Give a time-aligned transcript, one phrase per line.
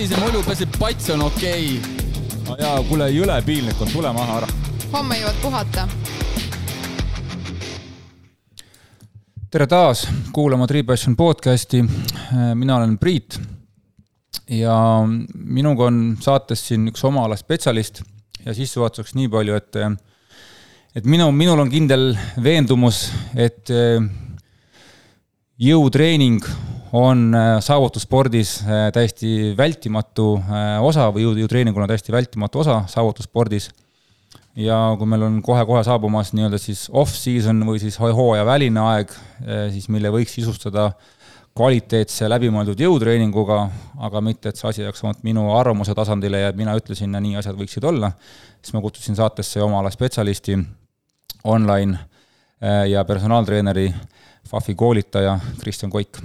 [0.00, 2.04] savise mulju, et pats on okei okay..
[2.46, 4.46] no jaa, kuule, jõle piinlik on, tule maha ära.
[4.94, 5.84] homme jõuad puhata.
[9.52, 11.82] tere taas kuulama Three Passion podcasti.
[12.54, 13.36] mina olen Priit
[14.48, 14.78] ja
[15.34, 18.00] minuga on saates siin üks oma ala spetsialist
[18.46, 19.80] ja sissejuhatuseks nii palju, et
[20.96, 23.68] et minu, minul on kindel veendumus, et
[25.60, 26.40] jõutreening
[26.92, 28.56] on saavutusspordis
[28.94, 30.32] täiesti vältimatu
[30.82, 33.70] osa või jõu, jõutreeningul on täiesti vältimatu osa saavutusspordis.
[34.56, 39.14] ja kui meil on kohe-kohe saabumas nii-öelda siis off-season või siis hooajaväline aeg,
[39.70, 41.20] siis mille võiks sisustada äh,
[41.56, 43.58] kvaliteetse läbimõeldud jõutreeninguga,
[44.06, 47.36] aga mitte, et see asi jääks ainult minu arvamuse tasandile ja mina ütlesin ja nii
[47.40, 48.12] asjad võiksid olla,
[48.62, 50.58] siis ma kutsusin saatesse oma ala spetsialisti,
[51.50, 53.88] online äh, ja personaaltreeneri,
[54.50, 56.22] FAF-i koolitaja Kristjan Koik.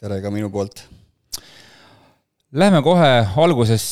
[0.00, 0.86] Tere ka minu poolt.
[2.56, 3.84] Lähme kohe alguses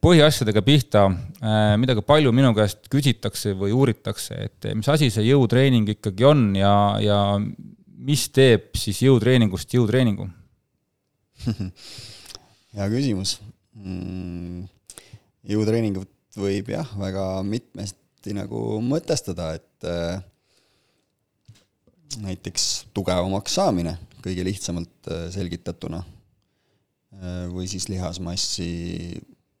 [0.00, 1.02] põhiasjadega pihta,
[1.42, 6.28] äh, mida ka palju minu käest küsitakse või uuritakse, et mis asi see jõutreening ikkagi
[6.30, 7.18] on ja, ja
[8.06, 10.28] mis teeb siis jõutreeningust jõutreeningu
[12.76, 13.36] hea küsimus.
[13.76, 14.64] Mm,
[15.50, 20.22] jõutreeningut võib jah, väga mitmesti nagu mõtestada, et äh,
[22.22, 28.68] näiteks tugevamaks saamine, kõige lihtsamalt äh, selgitatuna, äh, või siis lihasmassi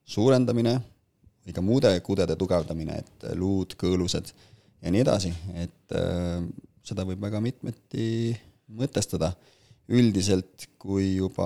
[0.06, 0.76] suurendamine
[1.46, 4.32] või ka muude kudede tugevdamine, et luud, kõõlused
[4.82, 5.94] ja nii edasi, et
[6.86, 8.34] seda võib väga mitmeti
[8.66, 9.34] mõtestada.
[9.86, 11.44] üldiselt, kui juba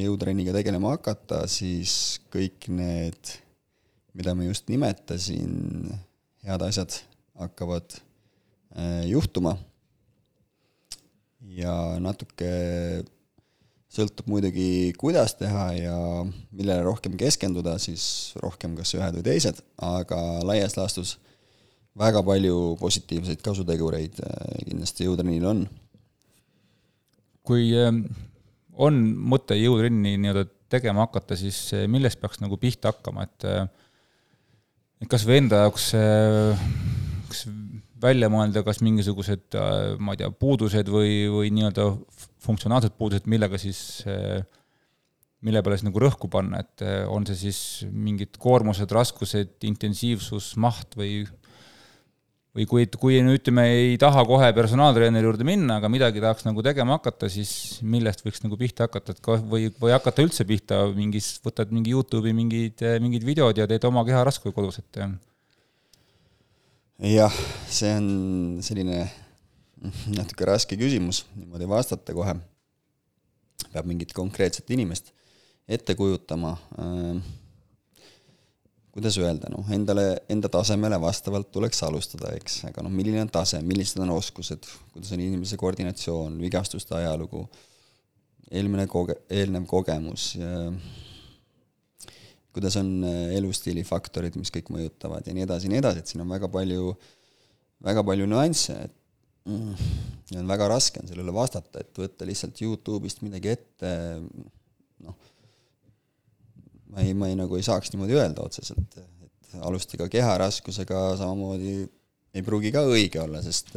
[0.00, 3.32] jõutrenniga tegelema hakata, siis kõik need,
[4.16, 5.90] mida ma just nimetasin,
[6.48, 6.96] head asjad
[7.36, 7.98] hakkavad
[8.76, 9.58] äh, juhtuma.
[11.54, 12.50] Ja natuke
[13.94, 15.96] sõltub muidugi, kuidas teha ja
[16.50, 21.16] millele rohkem keskenduda, siis rohkem kas ühed või teised, aga laias laastus
[21.98, 25.64] väga palju positiivseid kasutegureid äh, kindlasti jõutrennil on.
[27.44, 28.06] kui ähm,
[28.72, 28.98] on
[29.30, 33.68] mõte jõutrenni nii-öelda tegema hakata, siis äh, millest peaks nagu pihta hakkama, et äh,
[35.06, 35.92] kas või enda jaoks
[37.28, 37.44] kas
[38.04, 39.56] välja mõelda, kas mingisugused,
[39.98, 41.88] ma ei tea, puudused või, või nii-öelda
[42.44, 44.04] funktsionaalsed puudused, millega siis
[45.44, 47.58] mille peale siis nagu rõhku panna, et on see siis
[47.92, 51.24] mingid koormused, raskused, intensiivsus, maht või
[52.54, 56.62] või kui, kui nüüd ütleme, ei taha kohe personaaltreeneri juurde minna, aga midagi tahaks nagu
[56.62, 61.32] tegema hakata, siis millest võiks nagu pihta hakata, et või, või hakata üldse pihta mingis,
[61.44, 65.02] võtad mingi Youtube'i mingid, mingid videod ja teed oma keharaskui kodus, et
[66.98, 67.38] jah,
[67.68, 68.08] see on
[68.62, 69.04] selline
[70.14, 72.36] natuke raske küsimus niimoodi vastata kohe.
[73.72, 75.10] peab mingit konkreetset inimest
[75.68, 77.22] ette kujutama äh,
[78.94, 83.58] kuidas öelda, noh, endale, enda tasemele vastavalt tuleks alustada, eks, aga noh, milline on tase,
[83.66, 87.42] millised on oskused, kuidas on inimese koordinatsioon, vigastuste ajalugu,
[88.54, 90.68] eelmine koge-, eelnev kogemus ja
[92.54, 96.12] kuidas on äh, elustiili faktorid, mis kõik mõjutavad ja nii edasi ja nii edasi, et
[96.12, 96.92] siin on väga palju,
[97.84, 99.88] väga palju nüansse, et mm,
[100.32, 103.94] ja on väga raske on sellele vastata, et võtta lihtsalt Youtube'ist midagi ette,
[105.04, 105.18] noh
[106.94, 111.80] ma ei, ma ei nagu ei saaks niimoodi öelda otseselt, et alustage keharaskusega samamoodi
[112.34, 113.74] ei pruugi ka õige olla, sest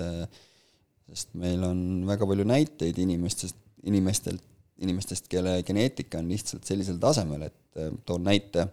[1.08, 4.44] sest meil on väga palju näiteid inimestest, inimestelt,
[4.84, 7.56] inimestest, kelle geneetika on lihtsalt sellisel tasemel, et
[8.06, 8.68] toon näite,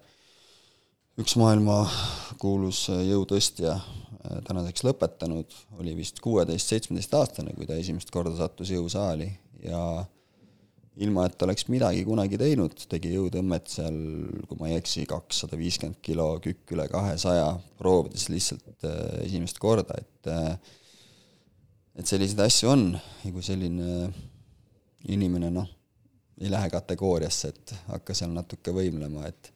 [1.20, 3.76] üks maailmakuulus jõutõstja,
[4.48, 9.28] tänaseks lõpetanud, oli vist kuueteist-seitsmeteistaastane, kui ta esimest korda sattus jõusaali
[9.64, 9.80] ja
[11.02, 13.98] ilma, et oleks midagi kunagi teinud, tegi jõutõmmet seal,
[14.48, 17.48] kui ma ei eksi, kakssada viiskümmend kilo, kükk üle kahesaja,
[17.80, 18.88] proovides lihtsalt
[19.24, 20.32] esimest korda, et
[21.94, 22.86] et selliseid asju on.
[23.22, 24.08] Ja kui selline
[25.14, 25.68] inimene noh,
[26.40, 29.52] ei lähe kategooriasse, et hakka seal natuke võimlema, et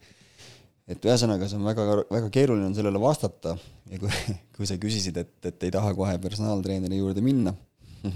[0.88, 3.54] et ühesõnaga, see on väga, väga keeruline on sellele vastata.
[3.92, 4.12] Ja kui,
[4.56, 7.52] kui sa küsisid, et, et ei taha kohe personaaltreeneri juurde minna.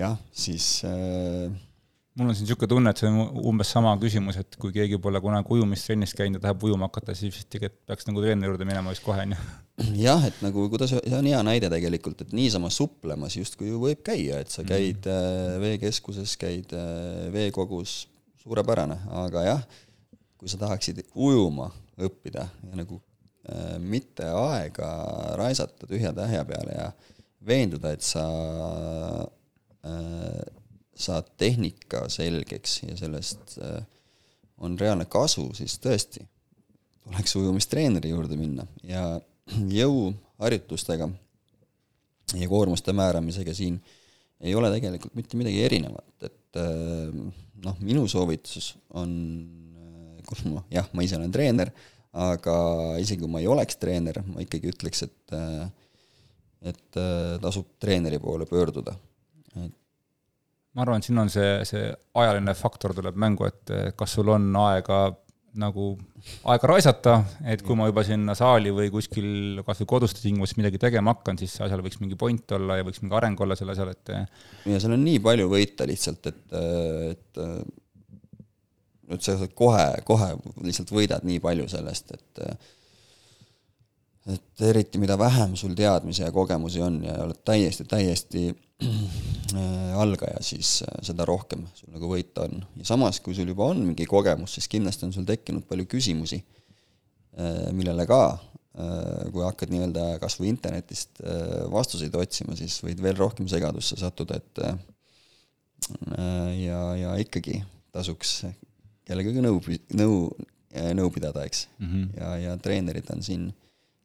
[0.00, 1.50] Jah, siis äh...
[2.20, 5.20] mul on siin niisugune tunne, et see on umbes sama küsimus, et kui keegi pole
[5.24, 8.92] kunagi ujumistrennis käinud ja tahab ujuma hakata, siis vist tegelikult peaks nagu treeneri juurde minema
[8.92, 9.38] vist kohe, on ju.
[10.02, 14.04] jah, et nagu kuidas, see on hea näide tegelikult, et niisama suplemas justkui ju võib
[14.06, 15.60] käia, et sa käid mm.
[15.64, 18.02] veekeskuses, käid äh, veekogus,
[18.44, 19.64] suurepärane, aga jah,
[20.40, 21.70] kui sa tahaksid ujuma
[22.00, 23.00] õppida ja nagu
[23.48, 24.92] äh, mitte aega
[25.40, 26.90] raisata tühja tähja peale ja
[27.48, 28.28] veenduda, et sa
[29.88, 30.59] äh,
[31.00, 33.80] saad tehnika selgeks ja sellest äh,
[34.60, 36.24] on reaalne kasu, siis tõesti
[37.04, 39.04] tuleks ujumistreeneri juurde minna ja
[39.80, 41.08] jõuharjutustega
[42.38, 43.80] ja koormuste määramisega siin
[44.40, 47.10] ei ole tegelikult mitte midagi erinevat, et äh,
[47.64, 49.10] noh, minu soovitus on,
[49.76, 51.72] äh, kus ma, jah, ma ise olen treener,
[52.10, 52.54] aga
[52.98, 55.36] isegi kui ma ei oleks treener, ma ikkagi ütleks, et
[56.60, 56.96] et
[57.40, 58.92] tasub treeneri poole pöörduda.
[60.74, 61.88] Ma arvan, et siin on see, see
[62.20, 65.08] ajaline faktor tuleb mängu, et kas sul on aega
[65.58, 65.92] nagu
[66.46, 67.14] aega raisata,
[67.50, 71.40] et kui ma juba sinna saali või kuskil kas või kodustes tingimustes midagi tegema hakkan,
[71.40, 74.12] siis asjal võiks mingi point olla ja võiks mingi areng olla selle asjal, et
[74.70, 76.58] ja seal on nii palju võita lihtsalt, et,
[77.10, 77.42] et
[79.10, 80.28] et sa kohe, kohe
[80.62, 82.44] lihtsalt võidad nii palju sellest, et
[84.28, 88.42] et eriti mida vähem sul teadmisi ja kogemusi on ja oled täiesti, täiesti
[88.84, 92.60] äh, algaja, siis äh, seda rohkem sul nagu võita on.
[92.76, 96.42] ja samas, kui sul juba on mingi kogemus, siis kindlasti on sul tekkinud palju küsimusi,
[97.38, 98.22] äh, millele ka,
[99.34, 101.18] kui hakkad nii-öelda kas või internetist
[101.72, 104.60] vastuseid otsima, siis võid veel rohkem segadusse sattuda, et
[106.54, 107.58] ja, ja ikkagi
[107.90, 108.36] tasuks
[109.10, 109.58] kellegagi nõu,
[109.98, 110.20] nõu,
[110.96, 111.90] nõu pidada, eks mm.
[111.90, 112.06] -hmm.
[112.20, 113.50] ja, ja treenerid on siin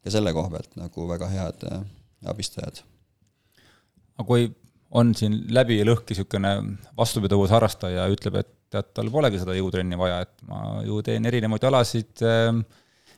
[0.06, 1.82] ka selle koha pealt nagu väga head äh,
[2.30, 2.84] abistajad.
[4.16, 4.48] aga kui
[4.96, 6.52] on siin läbi ja lõhki niisugune
[6.98, 11.64] vastupidavusharrastaja ja ütleb, et tead, tal polegi seda jõutrenni vaja, et ma ju teen erinevaid
[11.68, 12.52] alasid äh,,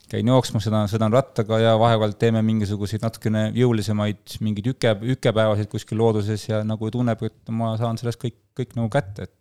[0.07, 5.99] käin jooksmas, sõidan, sõidan rattaga ja vahepeal teeme mingisuguseid natukene jõulisemaid mingeid üke, ükepäevasid kuskil
[5.99, 9.37] looduses ja nagu tunneb, et ma saan sellest kõik, kõik nagu kätte, et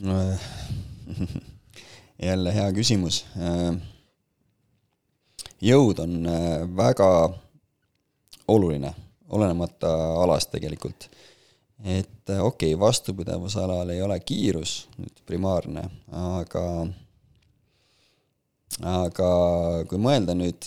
[2.30, 3.74] jälle hea küsimus äh,
[5.60, 7.08] jõud on äh, väga
[8.48, 8.94] oluline,
[9.28, 9.90] olenemata
[10.22, 11.08] alast tegelikult.
[11.84, 16.64] et äh, okei okay,, vastupidavusalal ei ole kiirus nüüd primaarne, aga
[18.84, 19.30] aga
[19.88, 20.66] kui mõelda nüüd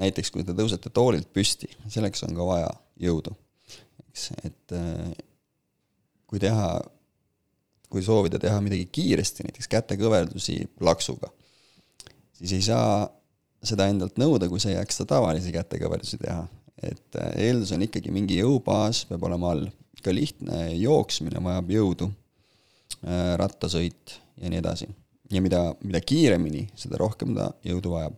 [0.00, 3.34] näiteks, kui te tõusete toolilt püsti, selleks on ka vaja jõudu,
[4.08, 5.12] eks, et äh,
[6.30, 6.72] kui teha,
[7.90, 11.30] kui soovida teha midagi kiiresti, näiteks kätekõverdusi plaksuga,
[12.38, 13.08] siis ei saa
[13.66, 16.46] seda endalt nõuda, kui sa ei jaksa tavalisi kätekõverdusi teha.
[16.80, 19.66] et äh, eeldus on ikkagi mingi jõubaas peab olema all,
[20.00, 22.08] ka lihtne jooksmine vajab jõudu,
[23.04, 24.88] äh, rattasõit ja nii edasi.
[25.30, 28.16] ja mida, mida kiiremini, seda rohkem ta jõudu vajab.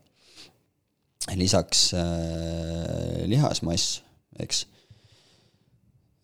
[1.34, 4.02] lisaks äh, lihasmass,
[4.38, 4.66] eks,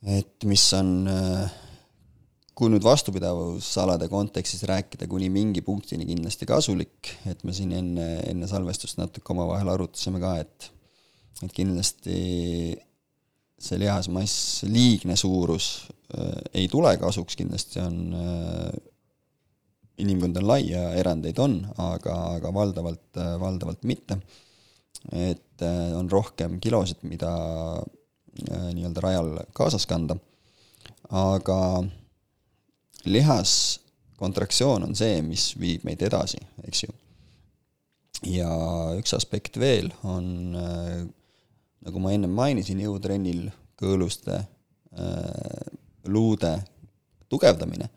[0.06, 1.58] et mis on äh,
[2.58, 8.48] kui nüüd vastupidavusalade kontekstis rääkida kuni mingi punktini kindlasti kasulik, et me siin enne, enne
[8.50, 10.72] salvestust natuke omavahel arutasime ka, et
[11.44, 12.18] et kindlasti
[13.58, 15.68] see lihasmass, liigne suurus
[16.14, 18.72] äh, ei tule kasuks, kindlasti on äh,,
[20.02, 24.18] inimkond on lai ja erandeid on, aga, aga valdavalt äh,, valdavalt mitte.
[25.14, 27.30] et äh, on rohkem kilosid, mida
[27.78, 30.18] äh, nii-öelda rajal kaasas kanda,
[31.14, 31.58] aga
[33.04, 36.90] lihaskontraktsioon on see, mis viib meid edasi, eks ju.
[38.34, 38.50] ja
[38.98, 41.06] üks aspekt veel on, äh,
[41.86, 44.46] nagu ma ennem mainisin, jõutrennil kõõluste äh,,
[46.08, 46.64] luude
[47.28, 47.90] tugevdamine,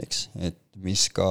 [0.00, 1.26] eks, et mis ka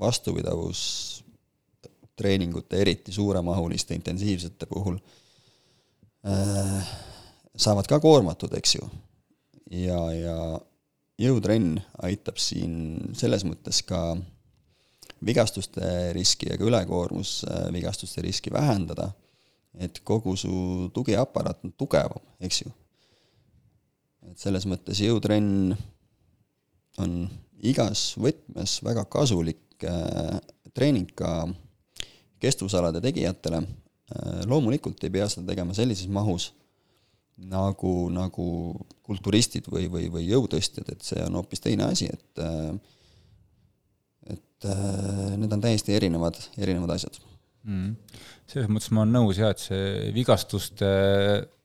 [0.00, 4.96] vastupidavustreeningute, eriti suuremahuliste intensiivsete puhul
[6.24, 6.88] äh,
[7.56, 8.90] saavad ka koormatud, eks ju.
[9.70, 10.60] ja, ja
[11.20, 14.16] jõutrenn aitab siin selles mõttes ka
[15.24, 19.10] vigastuste riski ja ka ülekoormusvigastuste riski vähendada,
[19.80, 22.72] et kogu su tugiaparaat on tugevam, eks ju.
[24.30, 25.76] et selles mõttes jõutrenn
[27.00, 27.16] on
[27.64, 30.36] igas võtmes väga kasulik äh,
[30.74, 31.46] treening ka
[32.40, 36.50] kestvusalade tegijatele äh,, loomulikult ei pea seda tegema sellises mahus
[37.36, 38.46] nagu, nagu
[39.06, 42.44] kulturistid või, või, või jõutõstjad, et see on hoopis teine asi, et
[44.26, 44.68] et
[45.36, 47.18] need on täiesti erinevad, erinevad asjad.
[47.66, 47.96] Mm..
[48.46, 50.88] selles mõttes ma olen nõus jah, et see vigastuste,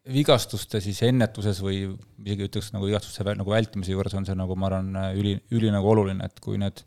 [0.09, 1.83] vigastuste siis ennetuses või
[2.25, 5.93] isegi ütleks nagu vigastuste nagu vältimise juures on see nagu ma arvan, üli, üli nagu
[5.93, 6.81] oluline, et kui need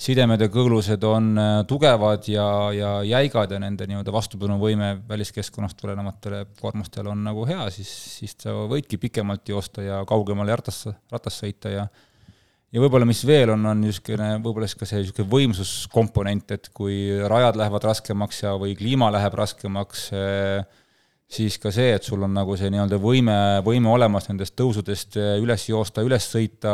[0.00, 6.44] sidemed ja kõõlused on äh, tugevad ja, ja jäigad ja nende nii-öelda vastupidavusvõime väliskeskkonnast tulenevatele
[6.60, 7.90] koormustele on nagu hea, siis,
[8.20, 11.88] siis sa võidki pikemalt joosta ja kaugemale ratas, ratas sõita ja
[12.70, 17.00] ja võib-olla mis veel on, on niisugune, võib-olla siis ka see niisugune võimsuskomponent, et kui
[17.18, 20.04] rajad lähevad raskemaks ja, või kliima läheb raskemaks,
[21.30, 25.66] siis ka see, et sul on nagu see nii-öelda võime, võime olemas nendest tõusudest üles
[25.68, 26.72] joosta, üles sõita,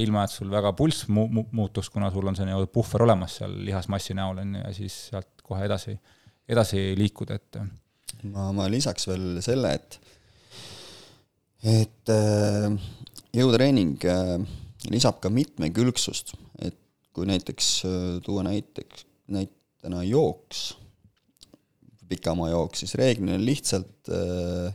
[0.00, 3.36] ilma et sul väga pulss mu-, mu-, muutuks, kuna sul on see nii-öelda puhver olemas
[3.40, 5.96] seal lihasmassi näol, on ju, ja siis sealt kohe edasi,
[6.48, 7.60] edasi liikuda, et
[8.32, 10.00] ma, ma lisaks veel selle, et
[11.66, 12.10] et
[13.36, 14.04] jõutreening
[14.92, 16.78] lisab ka mitmekülgsust, et
[17.16, 17.70] kui näiteks
[18.24, 20.68] tuua näiteks, näitena jooks
[22.08, 24.70] pikamaa jooks, siis reeglina lihtsalt äh,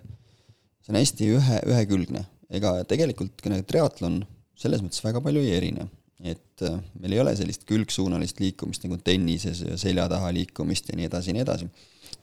[0.81, 2.25] see on hästi ühe, ühekülgne.
[2.51, 4.21] ega tegelikult triatlon
[4.59, 5.87] selles mõttes väga palju ei erine.
[6.21, 10.99] et äh, meil ei ole sellist külgsuunalist liikumist nagu tennises ja selja taha liikumist ja
[10.99, 11.71] nii edasi ja nii edasi.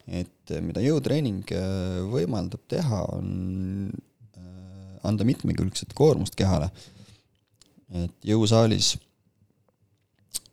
[0.07, 1.51] et äh, mida jõutreening
[2.13, 3.91] võimaldab teha, on
[5.03, 6.69] anda mitmekülgset koormust kehale.
[7.89, 8.97] et jõusaalis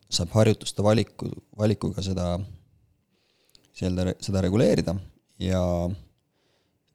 [0.09, 2.37] saab harjutuste valiku, valikuga seda
[3.77, 4.97] seda, seda reguleerida.
[5.43, 5.61] Ja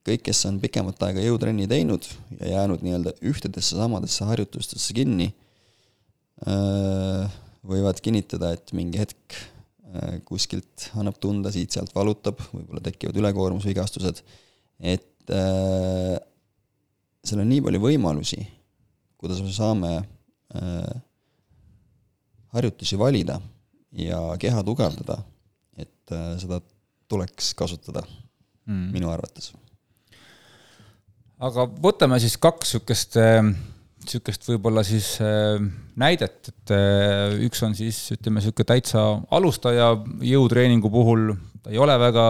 [0.08, 2.08] kõik, kes on pikemat aega jõutrenni teinud
[2.40, 5.30] ja jäänud nii-öelda ühtedesse samadesse harjutustesse kinni,
[7.62, 9.38] võivad kinnitada, et mingi hetk
[10.26, 14.24] kuskilt annab tunda, siit-sealt valutab, võib-olla tekivad ülekoormusvigastused,
[14.80, 15.34] et
[17.22, 18.42] seal on nii palju võimalusi,
[19.22, 19.92] kuidas me saame
[22.56, 23.38] harjutusi valida
[23.96, 25.22] ja keha tugevdada
[26.12, 26.60] et äh, seda
[27.12, 28.04] tuleks kasutada
[28.68, 28.92] mm.
[28.94, 29.52] minu arvates.
[31.42, 35.60] aga võtame siis kaks niisugust äh, võib-olla siis äh,
[35.96, 36.76] näidet, et
[37.48, 39.94] üks on siis ütleme, niisugune täitsa alustaja
[40.26, 42.28] jõutreeningu puhul, ta ei ole väga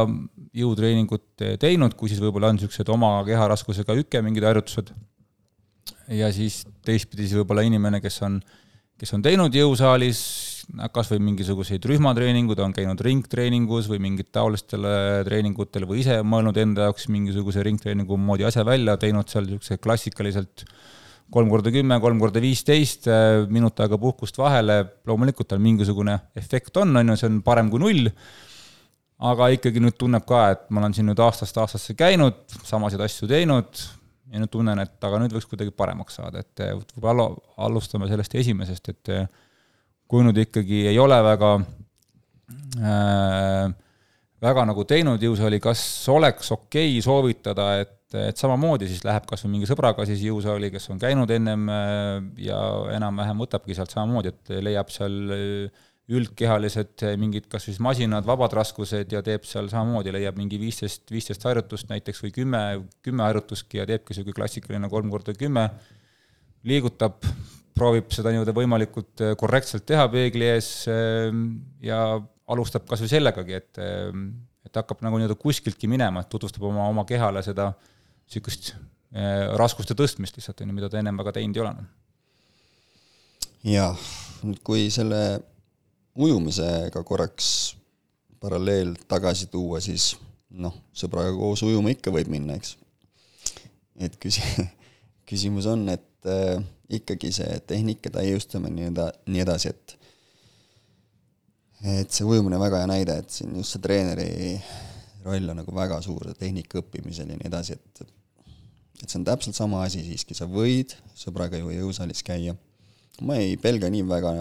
[0.57, 4.91] jõutreeningut teinud, kui siis võib-olla on niisugused oma keharaskusega üke mingid harjutused.
[6.11, 8.41] ja siis teistpidi siis võib-olla inimene, kes on,
[8.99, 10.19] kes on teinud jõusaalis
[10.93, 16.89] kas või mingisuguseid rühmatreeningud, on käinud ringtreeningus või mingit taolistele treeningutel või ise mõelnud enda
[16.89, 20.65] jaoks mingisuguse ringtreeningu moodi asja välja, teinud seal niisuguse klassikaliselt
[21.31, 23.07] kolm korda kümme, kolm korda viisteist,
[23.51, 27.81] minut aega puhkust vahele, loomulikult tal mingisugune efekt on, on ju, see on parem kui
[27.81, 28.09] null,
[29.31, 33.29] aga ikkagi nüüd tunneb ka, et ma olen siin nüüd aastast aastasse käinud, samasid asju
[33.31, 33.85] teinud
[34.31, 37.29] ja nüüd tunnen, et aga nüüd võiks kuidagi paremaks saada, et võib-olla
[37.63, 39.15] alustame sellest esimesest, et
[40.11, 41.51] kui nüüd ikkagi ei ole väga
[42.83, 43.71] äh,
[44.41, 49.45] väga nagu teinud jõusaali, kas oleks okei okay soovitada, et, et samamoodi siis läheb kas
[49.45, 52.17] või mingi sõbraga siis jõusaali, kes on käinud ennem äh,
[52.49, 52.59] ja
[52.97, 59.13] enam-vähem võtabki sealt samamoodi, et leiab seal äh, üldkehalised mingid kas siis masinad, vabad raskused
[59.13, 62.61] ja teeb seal samamoodi, leiab mingi viisteist, viisteist harjutust näiteks või kümme,
[63.05, 65.69] kümme harjutustki ja teebki niisugune klassikaline kolm korda kümme,
[66.67, 67.21] liigutab
[67.81, 71.47] proovib seda nii-öelda võimalikult äh, korrektselt teha peegli ees ähm,
[71.83, 72.19] ja
[72.51, 74.27] alustab kas või sellegagi, et, ähm,
[74.67, 79.97] et hakkab nagu nii-öelda kuskiltki minema, et tutvustab oma, oma kehale seda niisugust äh, raskuste
[79.97, 81.75] tõstmist lihtsalt, on ju, mida ta ennem väga teinud ei ole.
[83.71, 84.09] jah,
[84.45, 85.21] nüüd kui selle
[86.21, 87.47] ujumisega korraks
[88.41, 90.15] paralleel tagasi tuua, siis
[90.51, 92.75] noh, sõbraga koos ujuma ikka võib minna, eks.
[94.01, 94.67] et küsi-,
[95.29, 96.59] küsimus on, et äh,
[96.97, 99.97] ikkagi see tehnika, täiustamine ja nii edasi, et
[101.81, 104.31] et see ujumine on väga hea näide, et siin just see treeneri
[105.25, 108.03] roll on nagu väga suur tehnika õppimisel ja nii edasi, et
[109.01, 112.53] et see on täpselt sama asi siiski, sa võid sõbraga ju jõusaalis käia,
[113.25, 114.33] ma ei pelga nii väga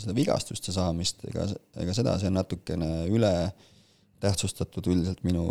[0.00, 1.46] seda vigastuste saamist ega,
[1.78, 3.32] ega seda, see on natukene üle
[4.22, 5.44] tähtsustatud üldiselt minu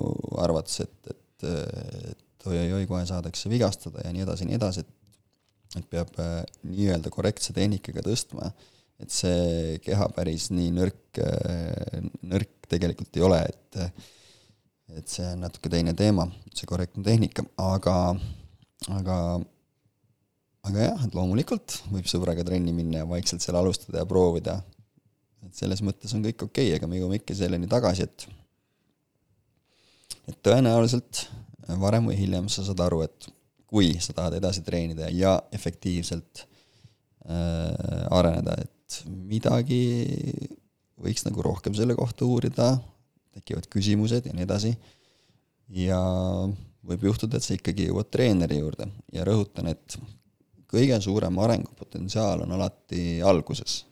[0.44, 1.48] arvates, et, et,
[2.12, 4.94] et oi-oi-oi, kohe saadakse vigastada ja nii edasi ja nii edasi, et
[5.75, 8.51] et peab äh, nii-öelda korrektse tehnikaga tõstma,
[9.01, 13.81] et see keha päris nii nõrk, äh, nõrk tegelikult ei ole, et
[14.97, 16.24] et see on natuke teine teema,
[16.55, 17.95] see korrektne tehnika, aga,
[18.95, 19.17] aga
[20.67, 24.62] aga jah, et loomulikult võib sõbraga trenni minna ja vaikselt seal alustada ja proovida.
[25.45, 28.27] et selles mõttes on kõik okei okay,, aga me jõuame ikka selleni tagasi, et
[30.27, 31.27] et tõenäoliselt
[31.79, 33.27] varem või hiljem sa saad aru, et
[33.67, 36.43] kui sa tahad edasi treenida ja efektiivselt
[37.27, 39.81] äh, areneda, et midagi
[40.97, 42.71] võiks nagu rohkem selle kohta uurida,
[43.36, 44.71] tekivad küsimused ja nii edasi,
[45.75, 46.00] ja
[46.88, 49.97] võib juhtuda, et sa ikkagi jõuad treeneri juurde ja rõhutan, et
[50.71, 53.83] kõige suurem arengupotentsiaal on alati alguses.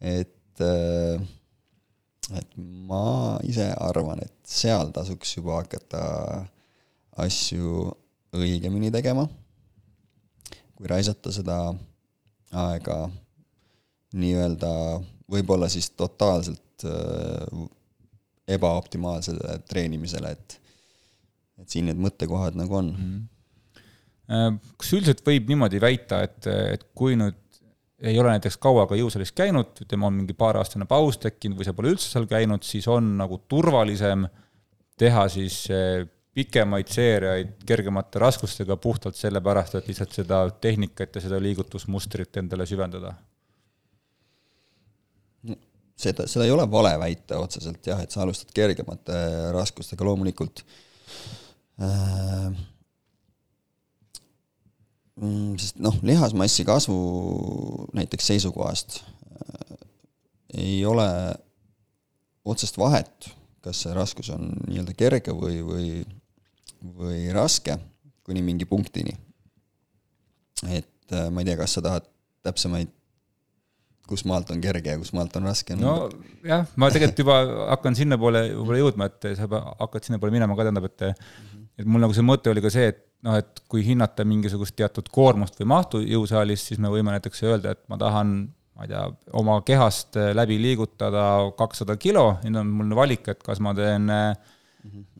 [0.00, 1.20] et, äh,
[2.36, 6.46] et ma ise arvan, et seal tasuks juba hakata
[7.16, 7.90] asju
[8.34, 9.26] õigemini tegema,
[10.74, 11.58] kui raisata seda
[12.64, 12.98] aega
[14.14, 14.72] nii-öelda
[15.30, 17.64] võib-olla siis totaalselt äh,
[18.56, 20.60] ebaoptimaalsele treenimisele, et
[21.62, 23.18] et siin need mõttekohad nagu on mm.
[24.26, 24.56] -hmm.
[24.76, 27.38] kas üldiselt võib niimoodi väita, et, et kui nüüd
[28.04, 31.72] ei ole näiteks kaua ka jõusaalis käinud, ütleme, on mingi paareaastane paus tekkinud või sa
[31.76, 34.26] pole üldse seal käinud, siis on nagu turvalisem
[35.00, 36.02] teha siis eh,
[36.34, 43.14] pikemaid seeriaid kergemate raskustega puhtalt sellepärast, et lihtsalt seda tehnikat ja seda liigutusmustrit endale süvendada?
[45.96, 49.14] seda, seda ei ole vale väita otseselt jah, et sa alustad kergemate
[49.54, 50.64] raskustega, loomulikult
[51.78, 52.48] äh,
[55.20, 56.98] mm, sest noh, lihasmassi kasvu
[57.96, 59.78] näiteks seisukohast äh,
[60.64, 61.08] ei ole
[62.44, 63.30] otsest vahet,
[63.64, 65.88] kas see raskus on nii-öelda kerge või, või
[66.84, 67.78] või raske
[68.24, 69.14] kuni mingi punktini.
[70.68, 72.06] et äh, ma ei tea, kas sa tahad
[72.44, 72.92] täpsemaid,
[74.08, 75.76] kus maalt on kerge ja kus maalt on raske?
[75.76, 76.08] no
[76.44, 77.40] jah, ma tegelikult juba
[77.74, 81.06] hakkan sinnapoole võib-olla jõudma, et sa hakkad sinnapoole minema ka, tähendab, et
[81.80, 85.08] et mul nagu see mõte oli ka see, et noh, et kui hinnata mingisugust teatud
[85.12, 88.36] koormust või mahtu jõusaalis, siis me võime näiteks öelda, et ma tahan
[88.74, 89.04] ma ei tea,
[89.38, 91.24] oma kehast läbi liigutada
[91.58, 94.53] kakssada kilo, nüüd on mul valik, et kas ma teen äh,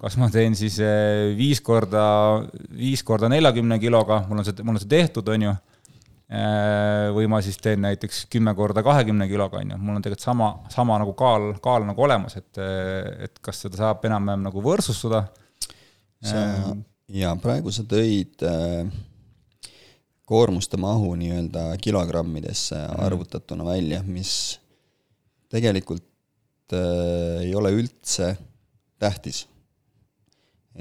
[0.01, 2.05] kas ma teen siis eh, viis korda,
[2.77, 5.55] viis korda neljakümne kiloga, mul on see, mul on see tehtud, on ju.
[6.35, 10.25] Eh, või ma siis teen näiteks kümme korda kahekümne kiloga, on ju, mul on tegelikult
[10.25, 14.65] sama, sama nagu kaal, kaal nagu olemas, et, eh, et kas seda saab enam-vähem nagu
[14.65, 15.27] võrdsustada.
[16.25, 16.41] sa,
[17.13, 18.41] jaa, praegu sa tõid
[20.25, 23.03] koormuste mahu nii-öelda kilogrammidesse mm.
[23.05, 24.57] arvutatuna välja, mis
[25.53, 28.31] tegelikult ei ole üldse
[28.99, 29.45] tähtis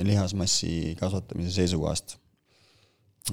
[0.01, 2.17] lihasmassi kasvatamise seisukohast.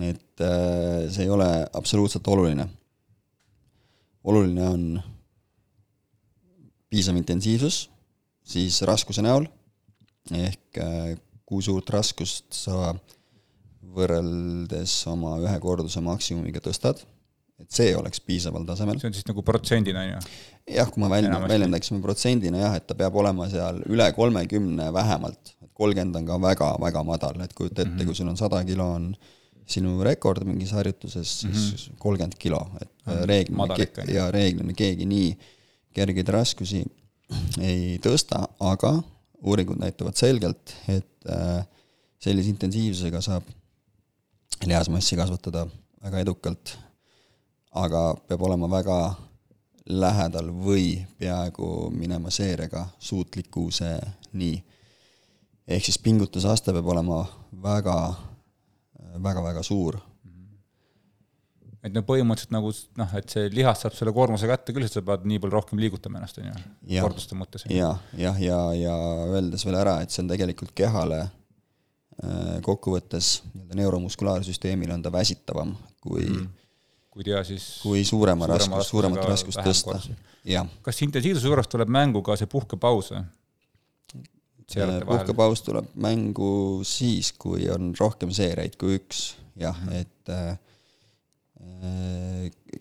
[0.01, 2.69] et äh, see ei ole absoluutselt oluline.
[4.25, 4.85] oluline on
[6.91, 7.89] piisav intensiivsus,
[8.43, 9.47] siis raskuse näol,
[10.31, 12.93] ehk äh, kui suurt raskust sa
[13.91, 17.01] võrreldes oma ühe korduse maksimumiga tõstad,
[17.61, 19.01] et see oleks piisaval tasemel.
[19.01, 20.21] see on siis nagu protsendina, on ju?
[20.77, 25.55] jah, kui me välja, väljendaksime protsendina jah, et ta peab olema seal üle kolmekümne vähemalt
[25.81, 28.11] kolmkümmend on ka väga-väga madal, et kujuta ette mm, -hmm.
[28.11, 29.15] kui sul on sada kilo on
[29.71, 31.97] sinu rekord mingis harjutuses, siis mhm.
[31.99, 32.43] kolmkümmend mm -hmm.
[32.43, 33.27] kilo, et mm -hmm.
[33.27, 35.39] reeglina ja reeglina keegi nii
[35.95, 36.85] kergeid raskusi
[37.61, 39.03] ei tõsta, aga
[39.43, 41.67] uuringud näitavad selgelt, et äh,
[42.19, 43.43] sellise intensiivsusega saab
[44.67, 45.67] lihasmassi kasvatada
[46.03, 46.77] väga edukalt,
[47.73, 48.99] aga peab olema väga
[49.91, 54.53] lähedal või peaaegu minema seeriaga suutlikkuseni
[55.69, 57.25] ehk siis pingutusaste peab olema
[57.63, 57.97] väga,
[59.23, 59.99] väga-väga suur.
[61.81, 62.71] et no põhimõtteliselt nagu
[63.01, 65.81] noh, et see lihas saab selle koormuse kätte küll, sest sa pead nii palju rohkem
[65.81, 67.65] liigutama ennast, on ju, korduste mõttes.
[67.73, 68.97] ja, jah, ja, ja, ja
[69.31, 75.77] öeldes veel ära, et see on tegelikult kehale äh, kokkuvõttes nii-öelda neuromuskulaarsüsteemile on ta väsitavam
[76.05, 76.49] kui mm
[77.11, 79.99] kui tea siis kui suurema, suurema raskus, suuremat raskust tõsta,
[80.47, 80.69] jah.
[80.85, 83.25] kas intensiivsuse juures tuleb mängu ka see puhkepaus või?
[85.07, 90.01] Puhkepaus tuleb mängu siis, kui on rohkem seeriaid kui üks, jah -hmm.
[90.01, 90.59] et äh,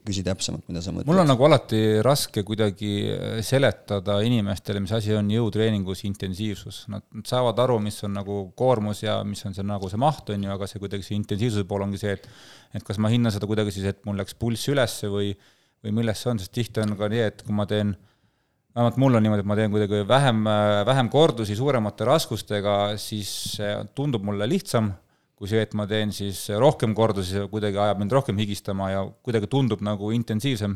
[0.06, 1.08] küsi täpsemalt, mida sa mõtled.
[1.08, 6.82] mul on nagu alati raske kuidagi äh, seletada inimestele, mis asi on jõutreeningus intensiivsus.
[6.92, 10.44] Nad saavad aru, mis on nagu koormus ja mis on see nagu see maht, on
[10.48, 12.28] ju, aga see kuidagi see intensiivsuse pool ongi see, et
[12.76, 15.34] et kas ma hinnan seda kuidagi siis, et mul läks pulss ülesse või,
[15.84, 17.96] või milles see on, sest tihti on ka nii, et kui ma teen
[18.76, 20.44] vähemalt mul on niimoodi, et ma teen kuidagi vähem,
[20.88, 23.32] vähem kordusi suuremate raskustega, siis
[23.98, 24.92] tundub mulle lihtsam
[25.40, 29.48] kui see, et ma teen siis rohkem kordusi, kuidagi ajab mind rohkem higistama ja kuidagi
[29.52, 30.76] tundub nagu intensiivsem.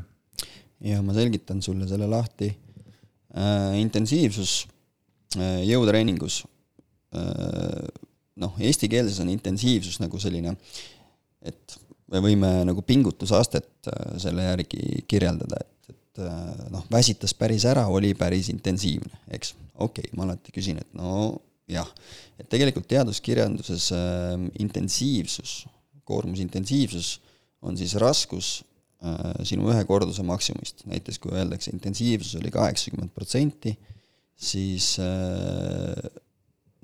[0.83, 3.75] ja ma selgitan sulle selle lahti äh,.
[3.79, 4.65] intensiivsus
[5.37, 6.41] äh, jõutreeningus
[7.15, 7.87] äh,,
[8.39, 10.55] noh, eesti keeles on intensiivsus nagu selline,
[11.43, 11.77] et
[12.11, 15.72] me võime nagu pingutusastet selle järgi kirjeldada, et
[16.13, 19.55] et äh, noh, väsitas päris ära, oli päris intensiivne, eks.
[19.73, 21.89] okei okay,, ma alati küsin, et no jah,
[22.37, 25.63] et tegelikult teaduskirjanduses äh, intensiivsus,
[26.05, 27.15] koormusintensiivsus
[27.63, 28.59] on siis raskus
[29.01, 33.73] äh, sinu ühe korduse maksimumist, näiteks kui öeldakse, intensiivsus oli kaheksakümmend protsenti,
[34.37, 35.97] siis äh,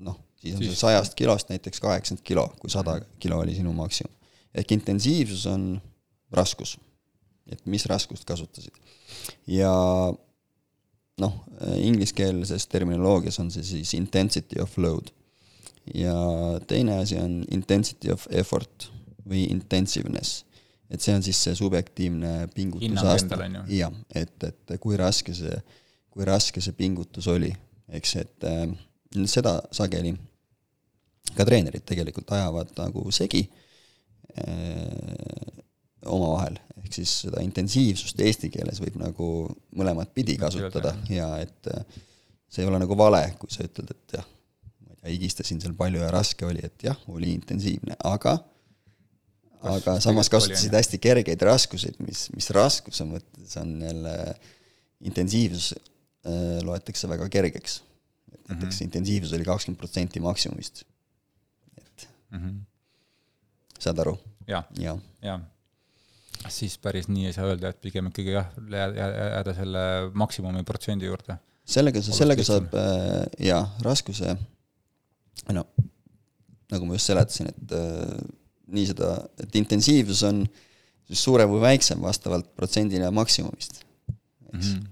[0.02, 4.16] noh, siis on see sajast kilost näiteks kaheksakümmend kilo, kui sada kilo oli sinu maksimum.
[4.50, 5.76] ehk intensiivsus on
[6.34, 6.80] raskus
[7.50, 8.74] et mis raskust kasutasid.
[9.46, 9.72] Ja
[11.20, 11.34] noh,
[11.76, 15.12] ingliskeelses terminoloogias on see siis intensity of load.
[15.94, 16.14] ja
[16.68, 18.90] teine asi on intensity of effort
[19.26, 20.44] või intensiveness.
[20.90, 23.38] et see on siis see subjektiivne pingutusaasta.
[23.68, 25.60] jah, et, et kui raske see,
[26.10, 27.52] kui raske see pingutus oli,
[27.88, 28.66] eks, et äh,
[29.26, 30.14] seda sageli
[31.36, 33.44] ka treenerid tegelikult ajavad nagu segi
[34.38, 35.60] äh,
[36.06, 36.56] omavahel,
[36.90, 39.30] ehk siis seda intensiivsust eesti keeles võib nagu
[39.78, 41.98] mõlemat pidi kasutada ja et äh,
[42.50, 44.26] see ei ole nagu vale, kui sa ütled, et jah,
[44.82, 48.40] ma ei tea, higistasin seal palju ja raske oli, et jah, oli intensiivne, aga
[49.60, 54.14] Kas aga samas kasutasid hästi kergeid raskuseid, mis, mis raskuse mõttes on jälle
[55.04, 57.82] intensiivsus äh, loetakse väga kergeks.
[58.32, 58.84] et näiteks mm -hmm.
[58.84, 60.84] intensiivsus oli kakskümmend protsenti maksimumist.
[61.76, 62.58] et mm -hmm.
[63.78, 64.64] saad aru ja,?
[64.80, 65.40] jah, jah
[66.48, 69.84] siis päris nii ei saa öelda, et pigem ikkagi jah, jääda selle
[70.16, 71.36] maksimumi protsendi juurde.
[71.64, 74.34] sellega, sellega saab äh, jaa, raskuse,
[75.52, 75.66] no
[76.70, 78.14] nagu ma just seletasin, et äh,
[78.70, 80.44] nii seda, et intensiivsus on
[81.10, 83.82] siis suurem või väiksem vastavalt protsendile maksimumist,
[84.52, 84.62] eks mm.
[84.62, 84.88] -hmm.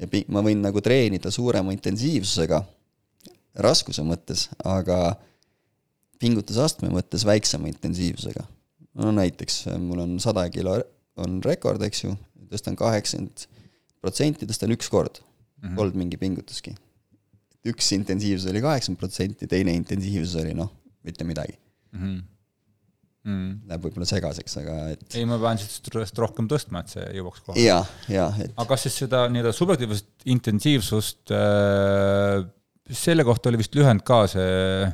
[0.00, 2.62] ja pi-, ma võin nagu treenida suurema intensiivsusega
[3.64, 5.16] raskuse mõttes, aga
[6.20, 8.44] pingutusastme mõttes väiksema intensiivsusega
[8.96, 10.78] no näiteks äh, mul on sada kilo
[11.20, 12.14] on rekord, eks ju,
[12.50, 13.46] tõstan kaheksakümmend
[14.04, 15.76] protsenti, tõstan üks kord mm, -hmm.
[15.78, 16.74] polnud mingi pingutuski.
[17.66, 21.56] üks intensiivsus oli kaheksakümmend protsenti, teine intensiivsus oli noh, mitte midagi
[21.92, 22.00] mm.
[22.00, 22.24] -hmm.
[23.26, 23.54] Mm.
[23.66, 25.80] Läheb võib-olla segaseks, aga et ei, ma pean siis
[26.14, 27.64] rohkem tõstma, et see jõuaks kohale.
[27.64, 32.44] jaa, jaa, et aga kas siis seda nii-öelda subjektiivset intensiivsust äh,
[32.86, 34.86] selle kohta oli vist lühend ka see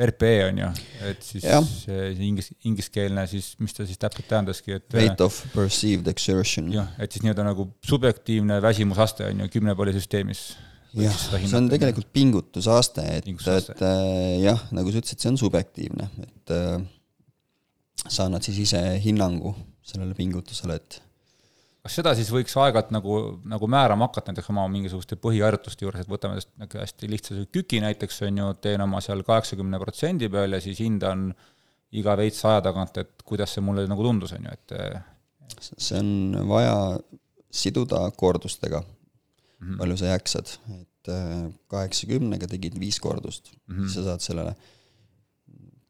[0.00, 0.68] RPE on ju,
[1.10, 1.44] et siis
[1.82, 6.70] see inglis, ingliskeelne siis, mis ta siis täpselt tähendaski, et Rate of perceived exertion.
[6.72, 10.44] jah, et siis nii-öelda nagu subjektiivne väsimusaste on ju kümnepallisüsteemis.
[11.00, 16.08] jah, see on tegelikult pingutusaste, et, et äh, jah, nagu sa ütlesid, see on subjektiivne,
[16.26, 16.56] et
[18.06, 19.52] sa annad siis ise hinnangu
[19.86, 21.00] sellele pingutusele, et
[21.84, 23.16] kas seda siis võiks aeg-ajalt nagu,
[23.48, 28.20] nagu määrama hakata näiteks oma mingisuguste põhiharjutuste juures, et võtame nagu hästi lihtsa küki näiteks,
[28.28, 31.30] on ju, teen oma seal kaheksakümne protsendi peal ja siis hindan
[31.96, 34.76] iga veits aja tagant, et kuidas see mulle nagu tundus, on ju, et
[35.72, 36.10] see on
[36.50, 36.74] vaja
[37.50, 39.78] siduda kordustega mm, -hmm.
[39.80, 43.80] palju sa jaksad, et äh, kaheksakümnega tegid viis kordust mm, -hmm.
[43.80, 44.54] siis sa saad sellele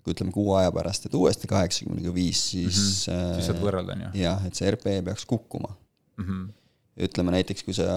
[0.00, 3.34] kui ütleme kuu aja pärast, et uuesti kaheksakümnega viis, siis mm -hmm.
[3.34, 4.22] siis saad võrrelda, on ju?
[4.22, 5.76] jah, et see RP peaks kukkuma
[6.20, 6.26] mm.
[6.28, 7.04] -hmm.
[7.06, 7.88] ütleme näiteks, kui sa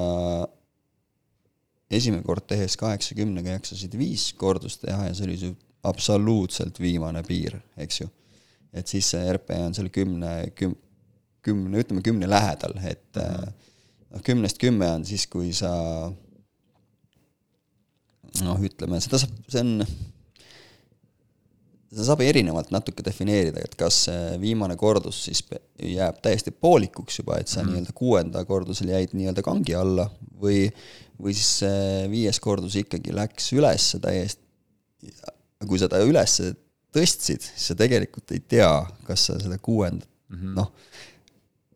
[1.93, 5.51] esimene kord tehes kaheksakümnega jaksasid viis kordust teha ja see oli su
[5.83, 8.09] absoluutselt viimane piir, eks ju.
[8.73, 10.79] et siis see RP on seal kümne, küm-,
[11.45, 13.27] kümne, ütleme kümne lähedal, et mhm.
[13.29, 15.71] noh mm -hmm., kümnest kümme on siis, kui sa
[18.41, 19.85] noh, ütleme, seda saab, see on
[21.93, 25.43] seda saab erinevalt natuke defineerida, et kas see viimane kordus siis
[25.77, 27.71] jääb täiesti poolikuks juba, et sa mm -hmm.
[27.73, 30.09] nii-öelda kuuenda kordusel jäid nii-öelda kangi alla
[30.41, 30.65] või,
[31.21, 34.41] või siis see viies kordus ikkagi läks ülesse täiesti,
[35.67, 36.39] kui sa ta üles
[36.93, 38.73] tõstsid, siis sa tegelikult ei tea,
[39.05, 40.55] kas sa seda kuuendat mm -hmm.
[40.55, 40.71] noh,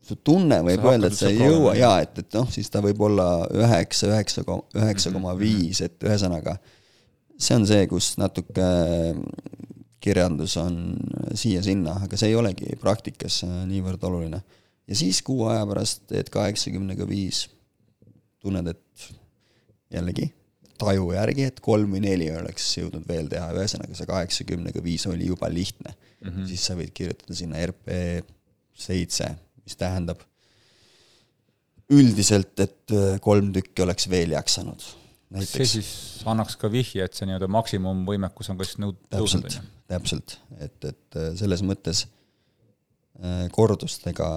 [0.01, 2.81] su tunne võib sa öelda, et sa ei jõua jaa, et, et noh, siis ta
[2.81, 4.43] võib olla üheksa, üheksa,
[4.75, 5.39] üheksa koma mhm.
[5.39, 6.57] viis, et ühesõnaga
[7.37, 8.67] see on see, kus natuke
[10.07, 10.79] kirjandus on
[11.37, 14.41] siia-sinna, aga see ei olegi praktikas äh, niivõrd oluline.
[14.87, 17.45] ja siis kuu aja pärast teed kaheksakümnega viis,
[18.43, 19.07] tunned, et
[19.93, 20.31] jällegi
[20.77, 25.29] taju järgi, et kolm või neli oleks jõudnud veel teha, ühesõnaga see kaheksakümnega viis oli
[25.29, 26.29] juba lihtne mm.
[26.29, 26.47] -hmm.
[26.51, 27.97] siis sa võid kirjutada sinna RP
[28.77, 29.31] seitse,
[29.65, 30.21] mis tähendab
[31.93, 34.83] üldiselt, et äh, kolm tükki oleks veel jaksanud.
[35.35, 35.89] See siis
[36.29, 39.65] annaks ka vihje, et see nii-öelda maksimumvõimekus on kas nõud-, ju?
[39.91, 44.29] täpselt, et, et äh, selles mõttes äh, kordustega,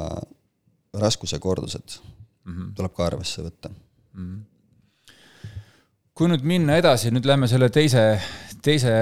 [1.01, 1.99] raskuse kordused
[2.45, 2.71] mm -hmm.
[2.79, 4.23] tuleb ka arvesse võtta mm.
[4.27, 5.17] -hmm.
[6.15, 8.21] kui nüüd minna edasi, nüüd lähme selle teise,
[8.63, 8.95] teise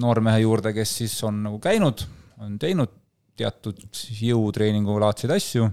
[0.00, 2.02] noormehe juurde, kes siis on nagu käinud,
[2.38, 2.90] on teinud
[3.36, 3.78] teatud
[4.20, 5.70] jõutreeningu laadseid asju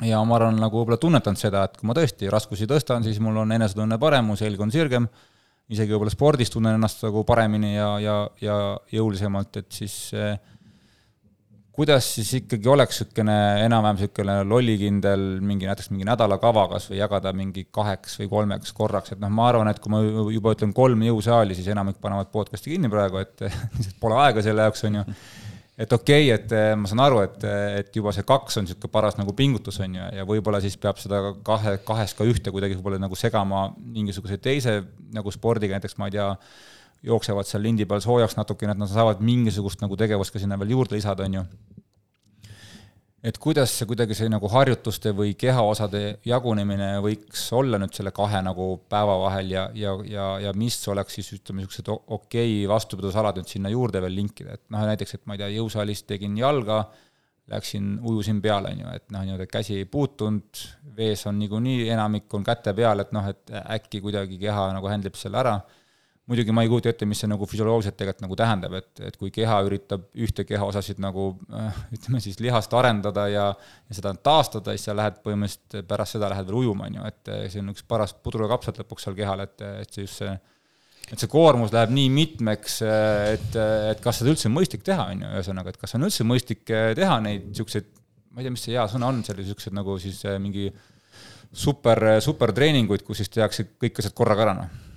[0.00, 3.42] ja ma arvan, nagu võib-olla tunnetanud seda, et kui ma tõesti raskusi tõstan, siis mul
[3.42, 5.08] on enesetunne parem, mu selg on sirgem.
[5.72, 8.56] Isegi võib-olla spordis tunnen ennast nagu paremini ja, ja, ja
[8.92, 10.34] jõulisemalt, et siis eh,
[11.72, 17.32] kuidas siis ikkagi oleks niisugune enam-vähem niisugune lollikindel mingi näiteks mingi nädalakava kas või jagada
[17.36, 20.02] mingi kaheks või kolmeks korraks, et noh, ma arvan, et kui ma
[20.34, 23.46] juba ütlen kolm jõusaali, siis enamik panevad podcast'i kinni praegu, et
[24.02, 25.06] pole aega selle jaoks, on ju
[25.78, 27.46] et okei okay,, et eh, ma saan aru, et,
[27.80, 31.00] et juba see kaks on niisugune paras nagu pingutus, on ju, ja võib-olla siis peab
[31.00, 34.80] seda kahe, kahest ka ühte kuidagi võib-olla nagu segama mingisuguse teise
[35.14, 36.28] nagu spordiga, näiteks ma ei tea,
[37.02, 40.76] jooksevad seal lindi peal soojaks natukene, et nad saavad mingisugust nagu tegevust ka sinna veel
[40.76, 41.46] juurde lisada, on ju.
[43.22, 48.40] Et kuidas see kuidagi see nagu harjutuste või kehaosade jagunemine võiks olla nüüd selle kahe
[48.42, 53.38] nagu päeva vahel ja, ja, ja, ja mis oleks siis ütleme, niisugused okei okay, vastupidavusalad
[53.38, 56.82] nüüd sinna juurde veel linkida, et noh, näiteks, et ma ei tea, jõusaalis tegin jalga,
[57.52, 60.64] läksin, ujusin peale, on ju, et noh, nii-öelda käsi ei puutunud,
[60.96, 65.18] vees on niikuinii, enamik on käte peal, et noh, et äkki kuidagi keha nagu händleb
[65.18, 65.60] selle ära
[66.30, 69.32] muidugi ma ei kujuta ette, mis see nagu füsioloogiliselt tegelikult nagu tähendab, et, et kui
[69.34, 73.48] keha üritab ühte kehaosasid nagu äh, ütleme siis lihast arendada ja,
[73.88, 77.32] ja seda taastada, siis sa lähed põhimõtteliselt pärast seda lähed veel ujuma, on ju, et
[77.50, 80.36] see on üks paras puder ja kapsad lõpuks seal kehal, et, et see just see
[81.12, 83.58] et see koormus läheb nii mitmeks, et,
[83.90, 86.62] et kas seda üldse on mõistlik teha, on ju, ühesõnaga, et kas on üldse mõistlik
[86.70, 87.90] teha neid niisuguseid,
[88.32, 90.70] ma ei tea, mis see hea sõna on, seal niisugused nagu siis mingi
[91.52, 94.72] super, supertreeninguid, kus siis tehakse kõik asjad korraga ära, noh.
[94.72, 94.91] Äh,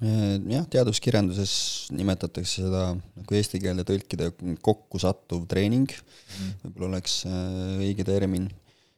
[0.00, 1.52] jah, teaduskirjanduses
[1.94, 4.30] nimetatakse seda nagu eesti keelde tõlkida
[4.64, 8.48] kokkusattuv treening mm., võib-olla oleks äh, õige termin.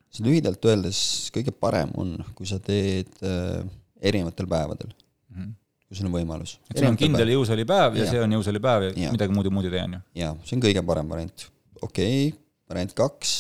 [0.09, 1.01] siis lühidalt öeldes
[1.35, 3.65] kõige parem on, kui sa teed äh,
[4.01, 4.93] erinevatel päevadel
[5.35, 5.51] mm.,
[5.89, 6.57] kui sul on võimalus.
[6.71, 9.69] et sul on kindel jõusaalipäev ja, ja see on jõusaalipäev ja, ja midagi muud, muud
[9.69, 10.05] ei tee, on ju?
[10.23, 11.49] jaa, see on kõige parem variant.
[11.83, 12.39] okei okay,,
[12.71, 13.37] variant kaks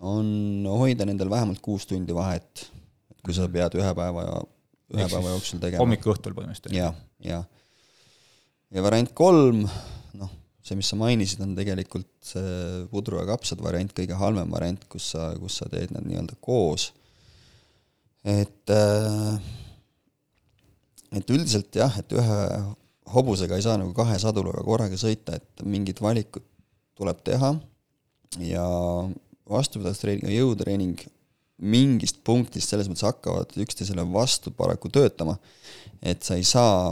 [0.00, 2.70] on hoida nendel vähemalt kuus tundi vahet,
[3.10, 3.56] et kui sa mhm.
[3.56, 4.24] pead ühe päeva
[4.94, 5.84] ühe Eks päeva jooksul tegema.
[5.84, 6.76] hommik-õhtul põhimõtteliselt.
[6.76, 7.44] jah, jah.
[8.74, 9.62] ja variant kolm,
[10.18, 10.32] noh,
[10.64, 15.12] see, mis sa mainisid, on tegelikult see pudru ja kapsad variant, kõige halvem variant, kus
[15.14, 16.90] sa, kus sa teed need nii-öelda koos.
[18.26, 19.38] et, äh,
[21.16, 22.40] et üldiselt jah, et ühe
[23.10, 26.44] hobusega ei saa nagu kahe sadulaga korraga sõita, et mingid valikud
[26.98, 27.54] tuleb teha
[28.44, 28.66] ja
[29.50, 31.00] vastupidavustreining ja jõutreening
[31.60, 35.36] mingist punktist selles mõttes hakkavad üksteisele vastu paraku töötama,
[36.00, 36.90] et sa ei saa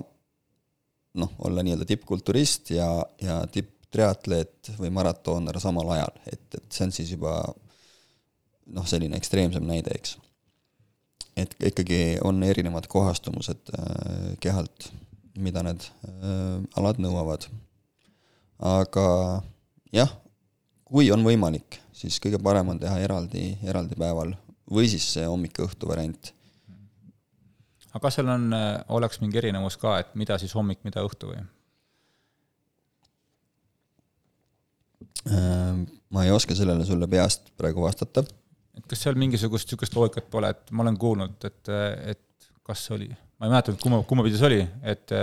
[1.18, 2.88] noh, olla nii-öelda tippkulturist ja,
[3.22, 7.35] ja tipptriatleet või maratoonner samal ajal, et, et see on siis juba
[8.68, 10.16] noh, selline ekstreemsem näide, eks.
[11.38, 14.90] et ikkagi on erinevad kohastumused äh, kehalt,
[15.38, 17.48] mida need äh, alad nõuavad.
[18.59, 19.07] aga
[19.94, 20.12] jah,
[20.85, 24.37] kui on võimalik, siis kõige parem on teha eraldi, eraldi päeval
[24.72, 26.33] või siis see hommik-õhtu variant.
[27.92, 31.33] aga kas seal on, äh, oleks mingi erinevus ka, et mida siis hommik, mida õhtu
[31.33, 31.44] või?
[35.28, 38.24] Äh, ma ei oska sellele sulle peast praegu vastata.
[38.76, 41.72] et kas seal mingisugust niisugust loogikat pole, et ma olen kuulnud, et,
[42.14, 45.16] et kas oli, ma ei mäleta nüüd, kumma, kumma pidi see oli, et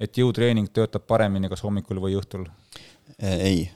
[0.00, 2.46] et jõutreening töötab paremini kas hommikul või õhtul?
[3.20, 3.68] ei,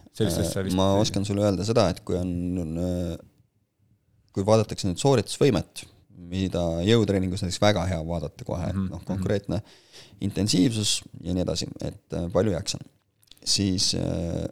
[0.76, 2.32] ma oskan sulle öelda seda, et kui on
[4.34, 5.84] kui vaadatakse nüüd sooritusvõimet,
[6.30, 9.06] mida jõutreeningus näiteks väga hea vaadata kohe, et mhm, noh, mhm.
[9.08, 9.60] konkreetne
[10.24, 12.84] intensiivsus ja nii edasi, et äh, palju jaksan,
[13.44, 14.44] siis äh,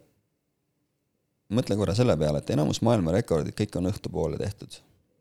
[1.52, 4.78] mõtle korra selle peale, et enamus maailmarekordid kõik on õhtupoole tehtud,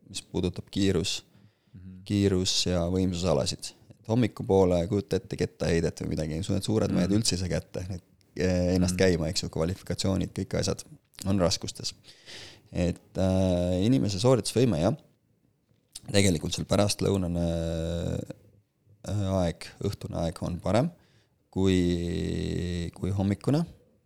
[0.08, 2.02] mis puudutab kiirus -hmm.
[2.08, 3.72] kiirus ja võimsusalasid.
[3.98, 7.16] et hommikupoole kujuta ette kettaheidet või midagi, need suured mehed -hmm.
[7.16, 8.02] üldse ei saa kätte, need
[8.40, 8.98] äh, ennast mhm.
[8.98, 10.84] käima, eks ju, kvalifikatsioonid, kõik asjad
[11.26, 11.94] on raskustes
[12.72, 14.96] et äh, inimese sooritusvõime jah,
[16.08, 17.46] tegelikult seal pärastlõunane
[18.22, 20.90] äh, aeg, õhtune aeg on parem
[21.52, 23.60] kui, kui hommikune,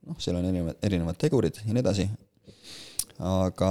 [0.06, 2.08] noh, seal on erinevad, erinevad tegurid ja nii edasi,
[3.22, 3.70] aga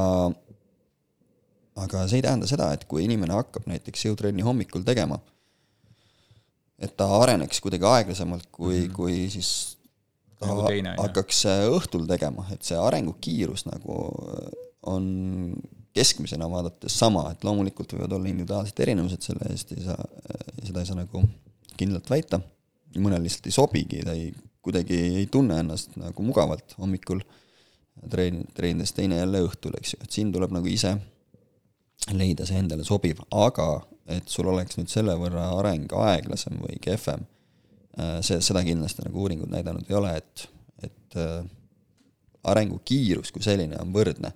[1.75, 5.19] aga see ei tähenda seda, et kui inimene hakkab näiteks jõutrenni hommikul tegema,
[6.79, 8.95] et ta areneks kuidagi aeglasemalt, kui mm, -hmm.
[8.95, 9.49] kui siis
[10.39, 11.43] ta nagu teine, hakkaks
[11.75, 13.99] õhtul tegema, et see arengukiirus nagu
[14.91, 15.53] on
[15.95, 20.03] keskmisena vaadates sama, et loomulikult võivad olla individuaalsed erinevused, selle eest ei saa,
[20.59, 21.23] seda ei saa nagu
[21.79, 22.41] kindlalt väita,
[22.99, 24.29] mõnel lihtsalt ei sobigi, ta ei,
[24.65, 27.23] kuidagi ei tunne ennast nagu mugavalt hommikul
[28.11, 30.95] treen-, treenides, teine jälle õhtul, eks ju, et siin tuleb nagu ise
[32.15, 33.69] leida see endale sobiv, aga
[34.11, 37.23] et sul oleks nüüd selle võrra areng aeglasem või kehvem,
[38.19, 40.49] see, seda kindlasti nagu uuringud näidanud ei ole, et,
[40.85, 41.39] et äh,
[42.51, 44.35] arengukiirus kui selline on võrdne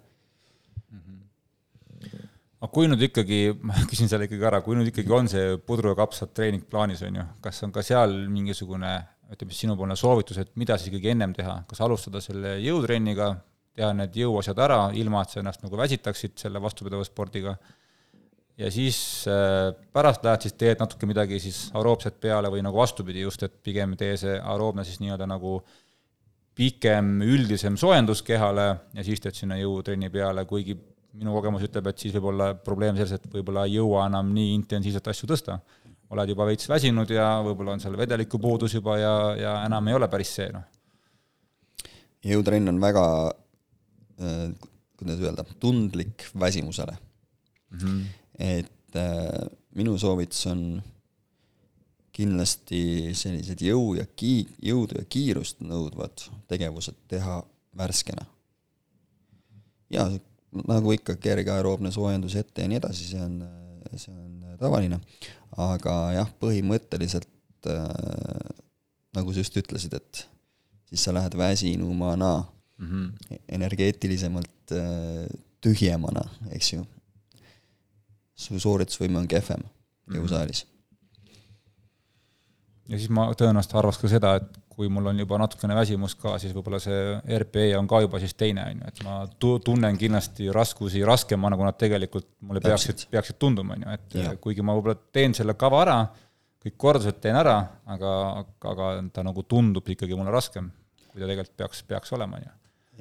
[2.60, 5.94] aga kui nüüd ikkagi, ma küsin selle ikkagi ära, kui nüüd ikkagi on see pudru
[5.94, 8.94] ja kapsad treening plaanis, on ju, kas on ka seal mingisugune,
[9.30, 13.34] ütleme siis sinupoolne soovitus, et mida siis ikkagi ennem teha, kas alustada selle jõutrenniga,
[13.80, 17.56] teha need jõuasjad ära, ilma et sa ennast nagu väsitaksid selle vastupidavusspordiga,
[18.60, 18.98] ja siis
[19.32, 23.56] äh, pärast lähed siis teed natuke midagi siis aeroobset peale või nagu vastupidi just, et
[23.64, 25.62] pigem tee see aeroobne siis nii-öelda nagu
[26.60, 28.68] pikem üldisem soojendus kehale
[28.98, 30.76] ja siis teed sinna jõutrenni peale, kuigi
[31.20, 34.56] minu kogemus ütleb, et siis võib olla probleem selles, et võib-olla ei jõua enam nii
[34.56, 35.60] intensiivselt asju tõsta.
[36.10, 39.94] oled juba veits väsinud ja võib-olla on seal vedeliku puudus juba ja, ja enam ei
[39.94, 40.66] ole päris see, noh.
[42.26, 46.98] jõutrenn on väga äh, kuidas öelda, tundlik väsimusele
[47.72, 47.78] mm.
[47.78, 48.06] -hmm.
[48.40, 50.82] et äh, minu soovitus on
[52.12, 57.40] kindlasti sellised jõu ja ki-, jõudu ja kiirust nõudvad tegevused teha
[57.78, 58.26] värskena.
[59.90, 60.10] ja
[60.68, 63.42] nagu ikka, kerge aeroobne soojendus ette ja nii edasi, see on,
[63.96, 65.00] see on tavaline,
[65.62, 68.56] aga jah, põhimõtteliselt äh,
[69.18, 70.24] nagu sa just ütlesid, et
[70.90, 72.32] siis sa lähed väsinumana
[72.78, 73.40] mm, -hmm.
[73.50, 75.28] energeetilisemalt äh,
[75.62, 76.86] tühjemana, eks ju.
[78.40, 80.16] su sooritusvõime on kehvem mhm.
[80.18, 81.28] jõusaalis mm.
[81.28, 81.34] -hmm.
[82.88, 86.38] ja siis ma tõenäoliselt arvaks ka seda, et kui mul on juba natukene väsimus ka,
[86.40, 87.00] siis võib-olla see
[87.42, 89.16] RPE on ka juba siis teine, on ju, et ma
[89.68, 94.32] tunnen kindlasti raskusi raskemana, kui nad tegelikult mulle peaksid, peaksid tunduma, on ju, et ja.
[94.40, 95.98] kuigi ma võib-olla teen selle kava ära,
[96.64, 97.58] kõik kordused teen ära,
[97.92, 98.14] aga,
[98.72, 100.72] aga ta nagu tundub ikkagi mulle raskem,
[101.10, 102.56] kui ta tegelikult peaks, peaks olema, on ju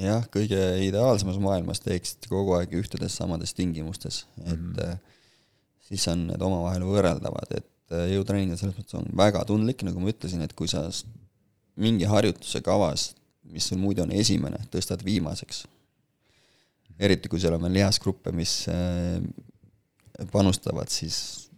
[0.09, 4.99] jah, kõige ideaalsemas maailmas teeksid kogu aeg ühtedes samades tingimustes, et mm -hmm.
[5.91, 10.03] siis on need omavahel võrreldavad, et äh, jõutreening on selles mõttes on väga tundlik, nagu
[10.03, 10.89] ma ütlesin, et kui sa
[11.79, 13.13] mingi harjutuse kavas,
[13.49, 15.65] mis sul muidu on esimene, tõstad viimaseks.
[16.99, 19.21] eriti, kui seal on veel lihasgruppe, mis äh,
[20.33, 21.49] panustavad, siis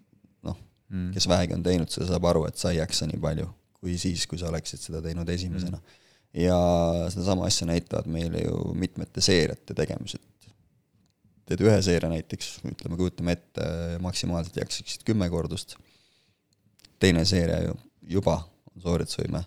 [0.44, 0.59] noh
[0.90, 3.46] mm., kes vähegi on teinud, see saab aru, et sa ei jaksa nii palju,
[3.80, 5.94] kui siis, kui sa oleksid seda teinud esimesena mm..
[6.44, 6.59] ja
[7.12, 10.26] sedasama asja näitavad meile ju mitmete seeriate tegemised.
[11.48, 13.64] teed ühe seeria näiteks, ütleme, kujutame ette,
[14.04, 15.78] maksimaalselt jaksaksid kümme kordust,
[17.00, 17.80] teine seeria ju
[18.18, 19.40] juba on sooritusvõime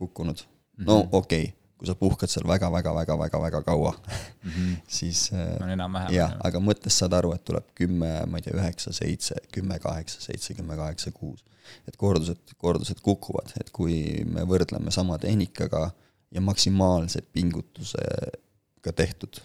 [0.00, 0.44] kukkunud.
[0.80, 1.08] no mhm.
[1.12, 4.72] okei okay,, kui sa puhkad seal väga-väga-väga-väga-väga kaua mm, -hmm.
[4.98, 6.12] siis no, enam-vähem.
[6.12, 10.20] jah, aga mõttes saad aru, et tuleb kümme, ma ei tea, üheksa, seitse, kümme, kaheksa,
[10.20, 11.44] seitse, kümme, kaheksa, kuus.
[11.88, 15.90] et kordused, kordused kukuvad, et kui me võrdleme sama tehnikaga
[16.30, 19.40] ja maksimaalse pingutusega tehtud,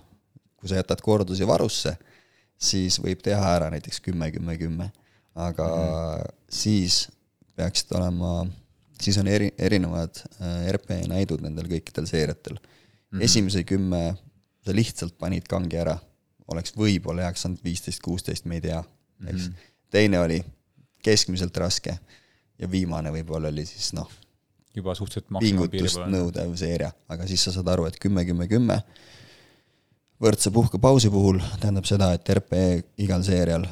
[0.58, 1.96] kui sa jätad kordusi varusse,
[2.58, 4.92] siis võib teha ära näiteks kümme, kümme, kümme,
[5.36, 6.36] aga mm -hmm.
[6.50, 7.08] siis
[7.56, 8.46] peaksid olema
[9.02, 12.66] siis on eri, erinevad äh, RP näidud nendel kõikidel seeriatel mm.
[12.66, 13.24] -hmm.
[13.28, 14.16] esimese kümme
[14.66, 15.96] sa lihtsalt panid kangi ära,
[16.52, 18.84] oleks võib-olla jaksanud viisteist, kuusteist, me ei tea,
[19.28, 19.54] eks mm.
[19.54, 19.74] -hmm.
[19.94, 20.44] teine oli
[21.04, 21.98] keskmiselt raske
[22.60, 24.10] ja viimane võib-olla oli siis noh,
[24.76, 28.82] juba suhteliselt pingutust nõudev seeria, aga siis sa saad aru, et kümme, kümme, kümme
[30.22, 33.68] võrdse puhkepausi puhul tähendab seda, et RPE igal seerial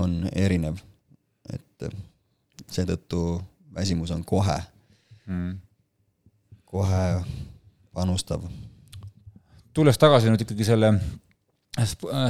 [0.00, 0.80] on erinev,
[1.52, 1.88] et
[2.72, 3.22] seetõttu
[3.74, 4.58] väsimus on kohe
[5.26, 5.58] mm.,
[6.64, 7.04] kohe
[7.92, 8.44] panustav.
[9.74, 10.92] tulles tagasi nüüd ikkagi selle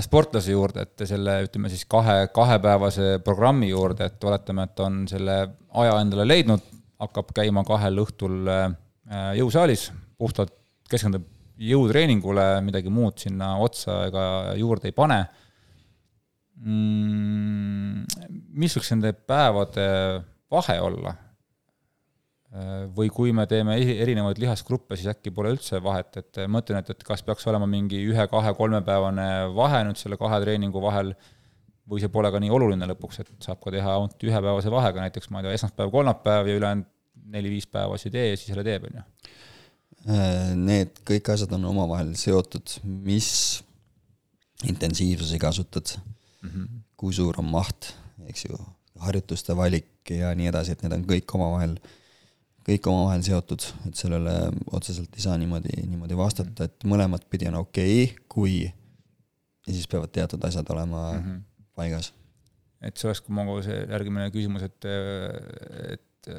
[0.02, 5.36] sportlase juurde, et selle, ütleme siis kahe, kahepäevase programmi juurde, et oletame, et on selle
[5.82, 6.62] aja endale leidnud,
[7.02, 8.68] hakkab käima kahel õhtul äh,
[9.38, 10.54] jõusaalis, puhtalt
[10.90, 11.26] keskendub
[11.62, 14.22] jõutreeningule, midagi muud sinna otsa ega
[14.58, 15.18] juurde ei pane
[16.62, 18.06] mm,.
[18.62, 19.84] mis võiks nende päevade
[20.50, 21.31] vahe olla, Äh,
[22.96, 26.90] või kui me teeme erinevaid lihasgruppe, siis äkki pole üldse vahet, et ma mõtlen, et,
[26.92, 31.14] et kas peaks olema mingi ühe-kahe-kolmepäevane vahe nüüd selle kahe treeningu vahel,
[31.88, 35.32] või see pole ka nii oluline lõpuks, et saab ka teha ainult ühepäevase vahega, näiteks
[35.32, 36.90] ma ei tea, esmaspäev, kolmapäev ja ülejäänud
[37.32, 39.06] neli-viis päeva siis ei tee ja siis jälle teeb, on ju.
[40.12, 43.30] Äh, need kõik asjad on omavahel seotud, mis
[44.68, 46.68] intensiivsusi kasutad mm, -hmm.
[47.00, 47.94] kui suur on maht,
[48.28, 48.60] eks ju,
[49.00, 51.98] harjutuste valik ja nii edasi, et need on kõik omavahel äh,
[52.66, 54.36] kõik omavahel seotud, et sellele
[54.72, 58.56] otseselt ei saa niimoodi, niimoodi vastata, et mõlemat pidi on okei okay,, kui
[59.66, 61.42] ja siis peavad teatud asjad olema mm -hmm.
[61.74, 62.12] paigas.
[62.82, 64.84] et see oleks ka mu see järgmine küsimus, et,
[65.92, 66.30] et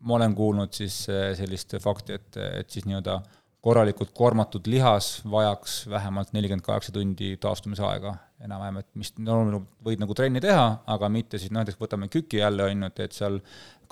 [0.00, 1.04] ma olen kuulnud siis
[1.36, 3.20] sellist fakti, et, et siis nii-öelda
[3.60, 10.16] korralikult koormatud lihas vajaks vähemalt nelikümmend kaheksa tundi taastumisaega enam-vähem, et mis no, võid nagu
[10.16, 13.40] trenni teha, aga mitte siis näiteks võtame küki jälle, on ju, et, et seal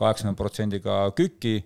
[0.01, 1.59] kaheksakümne protsendiga küki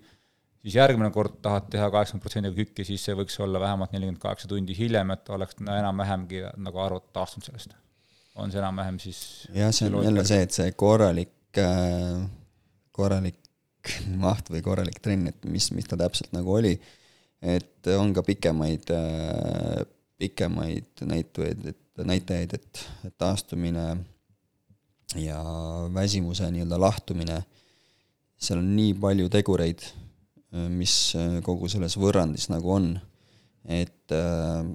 [0.63, 4.49] siis järgmine kord tahad teha kaheksakümmend protsendiga kükki, siis see võiks olla vähemalt nelikümmend kaheksa
[4.51, 7.75] tundi hiljem, et oleks enam-vähemgi nagu arvut taastunud sellest.
[8.35, 9.19] on see enam-vähem siis
[9.53, 12.23] jah, see on jälle see, et see korralik, äh,
[12.95, 13.41] korralik
[14.25, 16.73] maht või korralik trenn, et mis, mis ta täpselt nagu oli,
[17.43, 19.83] et on ka pikemaid, äh,
[20.17, 23.89] pikemaid näitujaid, et näitajaid, et, et taastumine
[25.19, 25.43] ja
[25.93, 27.41] väsimuse nii-öelda lahtumine,
[28.39, 29.83] seal on nii palju tegureid
[30.71, 32.89] mis äh, kogu selles võrrandis nagu on,
[33.65, 34.65] et äh,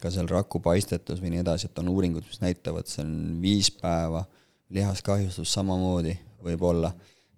[0.00, 4.24] ka seal rakupaistetus või nii edasi, et on uuringud, mis näitavad, see on viis päeva,
[4.72, 6.14] lihaskahjustus samamoodi
[6.44, 6.92] võib olla,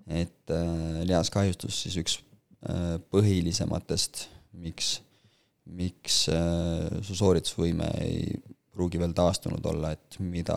[0.07, 0.53] et
[1.09, 2.19] lihaskahjustus siis üks
[3.11, 4.27] põhilisematest,
[4.63, 4.99] miks
[5.71, 8.27] miks äh, su sooritusvõime ei
[8.73, 10.57] pruugi veel taastunud olla, et mida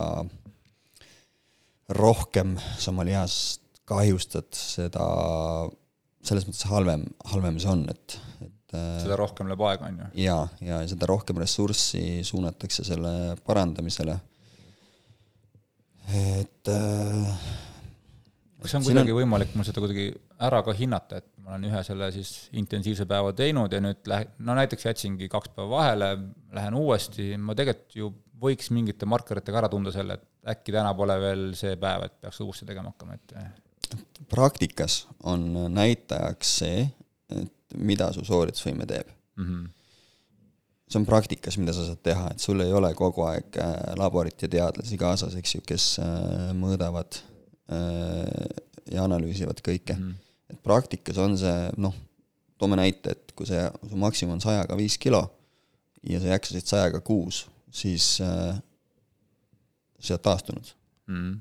[1.96, 5.06] rohkem sa oma lihast kahjustad, seda
[6.28, 8.16] selles mõttes halvem, halvem see on, et,
[8.46, 10.08] et äh, seda rohkem läheb aega, on ju.
[10.26, 13.12] jaa, ja seda rohkem ressurssi suunatakse selle
[13.46, 14.18] parandamisele.
[16.16, 17.38] et äh,
[18.62, 19.20] kas on kuidagi on...
[19.22, 20.10] võimalik mul seda kuidagi
[20.46, 24.30] ära ka hinnata, et ma olen ühe selle siis intensiivse päeva teinud ja nüüd lähe-,
[24.46, 26.12] no näiteks jätsingi kaks päeva vahele,
[26.56, 31.16] lähen uuesti, ma tegelikult ju võiks mingite markeritega ära tunda selle, et äkki täna pole
[31.22, 33.38] veel see päev, et peaks uuesti tegema hakkama, et
[34.32, 36.84] praktikas on näitajaks see,
[37.30, 39.10] et mida su sooritusvõime teeb.
[39.36, 39.48] Mm.
[39.48, 39.72] -hmm
[40.86, 44.42] see on praktikas, mida sa saad teha, et sul ei ole kogu aeg äh, laborit
[44.42, 47.18] ja teadlasi kaasas, eks ju, kes äh, mõõdavad
[47.66, 48.62] Äh,
[48.94, 49.96] ja analüüsivad kõike.
[49.98, 50.14] Mm..
[50.46, 51.94] et praktikas on see noh,
[52.54, 55.24] toome näite, et kui see, su maksimum on sajaga viis kilo
[56.06, 57.40] ja sa jaksasid sajaga kuus,
[57.74, 58.54] siis äh,
[59.98, 60.70] sa oled taastunud.
[61.10, 61.34] Mm..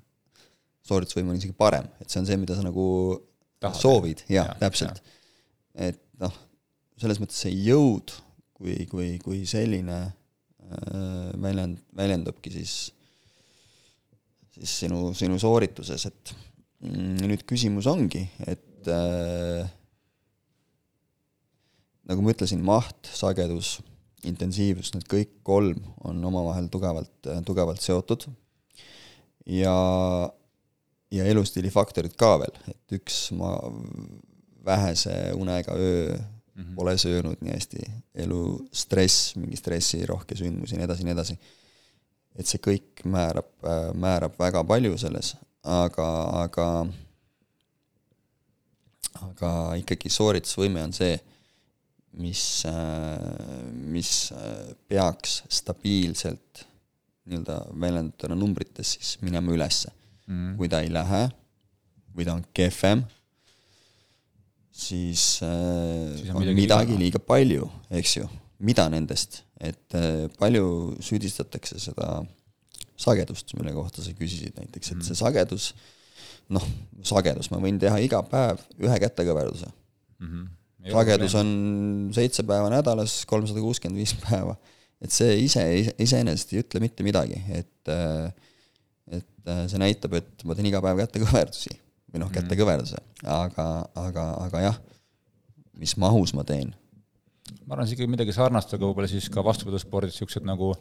[0.85, 2.87] Sooritusvõime on isegi parem, et see on see, mida sa nagu
[3.63, 5.01] Tahad, soovid, jaa ja,, täpselt.
[5.73, 6.33] et noh,
[7.01, 8.13] selles mõttes see jõud
[8.55, 12.75] kui, kui, kui selline äh, väljend, väljendubki siis
[14.55, 16.31] siis sinu, sinu soorituses, et
[16.85, 19.67] mm, nüüd küsimus ongi, et äh,
[22.09, 23.79] nagu ma ütlesin, maht, sagedus,
[24.25, 27.13] intensiivsus, need kõik kolm on omavahel tugevalt,
[27.45, 28.25] tugevalt seotud.
[29.45, 29.75] Ja,
[31.15, 33.55] ja elustiili faktorid ka veel, et üks ma
[34.65, 36.15] vähese unega öö
[36.55, 36.75] mm -hmm.
[36.75, 37.77] pole söönud nii hästi,
[38.15, 41.39] elu stress, mingi stressirohke sündmus ja nii edasi nii edasi.
[42.35, 43.47] Et see kõik määrab,
[43.93, 46.07] määrab väga palju selles, aga,
[46.43, 46.87] aga
[49.21, 51.19] aga ikkagi sooritusvõime on see,
[52.11, 52.63] mis,
[53.95, 54.11] mis
[54.87, 56.65] peaks stabiilselt
[57.25, 59.91] nii-öelda väljendatuna numbrites siis minema ülesse
[60.27, 60.55] mm..
[60.59, 61.27] kui ta ei lähe
[62.15, 63.01] või ta on kehvem,
[64.71, 67.67] siis, siis on midagi, midagi liiga palju,
[67.99, 68.29] eks ju,
[68.63, 72.19] mida nendest et äh, palju süüdistatakse seda
[72.99, 75.19] sagedust, mille kohta sa küsisid näiteks, et see mhm.
[75.21, 75.69] sagedus,
[76.55, 76.65] noh,
[77.05, 80.27] sagedus, ma võin teha iga päev ühe kätekõverduse mm.
[80.27, 80.91] -hmm.
[80.93, 81.49] sagedus on
[82.15, 84.57] seitse päeva nädalas, kolmsada kuuskümmend viis päeva.
[85.01, 85.63] et see ise,
[85.99, 88.31] iseenesest ei ütle mitte midagi, et äh,
[89.45, 92.35] et äh, see näitab, et ma teen iga päev kätekõverdusi või noh, mhm.
[92.39, 93.69] kätekõverduse, aga,
[94.01, 94.81] aga, aga jah,
[95.77, 96.73] mis mahus ma teen
[97.65, 100.73] ma arvan, see ikkagi midagi sarnast, aga võib-olla siis ka vastupidaspordis niisugused nagu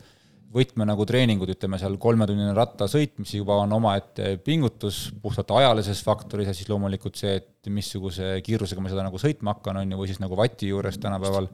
[0.55, 6.47] võtme nagu treeningud, ütleme seal kolmetunnine rattasõit, mis juba on omaette pingutus puhtalt ajalises faktoris
[6.47, 10.13] ja siis loomulikult see, et missuguse kiirusega ma seda nagu sõitma hakkan, on ju, või
[10.13, 11.49] siis nagu vati juures tänapäeval.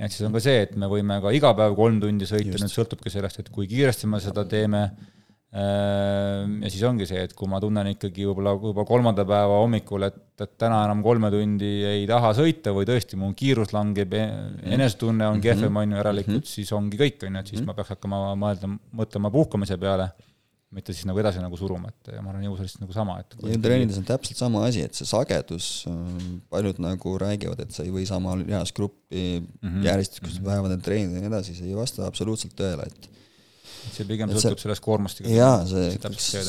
[0.00, 2.72] et siis on ka see, et me võime ka iga päev kolm tundi sõita, nüüd
[2.72, 4.88] sõltubki sellest, et kui kiiresti me seda teeme
[5.54, 10.18] ja siis ongi see, et kui ma tunnen ikkagi võib-olla juba kolmanda päeva hommikul, et,
[10.42, 14.76] et täna enam kolme tundi ei taha sõita või tõesti mu kiirus langeb, e-, mhm.
[14.76, 15.44] enesetunne on mhm.
[15.46, 16.50] kehvem, on ju, järelikult mhm.
[16.50, 20.10] siis ongi kõik, on ju, et siis ma peaks hakkama mõelda, mõtlema puhkamise peale,
[20.76, 24.06] mitte siis nagu edasi nagu suruma, et ma arvan, jõusalist nagu sama, et jõutreenides on
[24.08, 25.86] täpselt sama asi, et see sagedus,
[26.52, 29.86] paljud nagu räägivad, et sa ei või sama lihasgruppi mm -hmm.
[29.86, 33.15] järjestikuste päevadel treenida ja nii edasi, see ei vasta absoluutselt tõele, et
[33.94, 35.22] see pigem sõltub see, sellest koormust.
[35.30, 35.90] jaa, see,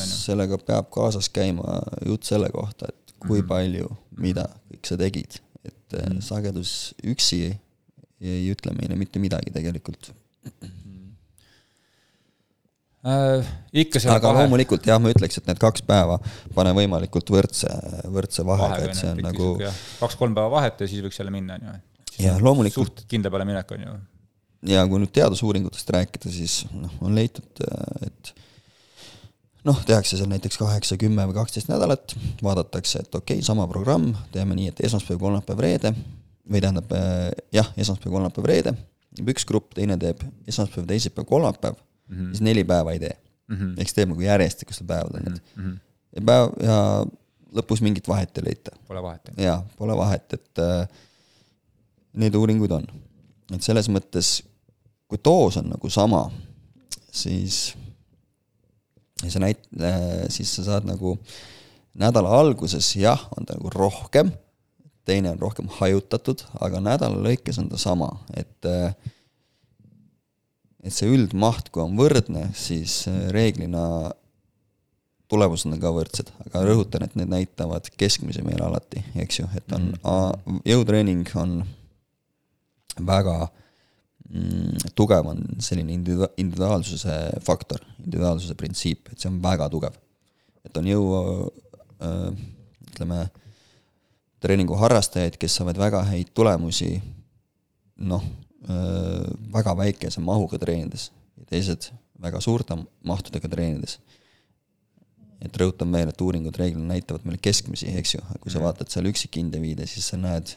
[0.08, 3.48] sellega peab kaasas käima jutt selle kohta, et kui -hmm.
[3.50, 7.54] palju, mida kõik sa tegid, et mm sagedus üksi ei,
[8.20, 10.10] ei ütle meile mitte midagi tegelikult
[13.06, 13.46] äh,.
[13.72, 14.42] ikka seal aga vahe...
[14.42, 16.18] loomulikult jah, ma ütleks, et need kaks päeva
[16.54, 17.70] pane võimalikult võrdse,
[18.10, 19.54] võrdse vahega, et see on nagu
[20.02, 21.74] kaks-kolm päeva vahet ja siis võiks jälle minna, on ju.
[22.26, 22.98] jah, loomulikult.
[22.98, 23.98] suht kindla peale minek, on ju
[24.66, 27.62] ja kui nüüd teadusuuringutest rääkida, siis noh, on leitud,
[28.06, 28.32] et
[29.68, 34.10] noh, tehakse seal näiteks kaheksa, kümme või kaksteist nädalat, vaadatakse, et okei okay,, sama programm,
[34.34, 35.94] teeme nii, et esmaspäev, kolmapäev, reede,
[36.48, 36.92] või tähendab
[37.54, 38.74] jah, esmaspäev, kolmapäev, reede,
[39.26, 42.34] üks grupp, teine teeb esmaspäev, teisipäev, kolmapäev mm, -hmm.
[42.34, 43.56] siis neli päeva ei tee mm.
[43.56, 43.72] -hmm.
[43.78, 45.40] ehk siis teeb nagu järjestikustel päevadel mm.
[45.56, 45.78] -hmm.
[46.16, 46.78] ja päev ja
[47.54, 48.76] lõpus mingit vahet ei leita.
[48.88, 49.30] Pole vahet.
[49.36, 50.88] jaa, pole vahet, et äh,
[52.12, 52.86] neid uuringuid on.
[53.54, 54.42] et selles mõttes
[55.08, 56.26] kui doos on nagu sama,
[57.10, 57.72] siis
[59.24, 61.16] ja sa näit-, äh, siis sa saad nagu
[61.98, 64.30] nädala alguses jah, on ta nagu rohkem,
[65.08, 68.92] teine on rohkem hajutatud, aga nädala lõikes on ta sama, et äh,
[70.84, 74.12] et see üldmaht, kui on võrdne, siis äh, reeglina
[75.28, 79.74] tulemused on ka võrdsed, aga rõhutan, et need näitavad keskmise meil alati, eks ju, et
[79.76, 80.60] on mm.
[80.68, 81.58] jõutreening on
[83.08, 83.56] väga äh,
[84.98, 87.14] tugev on selline individu-, individuaalsuse
[87.46, 89.96] faktor, individuaalsuse printsiip, et see on väga tugev.
[90.64, 91.06] et on jõu
[92.04, 92.32] äh,
[92.90, 93.22] ütleme,
[94.44, 96.98] treeninguharrastajaid, kes saavad väga häid tulemusi
[97.98, 98.22] noh,
[99.54, 101.08] väga väikese mahuga treenides
[101.38, 101.88] ja teised
[102.22, 102.76] väga suurte
[103.06, 103.98] mahtudega treenides.
[105.38, 108.64] et rõhutan veel, et uuringud reeglina näitavad meile keskmisi, eks ju, kui sa mhm.
[108.64, 110.56] vaatad seal üksikindiviide, siis sa näed,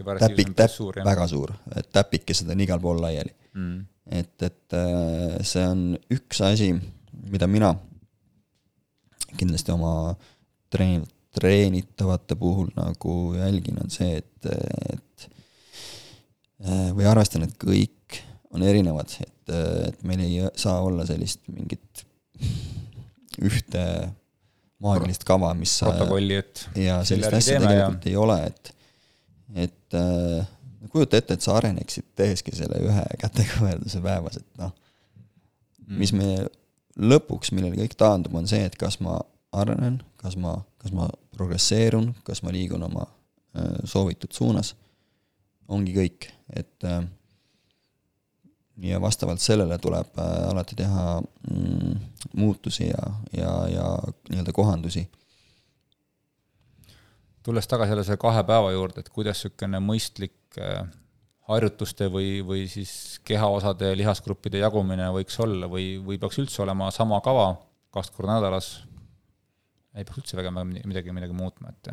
[0.00, 3.32] et täpik, täpp, väga suur, et täpikesed on igal pool laiali.
[3.54, 3.80] Mm..
[4.20, 5.80] et, et äh, see on
[6.14, 6.70] üks asi,
[7.30, 7.72] mida mina
[9.38, 10.14] kindlasti oma
[10.70, 14.50] treen-, treenitavate puhul nagu jälgin, on see, et,
[14.94, 15.28] et
[16.66, 18.20] äh, või arvestan, et kõik
[18.54, 19.52] on erinevad, et,
[19.90, 22.06] et meil ei saa olla sellist mingit
[23.40, 23.84] ühte
[24.82, 28.10] maagilist kava, mis protokolli, et ja sellist asja tegelikult ja...
[28.10, 28.72] ei ole, et
[29.54, 30.46] et äh,
[30.90, 34.72] kujuta ette, et sa areneksid teheski selle ühe kätekõverduse päevas, et noh
[35.86, 36.30] mm., mis me
[37.00, 39.18] lõpuks, millele kõik taandub, on see, et kas ma
[39.56, 44.74] arenen, kas ma, kas ma progresseerun, kas ma liigun oma äh, soovitud suunas,
[45.70, 47.02] ongi kõik, et äh,
[48.82, 51.96] ja vastavalt sellele tuleb äh, alati teha mm,
[52.36, 53.86] muutusi ja, ja, ja
[54.30, 55.06] nii-öelda kohandusi.
[57.42, 60.84] Tulles tagasi jälle selle kahe päeva juurde, et kuidas niisugune mõistlik äh,
[61.50, 62.92] harjutuste või, või siis
[63.26, 67.52] kehaosade ja lihasgruppide jagumine võiks olla või, või peaks üldse olema sama kava
[67.94, 68.70] kaks korda nädalas,
[69.96, 71.90] ei peaks üldse väga midagi, midagi muutma, et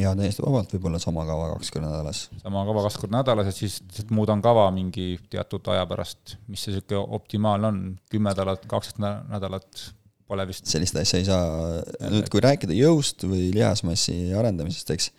[0.00, 2.26] jaa, täiesti vabalt võib olla sama kava kaks korda nädalas.
[2.42, 6.66] sama kava kaks korda nädalas ja siis lihtsalt muudan kava mingi teatud aja pärast, mis
[6.66, 7.80] see niisugune optimaalne on,
[8.12, 9.86] kümme nädalat, kaksteist nädalat,
[10.30, 11.80] pole vist sellist asja ei saa,
[12.12, 15.10] nüüd kui rääkida jõust või lihasmassi arendamisest, eks,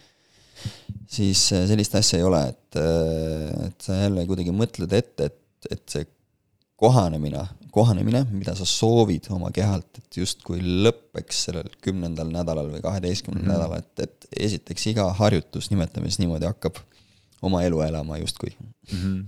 [1.11, 2.81] siis sellist asja ei ole, et,
[3.67, 6.07] et sa jälle kuidagi mõtled ette, et, et see
[6.81, 13.45] kohanemine, kohanemine, mida sa soovid oma kehalt, et justkui lõpeks sellel kümnendal nädalal või kaheteistkümnendal
[13.45, 16.79] mm nädalal, et, et esiteks iga harjutus, nimetame siis niimoodi, hakkab
[17.45, 18.97] oma elu elama justkui mm.
[18.97, 19.21] -hmm.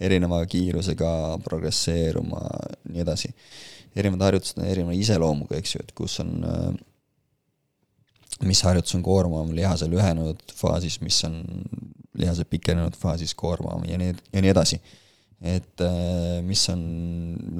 [0.00, 1.12] Erineva kiirusega
[1.44, 2.42] progresseeruma,
[2.90, 3.32] nii edasi.
[3.94, 6.32] erinevad harjutused on erineva iseloomuga, eks ju, et kus on,
[8.42, 11.40] mis harjutus on koormavam lihase lühenenud faasis, mis on
[12.18, 14.80] lihase pikenenud faasis koormavam ja nii, ja nii edasi
[15.44, 15.82] et
[16.46, 16.82] mis on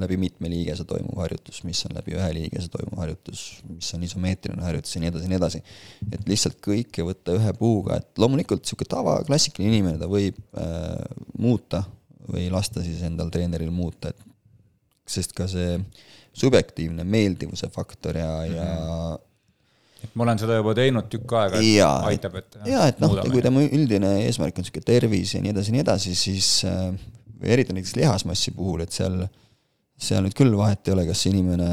[0.01, 4.65] läbi mitme liigese toimuv harjutus, mis on läbi ühe liigese toimuv harjutus, mis on isomeetriline
[4.65, 5.61] harjutus ja nii edasi ja nii edasi.
[6.11, 10.97] et lihtsalt kõike võtta ühe puuga, et loomulikult niisugune tava, klassikaline inimene, ta võib äh,
[11.37, 11.83] muuta
[12.29, 14.21] või lasta siis endal treeneril muuta, et
[15.05, 15.77] sest ka see
[16.35, 18.55] subjektiivne meeldivuse faktor ja mm, -hmm.
[18.55, 19.19] ja
[20.05, 23.15] et ma olen seda juba teinud tükk aega, et ja, aitab, et jaa, et noh,
[23.31, 26.91] kui tema üldine eesmärk on niisugune tervis ja nii edasi ja nii edasi, siis äh,
[27.55, 29.23] eriti näiteks lihasmassi puhul, et seal,
[29.97, 31.69] seal nüüd küll vahet ei ole, kas inimene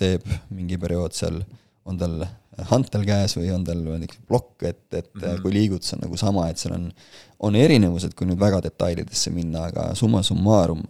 [0.00, 1.40] teeb mingi periood seal,
[1.88, 2.20] on tal
[2.70, 5.42] hantel käes või on tal niisugune plokk, et, et mm -hmm.
[5.42, 6.90] kui liigutus on nagu sama, et seal on,
[7.40, 10.82] on erinevused, kui nüüd väga detailidesse minna, aga summa summarum,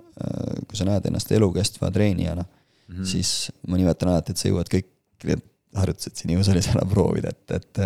[0.66, 3.04] kui sa näed ennast elukestva treenijana mm, -hmm.
[3.06, 4.90] siis ma nimetan alati, et sa jõuad kõik
[5.30, 5.44] need
[5.78, 7.82] harjutused siin jõusaalis ära proovida, et, et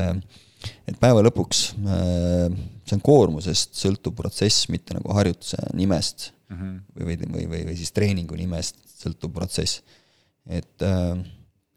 [0.89, 2.55] et päeva lõpuks äh,
[2.85, 6.81] see on koormusest sõltuv protsess, mitte nagu harjutuse nimest mm -hmm.
[6.95, 9.83] või, või, või, või, või siis treeningu nimest sõltuv protsess,
[10.47, 11.19] et äh,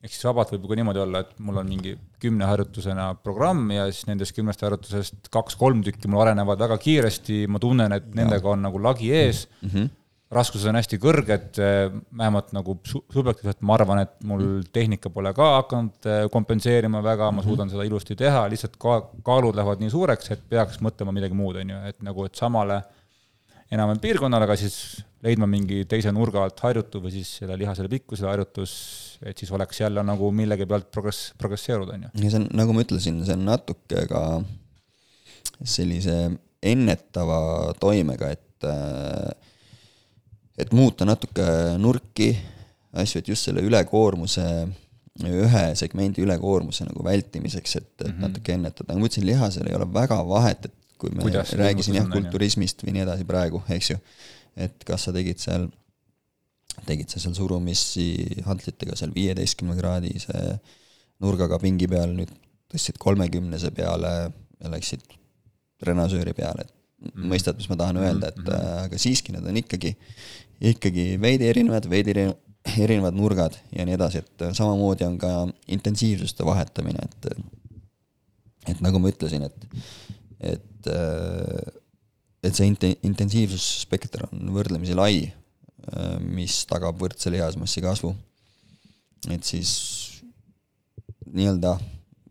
[0.03, 3.87] ehk siis vabalt võib ju ka niimoodi olla, et mul on mingi kümneharjutusena programm ja
[3.91, 8.67] siis nendest kümnest harjutusest kaks-kolm tükki mul arenevad väga kiiresti, ma tunnen, et nendega on
[8.67, 9.47] nagu lagi ees.
[9.61, 9.95] Mm, -hmm
[10.33, 15.47] raskused on hästi kõrged, eh, vähemalt nagu subjektiivselt ma arvan, et mul tehnika pole ka
[15.61, 17.47] hakanud eh, kompenseerima väga, ma mhm.
[17.47, 21.61] suudan seda ilusti teha, lihtsalt ka kaalud lähevad nii suureks, et peaks mõtlema midagi muud,
[21.61, 22.81] on ju, et nagu, et samale
[23.71, 28.29] enam-vähem piirkonnale, aga siis leidma mingi teise nurga alt harjutu või siis selle lihasele pikkusele
[28.29, 28.73] harjutus,
[29.25, 32.11] et siis oleks jälle nagu millegi pealt progress, progresseeruda, on ju.
[32.23, 34.23] ja see on, nagu ma ütlesin, see on natuke ka
[35.65, 36.17] sellise
[36.61, 37.39] ennetava
[37.81, 38.43] toimega, et
[40.57, 41.45] et muuta natuke
[41.81, 42.31] nurki,
[42.97, 44.45] asju, et just selle ülekoormuse,
[45.27, 48.25] ühe segmendi ülekoormuse nagu vältimiseks, et, et -hmm.
[48.25, 51.95] natuke ennetada, nagu ma ütlesin, lihasel ei ole väga vahet, et kui me Kuidas räägisin
[51.99, 53.97] jah, kulturismist või nii edasi praegu, eks ju,
[54.57, 55.67] et kas sa tegid seal,
[56.87, 60.57] tegid sa seal surumisi hantlitega seal viieteistkümne kraadise
[61.23, 62.33] nurgaga pingi peal, nüüd
[62.71, 65.05] tõstsid kolmekümnese peale ja läksid
[65.81, 66.73] trenasööri peale, et
[67.05, 67.29] mhm.
[67.31, 68.83] mõistad, mis ma tahan öelda, et mm -hmm.
[68.85, 69.95] aga siiski need on ikkagi
[70.71, 72.15] ikkagi veidi erinevad, veidi
[72.77, 75.31] erinevad nurgad ja nii edasi, et samamoodi on ka
[75.67, 77.29] intensiivsuste vahetamine, et
[78.67, 79.67] et nagu ma ütlesin, et,
[80.39, 80.89] et
[82.43, 85.27] et see int-, intensiivsusspekter on võrdlemisi lai,
[86.27, 88.11] mis tagab võrdse lihasmassi kasvu.
[89.31, 89.71] et siis
[91.25, 91.77] nii-öelda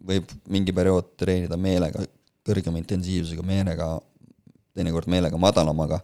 [0.07, 2.05] võib mingi periood treenida meelega
[2.47, 3.89] kõrgema intensiivsusega, meelega,
[4.77, 6.01] teinekord meelega madalamaga,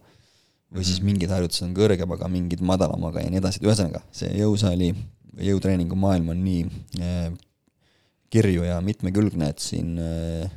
[0.73, 1.09] või siis mhm.
[1.11, 4.91] mingid harjutused on kõrgemaga, mingid madalamaga ja nii edasi, et ühesõnaga, see jõusaali
[5.33, 6.65] või jõutreeningu maailm on nii
[6.99, 7.29] eh,
[8.33, 10.51] kirju ja mitmekülgne, et siin eh,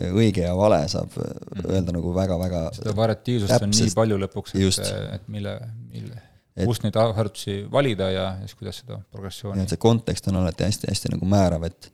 [0.00, 1.64] õige ja vale saab mhm.
[1.68, 5.56] öelda nagu väga-väga seda variatiivsust on nii palju lõpuks, et, et mille,
[5.92, 6.22] mille,
[6.64, 9.66] kust neid harjutusi valida ja siis kuidas seda progressiooni.
[9.68, 11.92] see kontekst on alati hästi-hästi nagu määrav, et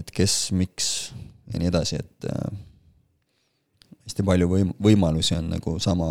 [0.00, 0.88] et kes, miks
[1.52, 2.56] ja nii edasi, et äh,
[4.08, 6.08] hästi palju võim-, võimalusi on nagu sama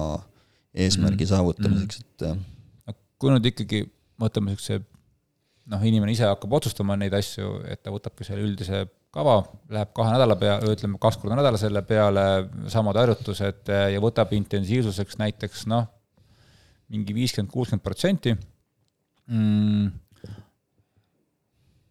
[0.73, 3.83] eesmärgi mm saavutamiseks, et äh, kui nüüd ikkagi
[4.21, 4.79] võtame niisuguse
[5.71, 9.35] noh, inimene ise hakkab otsustama neid asju, et ta võtabki selle üldise kava,
[9.73, 12.23] läheb kahe nädala pea, ütleme kaks korda nädalas selle peale,
[12.73, 15.85] samad harjutused ja võtab intensiivsuseks näiteks noh,
[16.93, 18.33] mingi viiskümmend, kuuskümmend protsenti.
[19.29, 19.91] Mm,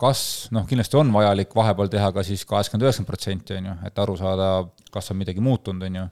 [0.02, 4.02] kas noh, kindlasti on vajalik vahepeal teha ka siis kaheksakümmend, üheksakümmend protsenti, on ju, et
[4.04, 4.50] aru saada,
[4.94, 6.10] kas on midagi muutunud, on ju.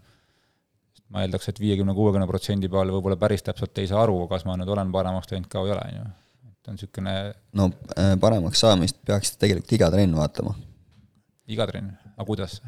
[1.11, 4.55] ma eeldaks, et viiekümne, kuuekümne protsendi peale võib-olla päris täpselt ei saa aru, kas ma
[4.61, 6.05] nüüd olen paremaks teinud ka või ei ole, on ju.
[6.53, 7.15] et on niisugune
[7.59, 7.67] no
[7.99, 10.55] äh, paremaks saamist peaksite tegelikult iga trenn vaatama.
[11.51, 12.61] Iga trenn, aga kuidas?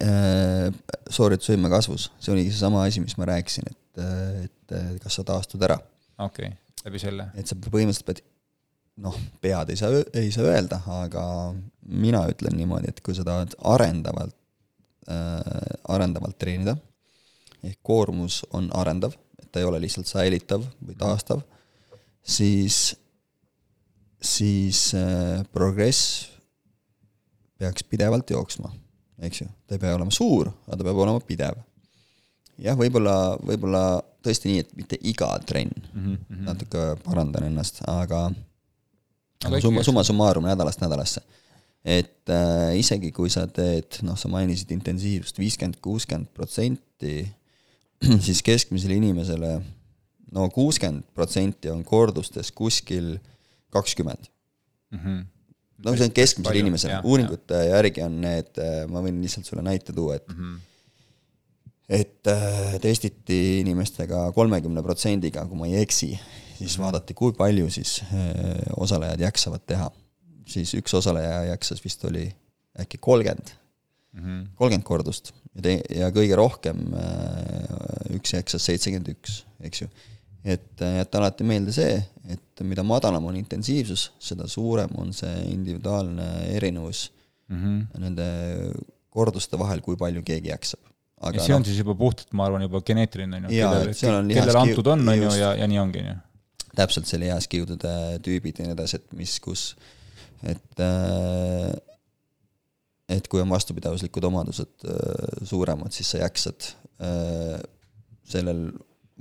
[0.00, 0.70] Äh,
[1.12, 5.62] sooritusvõime kasvus, see oligi seesama asi, mis ma rääkisin, et, äh, et kas sa taastud
[5.66, 5.78] ära.
[6.18, 7.30] okei okay,, läbi selle.
[7.34, 8.22] et sa põhimõtteliselt pead
[9.00, 11.24] noh, pead ei saa, ei saa öelda, aga
[11.88, 14.36] mina ütlen niimoodi, et kui sa tahad arendavalt
[15.10, 16.76] äh,, arendavalt treenida,
[17.64, 21.42] ehk koormus on arendav, et ta ei ole lihtsalt säilitav või taastav,
[22.22, 22.82] siis,
[24.20, 26.28] siis äh, progress
[27.60, 28.70] peaks pidevalt jooksma,
[29.26, 31.58] eks ju, ta ei pea olema suur, aga ta peab olema pidev.
[32.60, 33.82] jah, võib-olla, võib-olla
[34.24, 36.46] tõesti nii, et mitte iga trenn mm, -hmm.
[36.48, 38.28] natuke parandan ennast, aga
[39.48, 41.22] aga summa, summa summarum nädalast nädalasse.
[41.84, 47.22] et äh, isegi kui sa teed, noh, sa mainisid intensiivsust viiskümmend, kuuskümmend protsenti,
[48.26, 49.54] siis keskmisele inimesele
[50.32, 53.16] no kuuskümmend protsenti on kordustes kuskil
[53.70, 54.28] kakskümmend
[54.90, 54.98] mm.
[54.98, 55.24] -hmm.
[55.84, 57.76] No see on keskmisele inimesele, uuringute ja.
[57.76, 60.58] järgi on need, äh, ma võin lihtsalt sulle näite tuua, et mm -hmm.
[62.00, 66.12] et äh, testiti inimestega kolmekümne protsendiga, kui ma ei eksi,
[66.58, 69.90] siis vaadati, kui palju siis äh, osalejad jaksavad teha.
[70.50, 72.24] siis üks osaleja jaksas vist oli
[72.80, 73.52] äkki kolmkümmend,
[74.12, 74.40] mhm.
[74.54, 76.80] kolmkümmend kordust ja te-, ja kõige rohkem
[78.16, 79.88] üks jaksas seitsekümmend üks, eks ju.
[80.44, 81.98] Et äh, jätta alati meelde see,
[82.32, 87.10] et mida madalam on intensiivsus, seda suurem on see individuaalne erinevus
[87.48, 88.00] mm -hmm.
[88.00, 88.28] nende
[89.10, 90.80] korduste vahel, kui palju keegi jaksab.
[91.20, 93.48] Ja see on no, siis juba puhtalt, ma arvan, juba geneetiline, on ju,
[94.00, 96.16] kellele, kellele antud on, on ju, ja, ja nii ongi, on ju.
[96.76, 97.92] Täpselt selle heaskiudude
[98.24, 99.74] tüübid ja nii edasi, et mis, kus,
[100.42, 101.74] et äh,
[103.10, 106.70] et kui on vastupidavuslikud omadused äh, suuremad, siis sa jaksad
[108.28, 108.66] sellel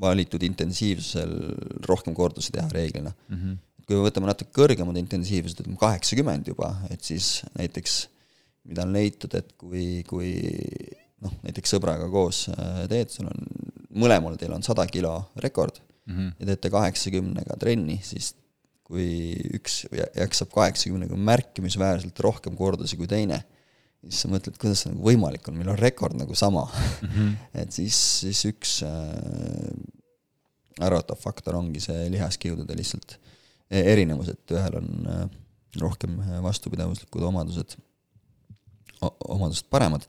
[0.02, 1.34] valitud intensiivsusel
[1.88, 3.36] rohkem kordusi teha reeglina mm.
[3.36, 3.58] -hmm.
[3.86, 8.08] kui me võtame natuke kõrgemad intensiivsused, ütleme kaheksakümmend juba, et siis näiteks
[8.70, 10.34] mida on leitud, et kui, kui
[11.24, 12.46] noh, näiteks sõbraga koos
[12.92, 13.48] teed, sul on,
[14.00, 16.34] mõlemal teil on sada kilo rekord mm -hmm.
[16.40, 18.34] ja teete kaheksakümnega trenni, siis
[18.84, 19.84] kui üks
[20.18, 23.44] jaksab kaheksakümnega märkimisväärselt rohkem kordusi kui teine,
[24.06, 27.10] siis sa mõtled, kuidas see nagu võimalik on, meil on rekord nagu sama mm.
[27.10, 27.34] -hmm.
[27.64, 29.70] et siis, siis üks äh,
[30.88, 33.18] äratav faktor ongi see lihaskiudude lihtsalt
[33.70, 35.26] e-, erinevus, et ühel on äh,
[35.80, 37.76] rohkem vastupidavuslikud omadused,
[39.30, 40.08] omadused paremad.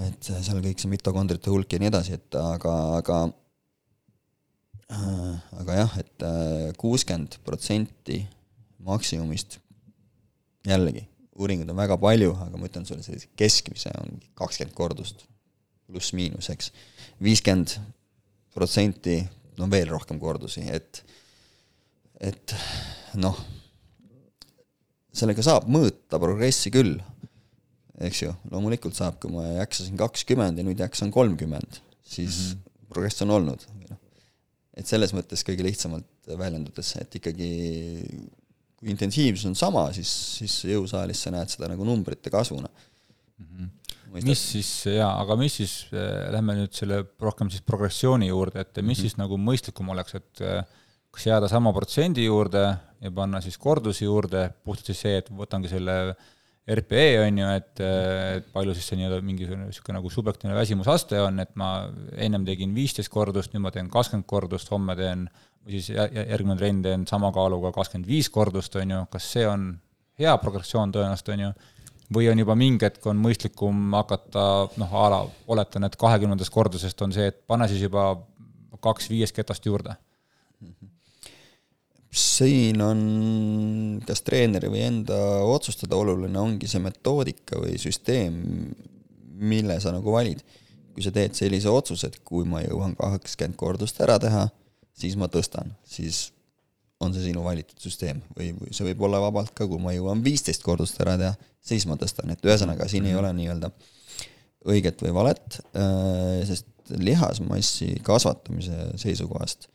[0.00, 3.20] et seal kõik see mitokondrite hulk ja nii edasi, et aga, aga
[4.90, 8.24] Äh, aga jah, et äh, kuuskümmend protsenti
[8.82, 9.60] maksimumist,
[10.66, 11.04] jällegi,
[11.40, 15.24] uuringuid on väga palju, aga ma ütlen sulle, sellise keskmise on kakskümmend kordust,
[15.90, 16.70] pluss-miinus, eks.
[17.22, 17.76] viiskümmend
[18.54, 19.20] protsenti,
[19.58, 21.02] no veel rohkem kordusi, et,
[22.20, 22.54] et
[23.20, 23.38] noh,
[25.16, 26.98] sellega saab mõõta progressi küll,
[28.00, 32.86] eks ju, loomulikult saab, kui ma jaksasin kakskümmend ja nüüd jaksan kolmkümmend, siis mm -hmm.
[32.92, 34.00] progress on olnud, noh
[34.80, 37.50] et selles mõttes kõige lihtsamalt väljendudes, et ikkagi
[38.80, 40.10] kui intensiivsus on sama, siis,
[40.40, 43.46] siis jõusaalis sa näed seda nagu numbrite kasvuna mm.
[43.46, 44.24] -hmm.
[44.24, 48.76] mis siis, jaa, aga mis siis äh,, lähme nüüd selle rohkem siis progressiooni juurde, et
[48.76, 49.00] mis mm -hmm.
[49.00, 50.64] siis nagu mõistlikum oleks, et äh,
[51.10, 52.64] kas jääda sama protsendi juurde
[53.00, 56.16] ja panna siis kordusi juurde, puhtalt siis see, et võtangi selle
[56.70, 61.40] RPE on ju, et, et palju siis see nii-öelda mingisugune niisugune nagu subjektiivne väsimusaste on,
[61.42, 61.70] et ma
[62.14, 65.24] ennem tegin viisteist kordust, nüüd ma teen kakskümmend kordust, homme teen,
[65.64, 69.72] või siis järgmine trenn teen sama kaaluga kakskümmend viis kordust, on ju, kas see on
[70.20, 71.50] hea progressioon tõenäoliselt, on ju,
[72.16, 74.44] või on juba mingi hetk on mõistlikum hakata
[74.80, 75.20] noh, a la
[75.52, 78.12] oletan, et kahekümnendast kordusest on see, et pane siis juba
[78.80, 79.96] kaks viiest ketast juurde.
[80.62, 80.90] -hmm
[82.10, 83.00] siin on
[84.06, 88.40] kas treeneri või enda otsustada, oluline ongi see metoodika või süsteem,
[89.40, 90.42] mille sa nagu valid.
[90.90, 94.48] kui sa teed sellise otsuse, et kui ma jõuan kakskümmend kordust ära teha,
[95.00, 96.28] siis ma tõstan, siis
[97.00, 100.20] on see sinu valitud süsteem või, või see võib olla vabalt ka, kui ma jõuan
[100.24, 101.32] viisteist kordust ära teha,
[101.64, 103.72] siis ma tõstan, et ühesõnaga siin ei ole nii-öelda
[104.68, 109.68] õiget või valet, äh, sest lihasmassi kasvatamise seisukohast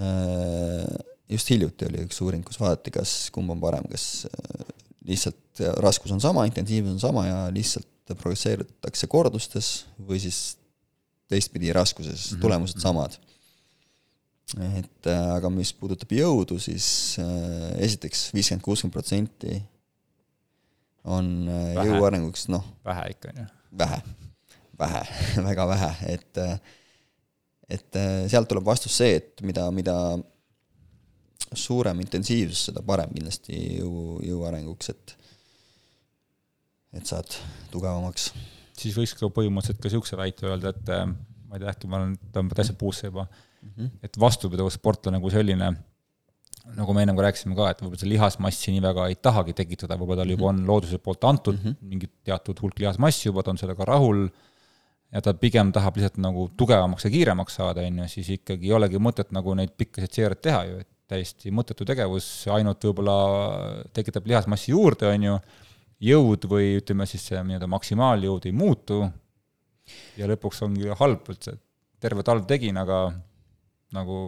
[0.00, 0.86] äh,
[1.30, 4.66] just hiljuti oli üks uuring, kus vaadati, kas kumb on parem, kas äh,
[5.06, 10.56] lihtsalt raskus on sama, intensiivsus on sama ja lihtsalt progresseeritakse kordustes või siis
[11.30, 12.40] teistpidi raskuses mm -hmm.
[12.42, 13.16] tulemused samad.
[14.54, 16.86] Et äh, aga mis puudutab jõudu, siis
[17.22, 19.58] äh, esiteks viiskümmend, kuuskümmend protsenti
[21.06, 21.88] on vähe.
[21.90, 22.64] jõu arenguks noh.
[22.86, 23.46] vähe ikka, on ju?
[23.82, 23.98] vähe,
[24.78, 25.02] vähe
[25.50, 26.42] väga vähe, et
[27.66, 27.98] et
[28.30, 29.96] sealt tuleb vastus see, et mida, mida
[31.50, 35.16] suurem intensiivsus, seda parem kindlasti jõu, jõu arenguks, et
[36.96, 37.34] et saad
[37.72, 38.30] tugevamaks.
[38.78, 41.04] siis võiks ka põhimõtteliselt ka niisuguse väite öelda, et äh,
[41.46, 43.26] ma ei tea, äkki ma olen tõmbanud asja puusse juba
[43.74, 43.90] -hmm.
[44.02, 45.70] et vastupidavussportlane kui selline,
[46.76, 49.98] nagu me ennem ka rääkisime ka, et võib-olla see lihasmassi nii väga ei tahagi tekitada,
[50.00, 50.62] võib-olla tal juba mhm.
[50.62, 51.88] on looduse poolt antud mm -hmm.
[51.92, 54.28] mingi teatud hulk lihasmassi juba, ta on sellega rahul,
[55.12, 58.76] ja ta pigem tahab lihtsalt nagu tugevamaks ja kiiremaks saada, on ju, siis ikkagi ei
[58.78, 63.16] olegi mõtet nagu neid pikkasid seeriaid teha ju, et täiesti mõttetu tegevus, ainult võib-olla
[63.94, 65.36] tekitab lihasmassi juurde, on ju,
[66.10, 69.06] jõud või ütleme siis see nii-öelda maksimaaljõud ei muutu
[70.18, 71.56] ja lõpuks ongi halb üldse,
[72.02, 73.06] terve talv tegin, aga
[73.96, 74.20] nagu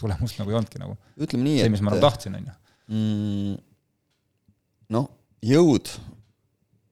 [0.00, 0.96] tulemust nagu ei olnudki nagu.
[1.16, 2.56] ütleme nii, et see, mis ma nagu tahtsin, on ju.
[2.92, 3.58] Mm,
[4.96, 5.10] noh,
[5.46, 5.90] jõud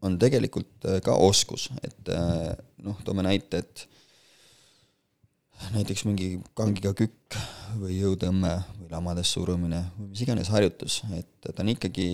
[0.06, 2.52] on tegelikult äh, ka oskus, et äh,
[2.84, 3.86] noh, toome näite, et
[5.74, 7.36] näiteks mingi kangiga kükk
[7.80, 12.06] või jõutõmme või lamades surumine või mis iganes harjutus, et ta on ikkagi,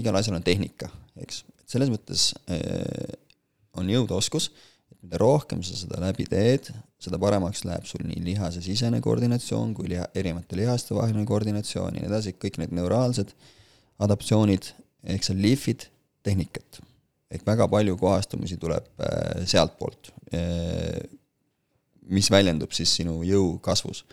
[0.00, 0.90] igal asjal on tehnika,
[1.24, 1.42] eks.
[1.70, 3.16] selles mõttes eh,
[3.80, 4.50] on jõudeoskus,
[4.92, 6.70] et mida rohkem sa seda läbi teed,
[7.00, 12.04] seda paremaks läheb sul nii lihase sisene koordinatsioon kui liha, erinevate lihaste vaheline koordinatsioon ja
[12.04, 13.32] nii edasi, kõik need neuraalsed
[14.00, 14.72] adaptatsioonid,
[15.14, 15.88] ehk sa lihvid
[16.22, 16.82] tehnikat.
[17.30, 21.00] ehk väga palju kohastumisi tuleb eh, sealtpoolt eh,
[22.10, 24.04] mis väljendub siis sinu jõu kasvus.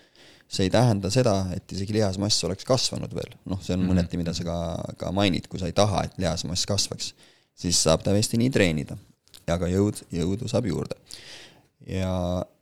[0.48, 3.92] see ei tähenda seda, et isegi lihasmass oleks kasvanud veel, noh, see on mm -hmm.
[3.92, 4.60] mõneti, mida sa ka,
[4.98, 7.14] ka mainid, kui sa ei taha, et lihasmass kasvaks,
[7.54, 8.98] siis saab täiesti nii treenida.
[9.48, 10.96] ja ka jõud, jõudu saab juurde.
[11.88, 12.57] ja äh,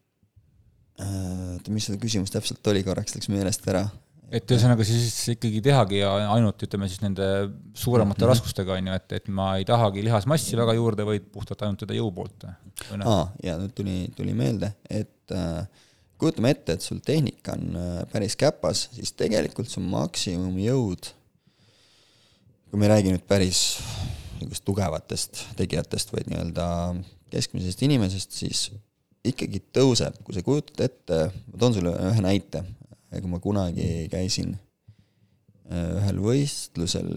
[0.99, 3.85] oota, mis see küsimus täpselt oli, korraks läks meelest ära
[4.33, 7.25] et ühesõnaga siis ikkagi tehagi ainult ütleme siis nende
[7.77, 8.29] suuremate mm -hmm.
[8.31, 11.97] raskustega, on ju, et, et ma ei tahagi lihasmassi väga juurde, vaid puhtalt ainult teda
[11.97, 12.47] jõu poolt.
[12.97, 13.07] Noh.
[13.07, 15.67] aa, jaa, nüüd tuli, tuli meelde, et äh,
[16.17, 21.11] kujutame ette, et sul tehnika on äh, päris käpas, siis tegelikult su maksimumjõud,
[22.69, 23.61] kui me ei räägi nüüd päris
[24.35, 26.67] niisugust tugevatest tegijatest, vaid nii-öelda
[27.31, 28.67] keskmisest inimesest, siis
[29.31, 31.19] ikkagi tõuseb, kui sa kujutad ette,
[31.51, 32.63] ma toon sulle ühe näite,
[33.15, 37.09] kui ma kunagi käisin äh, ühel võistlusel,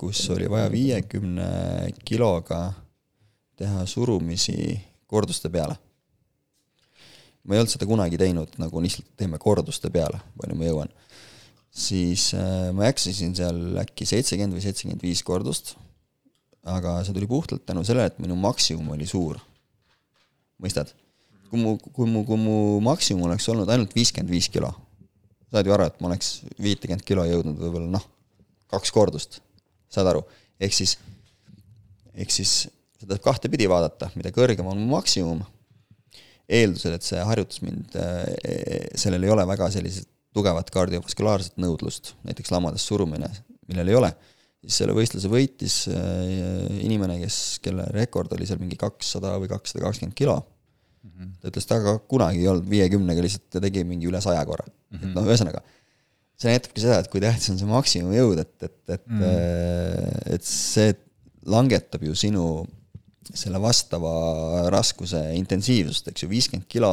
[0.00, 1.48] kus oli vaja viiekümne
[2.06, 2.66] kiloga
[3.58, 4.74] teha surumisi
[5.06, 5.76] korduste peale.
[7.44, 10.92] ma ei olnud seda kunagi teinud, nagu lihtsalt teeme korduste peale, palju ma jõuan.
[11.70, 15.76] siis äh, ma jaksisin seal äkki seitsekümmend või seitsekümmend viis kordust,
[16.64, 19.38] aga see tuli puhtalt tänu sellele, et minu maksimum oli suur.
[20.58, 20.94] mõistad?
[21.54, 24.74] Kui mu, kui mu, kui mu maksimum oleks olnud ainult viiskümmend viis kilo
[25.54, 28.06] saad ju aru, et ma oleks viitekümmet kilo jõudnud võib-olla noh,
[28.72, 29.38] kaks kordust,
[29.92, 30.24] saad aru,
[30.58, 30.96] ehk siis,
[32.14, 32.54] ehk siis
[32.98, 35.44] seda kahtepidi vaadata, mida kõrgem on mu maksimum,
[36.50, 42.50] eeldusel, et see harjutus mind, eh, sellel ei ole väga sellised tugevat kardiovaskulaarset nõudlust, näiteks
[42.50, 43.30] lamades surumine,
[43.70, 44.10] millel ei ole,
[44.64, 49.86] siis selle võistluse võitis eh, inimene, kes, kelle rekord oli seal mingi kakssada või kakssada
[49.86, 50.40] kakskümmend kilo.
[51.14, 51.32] -hmm.
[51.40, 54.66] ta ütles, ta ka kunagi ei olnud viiekümnega, lihtsalt ta tegi mingi üle saja korra
[54.66, 54.98] mm.
[54.98, 55.08] -hmm.
[55.08, 55.62] et noh, ühesõnaga,
[56.40, 60.34] see näitabki seda, et kui tähtis on see maksimumjõud, et, et, et mm, -hmm.
[60.36, 60.94] et see
[61.46, 62.46] langetab ju sinu
[63.34, 66.92] selle vastava raskuse intensiivsust, eks ju, viiskümmend kilo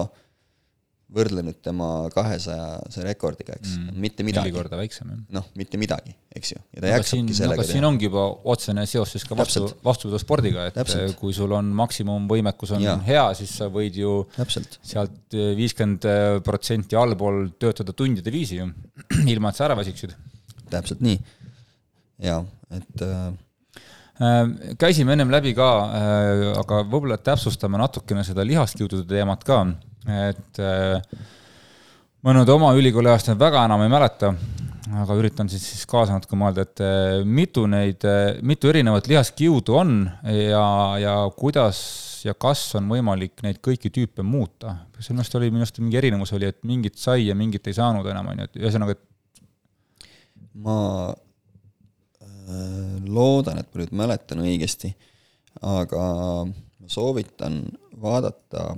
[1.16, 4.47] võrdlenud tema kahesajase rekordiga, eks mm,, mitte midagi.
[4.47, 5.20] neli korda väiksem, jah.
[5.38, 8.86] noh, mitte midagi, eks ju, ja ta aga jaksabki sellega aga siin ongi juba otsene
[8.89, 9.84] seos siis ka vastu, Täpselt.
[9.88, 11.18] vastupidaspordiga, et Täpselt.
[11.20, 12.97] kui sul on maksimumvõimekus on Jaa.
[13.07, 16.07] hea, siis sa võid ju täpselt, sealt viiskümmend
[16.47, 18.72] protsenti allpool töötada tundide viisi ju,
[19.34, 20.16] ilma et sa ära väsiksid.
[20.72, 21.20] täpselt nii.
[22.24, 23.32] jaa, et äh,
[24.22, 25.68] Äh, käisime ennem läbi ka,
[26.59, 29.64] aga võib-olla täpsustame natukene seda lihaskiudude teemat ka,
[30.08, 31.02] et äh,
[32.22, 34.34] ma nüüd oma ülikooli ajast väga enam ei mäleta,
[35.02, 38.06] aga üritan siis, siis kaasa natuke mõelda, et äh, mitu neid,
[38.41, 40.66] mitu erinevat lihaskiudu on ja,
[41.02, 41.82] ja kuidas
[42.26, 44.76] ja kas on võimalik neid kõiki tüüpe muuta.
[44.99, 47.78] seal minu arust oli, minu arust mingi erinevus oli, et mingit sai ja mingit ei
[47.78, 49.02] saanud enam, on ju, et ühesõnaga, et
[50.62, 50.78] ma
[52.22, 54.93] äh, loodan, et ma nüüd mäletan õigesti,
[55.62, 56.06] aga
[56.45, 57.64] ma soovitan
[58.02, 58.72] vaadata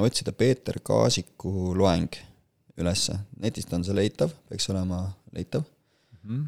[0.00, 2.14] otsida Peeter Kaasiku loeng
[2.80, 5.02] ülesse, netist on see leitav, peaks olema
[5.34, 5.64] leitav.
[6.24, 6.46] Mm,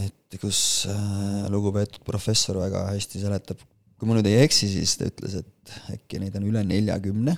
[0.00, 3.62] et kus äh, lugupeetud professor väga hästi seletab,
[3.98, 7.36] kui ma nüüd ei eksi, siis ta ütles, et äkki neid on üle neljakümne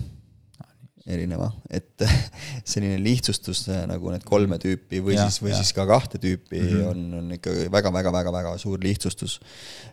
[1.02, 2.04] erineva, et
[2.70, 5.62] selline lihtsustus äh, nagu need kolme tüüpi või Jah, siis, või jah.
[5.62, 6.88] siis ka kahte tüüpi mm -hmm.
[6.90, 9.40] on, on ikka väga-väga-väga-väga suur lihtsustus.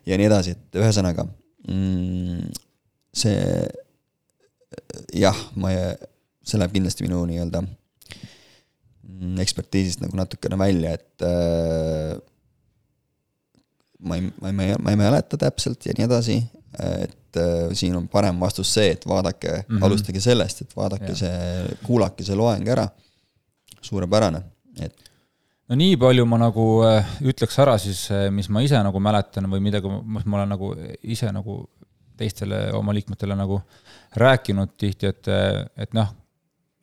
[0.06, 1.26] Ja nii edasi, et ühesõnaga
[1.66, 2.50] mm,
[3.16, 3.39] see
[5.15, 5.72] jah, ma,
[6.45, 12.13] see läheb kindlasti minu nii-öelda mm, ekspertiisist nagu natukene välja, et äh,
[13.99, 16.38] ma ei, ma ei, ma ei mäleta täpselt ja nii edasi,
[16.80, 19.65] et äh, siin on parem vastus see, et vaadake mm.
[19.67, 19.86] -hmm.
[19.86, 21.20] alustage sellest, et vaadake Jah.
[21.24, 22.88] see, kuulake see loeng ära,
[23.82, 24.43] suurepärane,
[24.82, 24.95] et
[25.70, 29.61] no nii palju ma nagu äh, ütleks ära siis, mis ma ise nagu mäletan või
[29.65, 31.63] midagi, mis ma olen nagu ise nagu
[32.20, 33.61] teistele oma liikmetele nagu
[34.20, 35.30] rääkinud tihti, et,
[35.80, 36.11] et noh,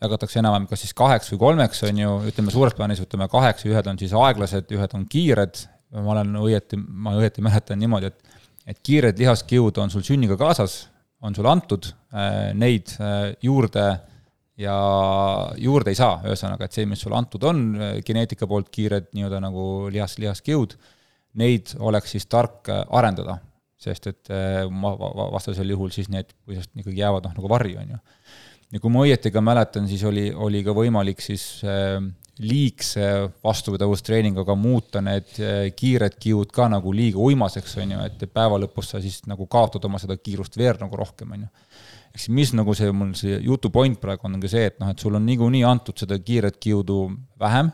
[0.02, 3.88] jagatakse enam-vähem kas siis kaheks või kolmeks, on ju, ütleme suures plaanis ütleme kaheks, ühed
[3.90, 5.62] on siis aeglased, ühed on kiired,
[5.96, 8.34] ma olen õieti, ma õieti mäletan niimoodi, et
[8.66, 10.88] et kiired lihaskiud on sul sünniga kaasas,
[11.22, 11.88] on sulle antud,
[12.58, 13.86] neid äh, juurde
[14.58, 14.76] ja
[15.60, 17.62] juurde ei saa, ühesõnaga, et see, mis sulle antud on,
[18.06, 20.76] geneetika poolt kiired nii-öelda nagu lihas, lihaskiud,
[21.36, 23.38] neid oleks siis tark äh, arendada,
[23.80, 27.50] sest et äh, ma va- va- vastasel juhul siis need põhimõtteliselt ikkagi jäävad noh, nagu
[27.52, 27.98] varju, on ju.
[28.76, 31.98] ja kui ma õieti ka mäletan, siis oli, oli ka võimalik siis äh,
[32.40, 33.10] liigse
[33.44, 38.94] vastupidavustreeninguga muuta need äh, kiired kiud ka nagu liiga uimaseks, on ju, et päeva lõpus
[38.94, 41.52] sa siis nagu kaotad oma seda kiirust veel nagu rohkem, on ju
[42.16, 44.88] ehk siis mis nagu see mul see jutu point praegu on, ongi see, et noh,
[44.88, 47.10] et sul on niikuinii antud seda kiiret kiudu
[47.40, 47.68] vähem,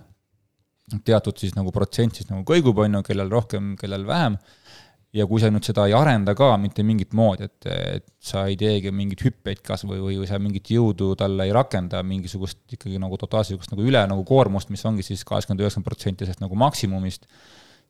[1.07, 4.37] teatud siis nagu protsent siis nagu kõigub, on ju, kellel rohkem, kellel vähem,
[5.13, 8.57] ja kui sa nüüd seda ei arenda ka mitte mingit moodi, et, et sa ei
[8.61, 13.19] teegi mingeid hüppeid kas või, või, sa mingit jõudu talle ei rakenda, mingisugust ikkagi nagu
[13.21, 17.29] totaalselt niisugust nagu üle nagu koormust, mis ongi siis kaheksakümmend, üheksakümmend protsenti sellest nagu maksimumist,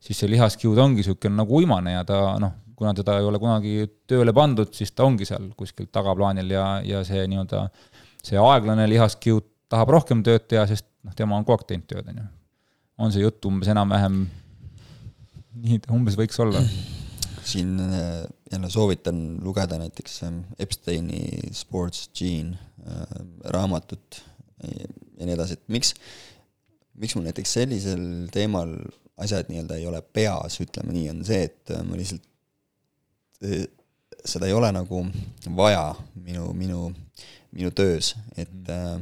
[0.02, 3.86] siis see lihaskiud ongi niisugune nagu uimane ja ta noh, kuna teda ei ole kunagi
[4.10, 7.68] tööle pandud, siis ta ongi seal kuskil tagaplaanil ja, ja see nii-öelda,
[8.26, 12.10] see aeglane lihaskiud tahab rohkem tööd teha, sest noh, tema on kogu aeg teinud tööd,
[12.10, 12.26] on ju.
[13.06, 14.24] on see jutt umbes enam-vähem
[15.62, 16.64] nii ta umbes võiks olla?
[17.44, 24.22] Siin äh, jälle soovitan lugeda näiteks ähm, Epsteini Sports Gene äh, raamatut
[24.62, 24.86] ja
[25.22, 25.94] ja nii edasi, et miks,
[26.98, 28.02] miks mul näiteks sellisel
[28.34, 28.74] teemal
[29.22, 32.26] asjad nii-öelda ei ole peas, ütleme nii, on see, et äh, ma lihtsalt
[33.46, 33.64] äh,
[34.24, 35.04] seda ei ole nagu
[35.56, 36.90] vaja minu, minu,
[37.54, 38.98] minu töös, et äh,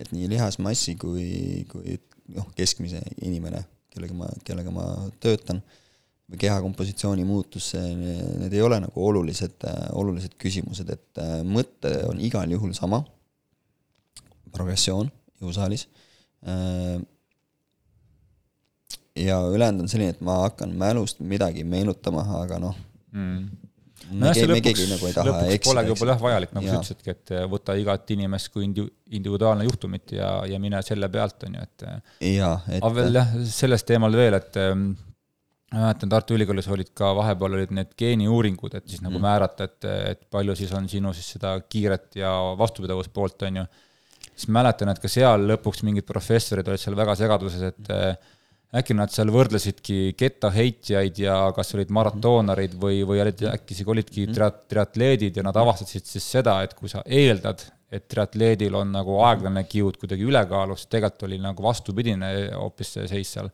[0.00, 1.26] et nii lihasmassi kui,
[1.70, 1.98] kui
[2.34, 3.60] noh, keskmise inimene,
[3.92, 4.86] kellega ma, kellega ma
[5.22, 5.60] töötan,
[6.32, 12.20] või keha kompositsiooni muutus, need ei ole nagu olulised, olulised küsimused, et äh, mõte on
[12.24, 13.02] igal juhul sama,
[14.52, 15.12] progressioon
[15.42, 15.86] jõusaalis,
[16.46, 17.00] Äh,
[19.16, 22.78] ja ülejäänud on selline, et ma hakkan mälust midagi meenutama, aga noh,
[23.12, 23.44] mm.
[24.32, 26.80] keegi, me keegi nagu lõpuks polegi võib-olla jah vajalik, nagu Jaa.
[26.80, 31.46] sa ütlesidki, et võta igat inimest kui indi-, individuaalne juhtumit ja, ja mine selle pealt,
[31.46, 31.86] on ju, et
[32.80, 34.88] aga veel jah, sellest teemal veel, et ähm,
[35.72, 39.24] ma mäletan, Tartu Ülikoolis olid ka vahepeal olid need geeniuuringud, et siis nagu Mhm.
[39.24, 43.64] määrata, et, et palju siis on sinu siis seda kiiret ja vastupidavuspoolt, on ju.
[44.36, 48.16] siis mäletan, et ka seal lõpuks mingid professorid olid seal väga segaduses, et äh,
[48.80, 54.26] äkki nad seal võrdlesidki kettaheitjaid ja kas olid maratoonarid või, või olid äkki isegi olidki
[54.32, 59.18] triat-, triatleedid ja nad avastasid siis seda, et kui sa eeldad, et triatleedil on nagu
[59.26, 63.50] aeglane kiud kuidagi ülekaalus, tegelikult oli nagu vastupidine hoopis see seis seal.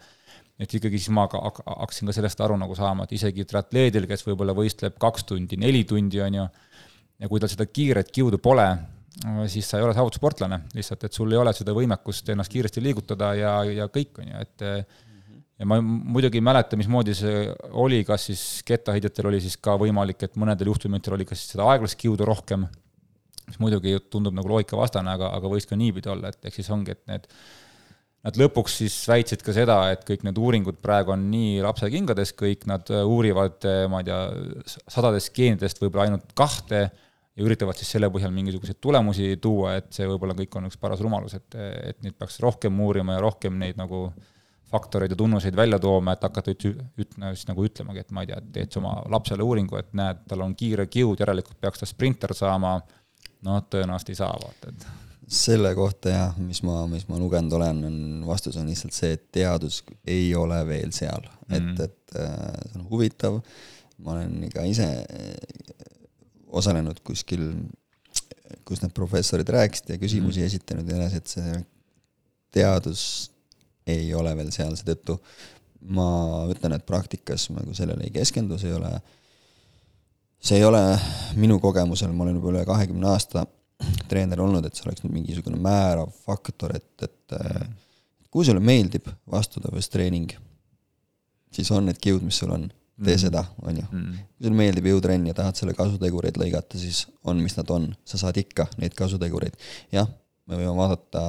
[0.59, 4.09] Et ikkagi siis ma ka hak- hakkasin ka sellest aru nagu saama, et isegi triatleedil,
[4.11, 6.47] kes võib-olla võistleb kaks tundi, neli tundi, on ju,
[7.19, 8.67] ja kui tal seda kiiret kiudu pole,
[9.51, 13.33] siis sa ei ole saavutussportlane, lihtsalt et sul ei ole seda võimekust ennast kiiresti liigutada
[13.39, 14.67] ja, ja kõik, on ju, et
[15.59, 17.47] ja ma muidugi ei mäleta, mismoodi see
[17.83, 21.67] oli, kas siis kettaheidjatel oli siis ka võimalik, et mõnedel juhtumitel oli ka siis seda
[21.73, 22.67] aeglast kiudu rohkem,
[23.49, 26.95] mis muidugi tundub nagu loogikavastane, aga, aga võis ka niipidi olla, et ehk siis ongi,
[26.95, 27.27] et need
[28.27, 32.67] Nad lõpuks siis väitsid ka seda, et kõik need uuringud praegu on nii lapsekingades, kõik
[32.67, 34.23] nad uurivad, ma ei tea,
[34.91, 36.81] sadadest geenidest võib-olla ainult kahte
[37.39, 41.03] ja üritavad siis selle põhjal mingisuguseid tulemusi tuua, et see võib-olla kõik on üks paras
[41.05, 41.55] rumalus, et,
[41.93, 44.09] et neid peaks rohkem uurima ja rohkem neid nagu
[44.69, 46.67] faktoreid ja tunnuseid välja tooma, et hakata üt-,
[46.99, 50.27] üt-, siis nagu ütlemagi, et ma ei tea, teed sa oma lapsele uuringu, et näed,
[50.29, 52.81] tal on kiire kiud, järelikult peaks ta sprinter saama,
[53.47, 57.83] noh, tõenäoliselt ei saa, vaata, et selle kohta jah, mis ma, mis ma lugenud olen,
[57.85, 61.75] on, vastus on lihtsalt see, et teadus ei ole veel seal mm, -hmm.
[61.75, 63.41] et, et äh, see on huvitav,
[64.05, 65.83] ma olen ka ise äh,
[66.49, 67.51] osalenud kuskil,
[68.65, 70.47] kus need professorid rääkisid ja küsimusi mm -hmm.
[70.47, 71.61] esitanud ja nii edasi, et see
[72.51, 73.31] teadus
[73.87, 75.19] ei ole veel seal, seetõttu
[75.81, 76.09] ma
[76.51, 78.91] ütlen, et praktikas nagu sellele ei keskendu, see ei ole,
[80.41, 80.83] see ei ole
[81.37, 83.47] minu kogemusel, ma olen juba üle kahekümne aasta
[84.11, 87.77] treener olnud, et see oleks nüüd mingisugune määrav faktor, et, et mm.
[88.33, 90.35] kui sulle meeldib vastutavastreening,
[91.55, 92.67] siis on need kiud, mis sul on,
[92.99, 93.23] tee mm.
[93.23, 94.25] seda, on ju mm..
[94.35, 98.21] kui sulle meeldib jõutrenn ja tahad selle kasutegureid lõigata, siis on, mis nad on, sa
[98.25, 99.55] saad ikka neid kasutegureid.
[99.95, 100.11] jah,
[100.49, 101.29] me võime vaadata,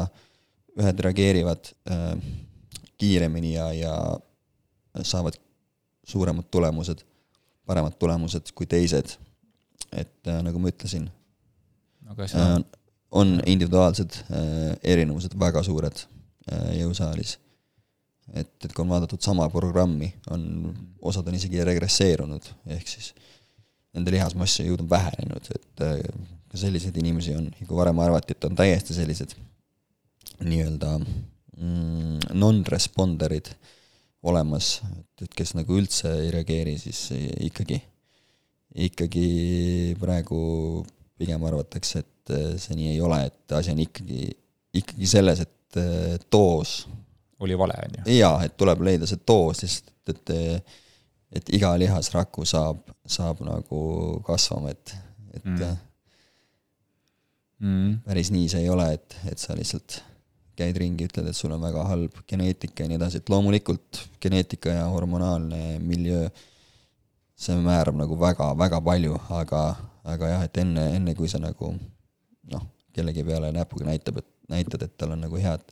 [0.80, 2.10] ühed reageerivad äh,
[3.00, 3.94] kiiremini ja, ja
[5.06, 5.38] saavad
[6.10, 7.04] suuremad tulemused,
[7.70, 9.18] paremad tulemused kui teised.
[9.92, 11.08] et äh, nagu ma ütlesin,
[12.10, 12.68] aga see on
[13.12, 16.04] on individuaalsed äh, erinevused väga suured
[16.52, 17.38] äh, jõusaalis.
[18.34, 20.44] et, et kui on vaadatud sama programmi, on,
[21.02, 22.46] osad on isegi regresseerunud,
[22.76, 23.08] ehk siis
[23.98, 26.04] nende lihasmass ja jõud on vähenenud, et äh,
[26.50, 29.34] ka selliseid inimesi on, kui varem arvati, et on täiesti sellised
[30.46, 33.50] nii-öelda mm, non-responder'id
[34.30, 37.08] olemas, et, et kes nagu üldse ei reageeri, siis
[37.50, 37.82] ikkagi,
[38.86, 39.28] ikkagi
[39.98, 40.40] praegu
[41.20, 44.30] pigem arvatakse, et äh, see nii ei ole, et asi on ikkagi,
[44.80, 46.82] ikkagi selles, et äh, doos
[47.40, 48.20] oli vale, on ju?
[48.20, 50.78] jaa, et tuleb leida see doos, sest et, et
[51.30, 53.82] et iga lihasraku saab, saab nagu
[54.26, 54.96] kasvama, et,
[55.38, 55.76] et mm.
[57.60, 57.98] Mm.
[58.06, 60.00] päris nii see ei ole, et, et sa lihtsalt
[60.60, 64.74] käid ringi, ütled, et sul on väga halb geneetika ja nii edasi, et loomulikult geneetika
[64.76, 66.28] ja hormonaalne miljöö,
[67.40, 69.64] see määrab nagu väga-väga palju, aga
[70.08, 71.74] aga jah, et enne, enne kui sa nagu
[72.50, 72.64] noh,
[72.96, 75.66] kellegi peale näpuga näitab, et näitad, et tal on nagu head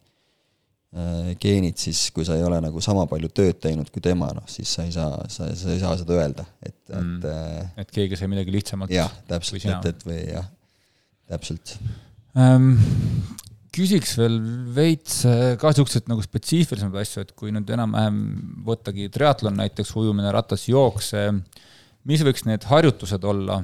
[0.96, 4.46] äh, geenid, siis kui sa ei ole nagu sama palju tööd teinud kui tema, noh
[4.52, 7.96] siis sa ei saa, sa, sa ei saa seda öelda, et mm., et äh, et
[8.00, 10.48] keegi sai midagi lihtsamalt jah, täpselt, et, et või jah,
[11.32, 11.78] täpselt
[12.38, 12.76] ähm,.
[13.78, 14.38] küsiks veel
[14.74, 18.22] veits äh, ka niisuguseid nagu spetsiifilisemaid asju, et kui nüüd enam-vähem
[18.68, 21.12] võttagi triatlon näiteks, ujumine, ratas, jooks,
[22.08, 23.62] mis võiks need harjutused olla,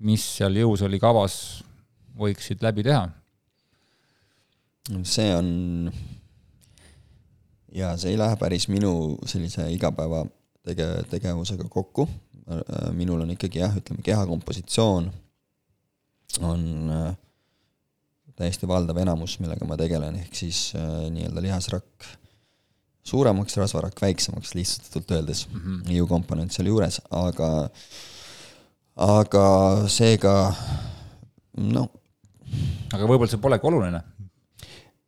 [0.00, 1.34] mis seal jõus oli kavas,
[2.18, 3.08] võiksid läbi teha?
[5.06, 5.90] see on,
[7.76, 8.92] jaa, see ei lähe päris minu
[9.28, 10.24] sellise igapäeva
[10.66, 12.08] tege-, tegevusega kokku,
[12.96, 15.10] minul on ikkagi jah, ütleme kehakompositsioon
[16.46, 17.12] on äh,
[18.38, 22.08] täiesti valdav enamus, millega ma tegelen, ehk siis äh, nii-öelda lihasrakk
[23.06, 25.94] suuremaks, rasvarakk väiksemaks, lihtsustatult öeldes mm, -hmm.
[26.00, 27.88] jõukomponent seal juures, aga äh,
[29.00, 29.44] aga
[29.90, 30.34] seega
[31.56, 31.90] noh.
[32.92, 34.00] aga võib-olla see polegi oluline?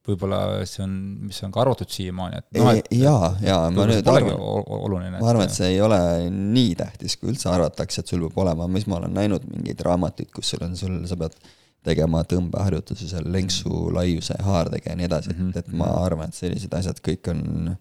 [0.03, 0.95] võib-olla see on,
[1.29, 5.29] mis on ka arvatud siiamaani, et noh, et jaa, jaa, ma nüüd arvan, oluline, ma
[5.31, 5.99] arvan, et see ei ole
[6.33, 10.33] nii tähtis, kui üldse arvatakse, et sul peab olema, mis ma olen näinud mingeid raamatuid,
[10.35, 11.39] kus sul on, sul, sa pead
[11.87, 16.41] tegema tõmbeharjutusi seal lenksu, laiuse, haardega ja nii edasi, et, mhm, et ma arvan, et
[16.41, 17.73] sellised asjad kõik on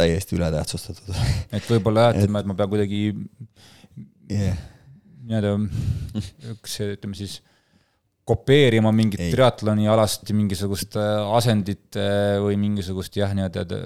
[0.00, 1.12] täiesti ületähtsustatud.
[1.52, 3.04] et võib-olla jah, et, et ma pean kuidagi
[4.32, 4.56] yeah
[5.28, 5.56] nii-öelda
[6.54, 7.40] üks, ütleme siis,
[8.28, 13.78] kopeerima mingit triatloni alast mingisugust äh, asendit äh, või mingisugust jah, nii-öelda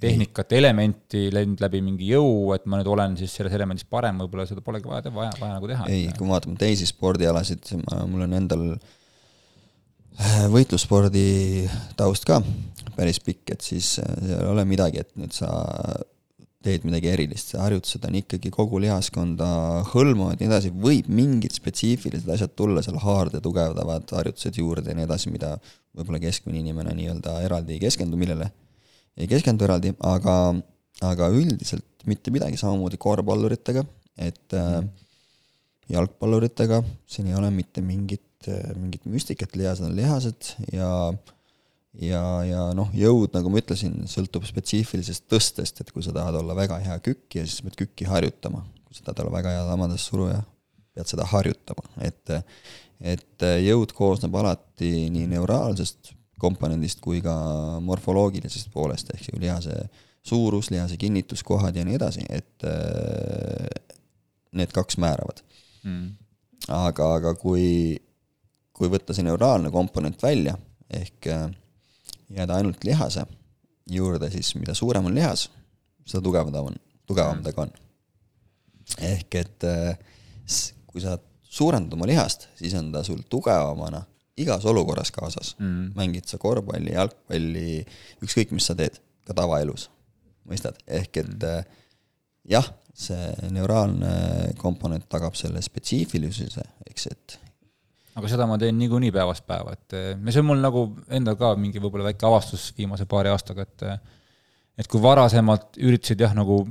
[0.00, 4.46] tehnikat, elementi läinud läbi mingi jõu, et ma nüüd olen siis selles elemendis parem, võib-olla
[4.46, 5.88] seda polegi vaja, vaja, vaja nagu teha.
[5.90, 7.72] ei, kui me vaatame teisi spordialasid,
[8.12, 11.26] mul on endal äh, võitlusspordi
[11.98, 12.38] taust ka
[12.94, 15.50] päris pikk, et siis seal ei ole midagi, et nüüd sa
[16.64, 19.46] teed midagi erilist, harjutused on ikkagi kogu lihaskonda
[19.94, 24.98] hõlmavad ja nii edasi, võib mingid spetsiifilised asjad tulla seal haarde tugevdavad harjutused juurde ja
[24.98, 25.54] nii edasi, mida
[25.96, 28.50] võib-olla keskmine inimene nii-öelda eraldi ei keskendu, millele.
[29.16, 30.36] Ei keskendu eraldi, aga,
[31.08, 33.84] aga üldiselt mitte midagi, samamoodi korvpalluritega,
[34.20, 34.92] et mm.
[35.96, 36.82] jalgpalluritega.
[37.08, 40.90] Siin ei ole mitte mingit äh, mingit müstikat, lihased on lihased ja
[41.98, 46.56] ja, ja noh, jõud, nagu ma ütlesin, sõltub spetsiifilisest tõstest, et kui sa tahad olla
[46.58, 48.64] väga hea kükkija, siis pead kükki harjutama.
[48.86, 50.40] kui sa tahad olla väga hea lamadas suruja,
[50.94, 52.38] pead seda harjutama, et
[53.00, 57.34] et jõud koosneb alati nii neuraalsest komponendist kui ka
[57.80, 59.76] morfoloogilisest poolest, ehk siis lihase
[60.22, 62.66] suurus, lihase kinnituskohad ja nii edasi, et
[64.52, 65.40] need kaks määravad.
[65.84, 66.10] Mm.
[66.68, 67.96] Aga, aga kui,
[68.76, 70.56] kui võtta see neuraalne komponent välja,
[70.92, 71.46] ehk äh,
[72.36, 73.24] jääda ainult lihase
[73.90, 75.48] juurde, siis mida suurem on lihas,
[76.06, 76.76] seda tugevam ta on,
[77.08, 77.72] tugevam ta ka on.
[79.06, 79.98] ehk et äh,
[80.90, 84.04] kui sa suurendad oma lihast, siis on ta sul tugevamana
[84.40, 85.54] igas olukorras kaasas.
[85.58, 85.92] Mm..
[85.98, 87.82] mängid sa korvpalli, jalgpalli,
[88.24, 89.88] ükskõik, mis sa teed, ka tavaelus,
[90.48, 91.76] mõistad, ehk et mm.
[92.54, 97.38] jah, see neuraalne komponent tagab selle spetsiifilisuse, eks, et
[98.18, 101.52] aga seda ma teen niikuinii päevast päeva, et ja see on mul nagu endal ka
[101.58, 103.86] mingi võib-olla väike avastus viimase paari aastaga, et
[104.80, 106.62] et kui varasemalt üritasid jah, nagu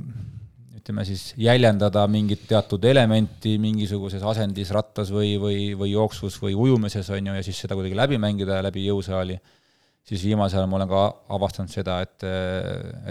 [0.80, 7.10] ütleme siis jäljendada mingit teatud elementi mingisuguses asendis rattas või, või, või jooksus või ujumises,
[7.14, 9.36] on ju, ja siis seda kuidagi läbi mängida läbi jõusaali,
[10.08, 11.02] siis viimasel ajal ma olen ka
[11.36, 12.24] avastanud seda, et,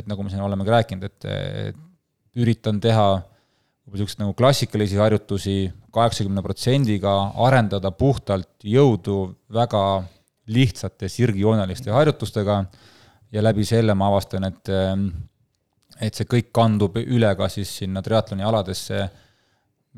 [0.02, 1.30] et nagu me siin oleme ka rääkinud, et,
[2.40, 3.08] üritan teha
[3.94, 5.58] niisuguseid nagu klassikalisi harjutusi
[5.94, 7.16] kaheksakümne protsendiga,
[7.48, 9.22] arendada puhtalt jõudu
[9.54, 9.84] väga
[10.50, 12.64] lihtsate sirgjooneliste harjutustega
[13.32, 14.72] ja läbi selle ma avastan, et
[16.00, 19.02] et see kõik kandub üle ka siis sinna triatloni aladesse,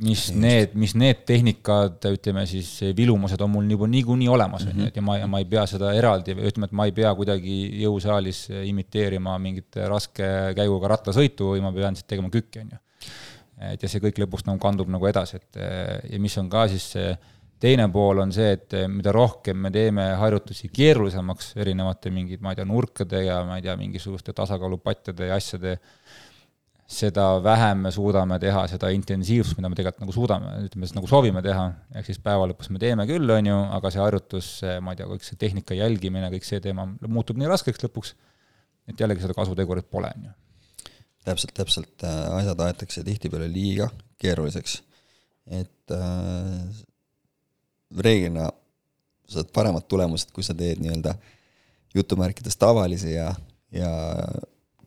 [0.01, 0.37] mis Just.
[0.39, 4.97] need, mis need tehnikad, ütleme siis vilumused on mul juba niikuinii olemas, on ju, et
[4.97, 9.35] ja ma, ma ei pea seda eraldi, ütleme, et ma ei pea kuidagi jõusaalis imiteerima
[9.43, 12.81] mingit raske käiguga rattasõitu või ma pean siis tegema kükki, on ju.
[13.69, 15.61] Et ja see kõik lõpuks nagu kandub nagu edasi, et
[16.09, 17.13] ja mis on ka siis see
[17.61, 22.59] teine pool on see, et mida rohkem me teeme harjutusi keerulisemaks erinevate mingid, ma ei
[22.59, 25.77] tea, nurkade ja ma ei tea, mingisuguste tasakaalupatjade ja asjade
[26.91, 31.07] seda vähem me suudame teha seda intensiivsust, mida me tegelikult nagu suudame, ütleme siis nagu
[31.07, 34.49] soovime teha, ehk siis päeva lõpus me teeme küll, on ju, aga see harjutus,
[34.83, 38.15] ma ei tea, kõik see tehnika jälgimine, kõik see teema muutub nii raskeks lõpuks,
[38.91, 40.35] et jällegi seda kasutegurit pole, on ju.
[41.25, 43.89] Täpselt, täpselt, äh, asjad aetakse tihtipeale liiga
[44.21, 44.79] keeruliseks,
[45.51, 46.81] et äh,
[47.97, 48.49] reeglina
[49.31, 51.15] saad paremad tulemused, kui sa teed nii-öelda
[51.95, 53.29] jutumärkides tavalisi ja,
[53.75, 53.91] ja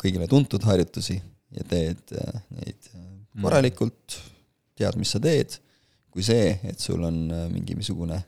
[0.00, 1.18] kõigile tuntud harjutusi
[1.54, 3.44] ja teed äh, neid äh, mm.
[3.44, 4.18] korralikult,
[4.78, 5.58] tead, mis sa teed,
[6.12, 8.20] kui see, et sul on äh, mingisugune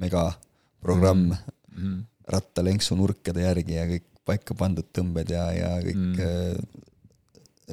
[0.00, 1.56] megaprogramm mm.
[1.76, 1.98] mm.
[2.30, 6.86] rattalenksu nurkade järgi ja kõik paika pandud tõmbed ja, ja kõik mm.,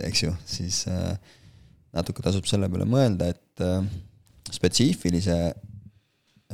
[0.06, 0.84] eks ju, siis
[1.96, 5.38] natuke tasub selle peale mõelda, et spetsiifilise,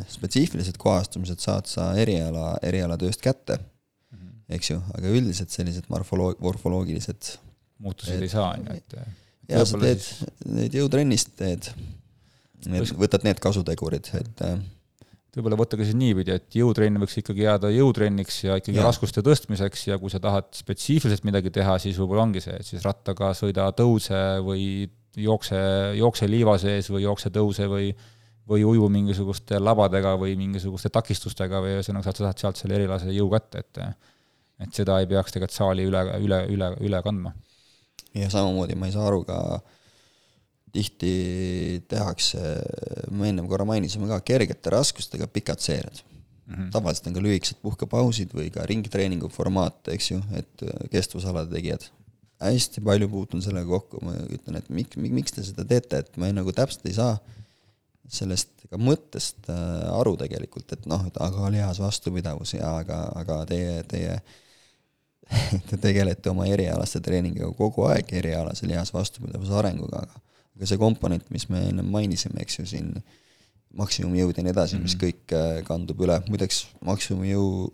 [0.10, 3.60] spetsiifilised kohastumised saad sa eriala, erialatööst kätte,
[4.14, 4.30] mm.
[4.58, 7.36] eks ju, aga üldiselt sellised morfoloog-, morfoloogilised
[7.84, 8.96] muutuseid ei saa, on ju, et
[9.52, 10.24] jaa, sa teed siis...
[10.48, 11.70] neid jõutrennist teed,
[12.98, 14.58] võtad need kasutegurid, et äh,
[15.38, 18.86] võib-olla võtta ka siis niipidi, et jõutrenn võiks ikkagi jääda jõutrenniks ja ikkagi ja.
[18.86, 22.86] raskuste tõstmiseks ja kui sa tahad spetsiifiliselt midagi teha, siis võib-olla ongi see, et siis
[22.86, 24.66] rattaga sõida tõuse või
[25.18, 25.60] jookse,
[25.98, 27.94] jookse liiva sees või jookse tõuse või
[28.44, 33.30] või uju mingisuguste labadega või mingisuguste takistustega või ühesõnaga, sa saad sealt selle erilase jõu
[33.32, 33.80] kätte, et
[34.64, 37.32] et seda ei peaks tegelikult saali üle, üle, üle, üle kandma
[38.14, 39.38] ja samamoodi ma ei saa aru ka,
[40.74, 41.14] tihti
[41.90, 42.40] tehakse,
[43.14, 46.54] me ennem korra mainisime ka, kergete raskustega pikad seeriad mm.
[46.54, 46.72] -hmm.
[46.72, 51.90] tavaliselt on ka lühikesed puhkepausid või ka ringtreeningu formaat, eks ju, et kestvusalade tegijad.
[52.44, 56.28] hästi palju puutun sellega kokku, ma ütlen, et miks, miks te seda teete, et ma
[56.28, 57.14] ei, nagu täpselt ei saa
[58.12, 63.38] sellest ka mõttest äh, aru tegelikult, et noh, et aga lihas vastupidavus ja aga, aga
[63.48, 64.18] teie, teie
[65.70, 70.23] te tegelete oma erialase treeningiga kogu aeg, erialase lihas vastupidavuse arenguga, aga
[70.56, 72.92] aga see komponent, mis me ennem mainisime, eks ju, siin
[73.80, 74.84] maksimumjõud ja nii edasi mm, -hmm.
[74.84, 75.04] mis mhm.
[75.06, 77.72] kõik äh, kandub üle, muideks maksimumjõu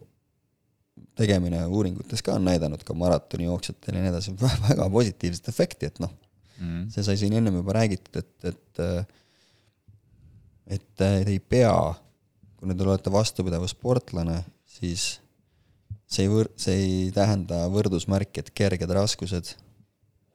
[1.19, 4.35] tegemine uuringutes ka on näidanud ka maratonijooksjatel ja nii edasi,
[4.69, 6.91] väga positiivset efekti, et noh mm, -hmm.
[6.93, 9.03] see sai siin ennem juba räägitud, et, et äh,
[10.69, 11.73] et te ei pea,
[12.59, 15.15] kui te olete vastupidavussportlane, siis
[16.09, 19.55] see ei võr-, see ei tähenda võrdusmärki, et kerged raskused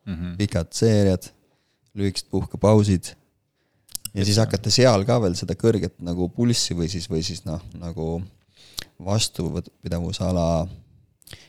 [0.07, 0.37] mm, -hmm.
[0.41, 1.31] pikad seeriad,
[1.95, 3.13] lühikesed puhkepausid
[4.15, 7.45] ja et siis hakata seal ka veel seda kõrget nagu pulssi või siis, või siis
[7.47, 8.23] noh, nagu
[9.05, 10.47] vastupidavusala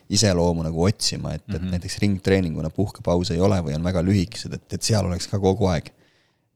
[0.09, 1.65] iseloomu nagu otsima, et mm, -hmm.
[1.65, 5.39] et näiteks ringtreeninguna puhkepause ei ole või on väga lühikesed, et, et seal oleks ka
[5.39, 5.91] kogu aeg.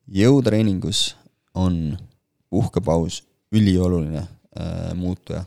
[0.09, 1.15] jõutreeningus
[1.53, 1.97] on
[2.49, 5.45] puhkepaus ülioluline äh, muutuja.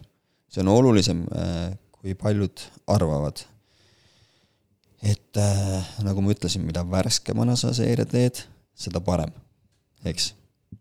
[0.48, 3.46] see on olulisem äh,, kui paljud arvavad.
[5.02, 8.44] Et äh, nagu ma ütlesin, mida värskemana sa seeria teed,
[8.78, 9.32] seda parem,
[10.06, 10.32] eks.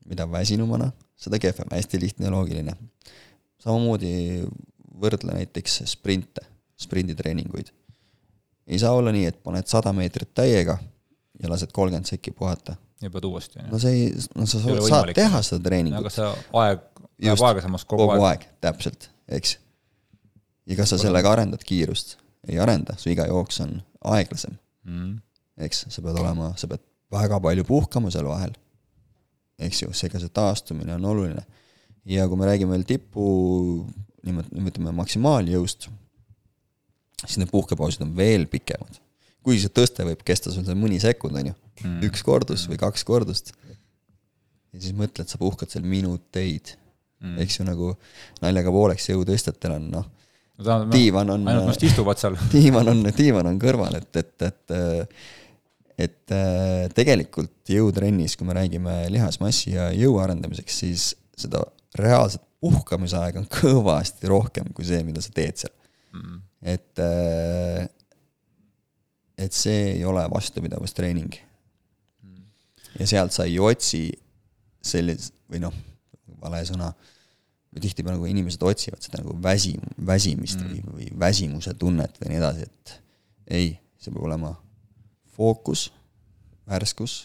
[0.07, 2.76] mida väsinumana, seda kehvem, hästi lihtne ja loogiline.
[3.61, 4.45] samamoodi
[5.02, 6.45] võrdle näiteks sprinte,
[6.80, 7.73] sprinditreeninguid.
[8.68, 10.77] ei saa olla nii, et paned sada meetrit täiega
[11.41, 12.76] ja lased kolmkümmend sekki puhata.
[13.02, 16.06] ja pead uuesti, on no see ei, no sa saad, saad teha seda treeningut.
[16.06, 16.31] aga see
[16.61, 16.88] aeg
[17.22, 19.57] läheb aeglasemaks kogu, kogu aeg, aeg., täpselt, eks.
[20.69, 22.19] ja kas sa sellega arendad kiirust?
[22.49, 24.55] ei arenda, su iga jooks on aeglasem
[24.87, 25.15] mm..
[25.67, 28.53] eks, sa pead olema, sa pead väga palju puhkama seal vahel.
[29.61, 31.45] eks ju, seega see taastumine on oluline.
[32.05, 33.25] ja kui me räägime veel tipu,
[34.25, 35.89] nimet-, nimetame maksimaaljõust,
[37.25, 39.01] siis need puhkepausid on veel pikemad
[39.45, 42.79] kuigi see tõste võib kesta sul seal mõni sekund, on ju mm., üks kordus või
[42.81, 43.53] kaks kordust.
[44.71, 46.75] ja siis mõtled, sa puhkad seal minuteid
[47.21, 47.93] mm., eks ju, nagu
[48.43, 50.20] naljaga pooleks jõutõstjatel on noh no,,
[50.91, 51.47] diivan on.
[51.47, 52.38] ainult vast istuvad seal.
[52.53, 54.75] diivan on, diivan on kõrval, et, et, et
[56.01, 56.33] et
[56.97, 61.03] tegelikult jõutrennis, kui me räägime lihasmassi ja jõu arendamiseks, siis
[61.38, 61.61] seda
[61.99, 65.73] reaalset puhkamise aega on kõvasti rohkem kui see, mida sa teed seal
[66.15, 66.41] mm..
[66.73, 67.03] et
[69.41, 71.38] et see ei ole vastupidavustreening.
[72.99, 74.03] ja sealt sa ei otsi
[74.81, 75.73] sellist, või noh,
[76.41, 76.91] vale sõna,
[77.80, 79.77] tihtipeale nagu inimesed otsivad seda nagu väsi,
[80.07, 80.72] väsimist mm.
[80.72, 82.98] või, või väsimuse tunnet või nii edasi, et
[83.52, 83.72] ei,
[84.02, 84.52] see peab olema
[85.38, 85.88] fookus,
[86.68, 87.22] värskus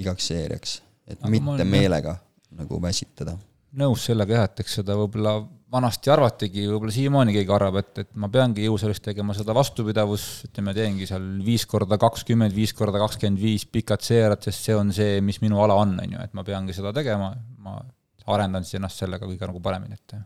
[0.00, 2.16] igaks seeriaks, et Aga mitte olen, meelega
[2.58, 3.36] nagu väsitada.
[3.78, 5.38] nõus sellega jah, et eks seda võib-olla
[5.70, 10.74] vanasti arvatigi, võib-olla siiamaani keegi arvab, et, et ma peangi jõusaalis tegema seda vastupidavus, ütleme,
[10.74, 15.20] teengi seal viis korda kakskümmend, viis korda kakskümmend viis pikad seerad, sest see on see,
[15.22, 17.30] mis minu ala on, on ju, et ma peangi seda tegema,
[17.62, 17.78] ma
[18.26, 20.18] arendan siis ennast sellega kõige nagu paremini, et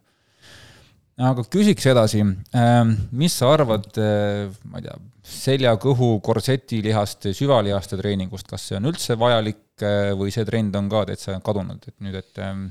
[1.22, 2.22] aga küsiks edasi,
[2.58, 8.80] ähm, mis sa arvad, äh, ma ei tea, selja, kõhu, korsetilihaste, süvalihaste treeningust, kas see
[8.80, 12.66] on üldse vajalik äh, või see trend on ka täitsa kadunud, et nüüd, et ähm,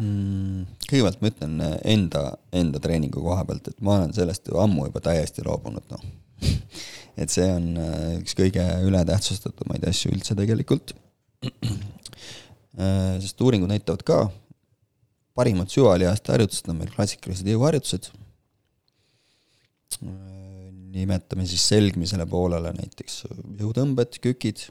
[0.00, 0.66] mm,?
[0.90, 4.90] kõigepealt ma ütlen äh, enda, enda treeningu koha pealt, et ma olen sellest ju ammu
[4.90, 6.06] juba täiesti loobunud, noh.
[7.20, 7.70] et see on
[8.18, 10.96] üks kõige ületähtsustatumaid asju üldse tegelikult.
[12.76, 14.18] Äh, sest uuringud näitavad ka,
[15.36, 18.10] parimad süvalihaste harjutused on meil klassikalised jõuharjutused.
[20.96, 23.22] nimetame siis selgmisele poolele näiteks
[23.60, 24.66] jõutõmbed, kükid,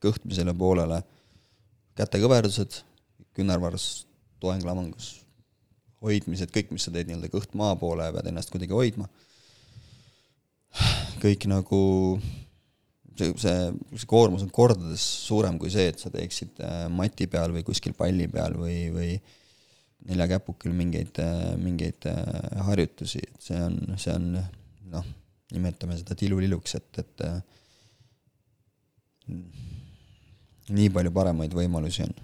[0.00, 1.02] kõhtmisele poolele
[1.96, 2.80] kätekõverdused,
[3.36, 4.06] küünarvarus
[4.40, 5.24] toeng-lamangus,
[6.04, 9.08] hoidmised, kõik, mis sa teed nii-öelda kõht maa poole, pead ennast kuidagi hoidma.
[11.24, 11.80] kõik nagu
[13.18, 13.56] see, see,
[13.94, 17.94] see koormus on kordades suurem kui see, et sa teeksid äh, mati peal või kuskil
[17.98, 19.10] palli peal või, või
[20.10, 22.20] neljakäpukil mingeid, äh, mingeid äh,
[22.68, 24.30] harjutusi, et see on, see on
[24.92, 25.08] noh,
[25.54, 27.26] nimetame seda tilulilluks, et, et
[30.74, 32.14] nii palju paremaid võimalusi on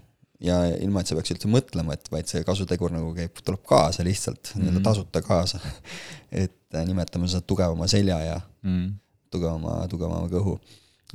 [0.44, 4.04] ja ilma, et sa peaks üldse mõtlema, et vaid see kasutegur nagu käib, tuleb kaasa
[4.06, 4.64] lihtsalt mm, -hmm.
[4.64, 5.60] nii-öelda tasuta kaasa.
[6.44, 8.92] et nimetame seda tugevama selja ja mm -hmm.
[9.32, 10.58] Tugevama, tugevama kõhu.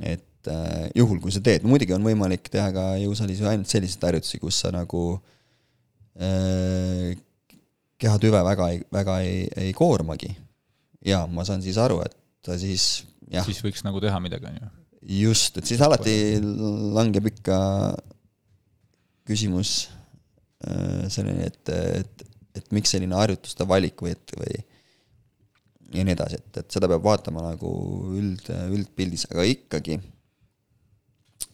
[0.00, 4.04] et äh, juhul, kui sa teed, muidugi on võimalik teha ka jõusaalis ju ainult selliseid
[4.08, 5.04] harjutusi, kus sa nagu
[6.20, 7.14] äh,
[8.00, 10.34] kehatüve väga ei, väga ei, ei koormagi.
[11.06, 13.46] ja ma saan siis aru, et ta siis jah.
[13.46, 14.70] siis võiks nagu teha midagi, on ju.
[15.22, 16.16] just, et siis alati
[16.96, 17.58] langeb ikka
[19.26, 19.88] küsimus
[20.66, 22.26] äh, selline, et, et,
[22.56, 24.64] et miks selline harjutuste valik või et, või
[25.94, 27.70] ja nii edasi, et, et seda peab vaatama nagu
[28.16, 29.98] üld, üldpildis, aga ikkagi,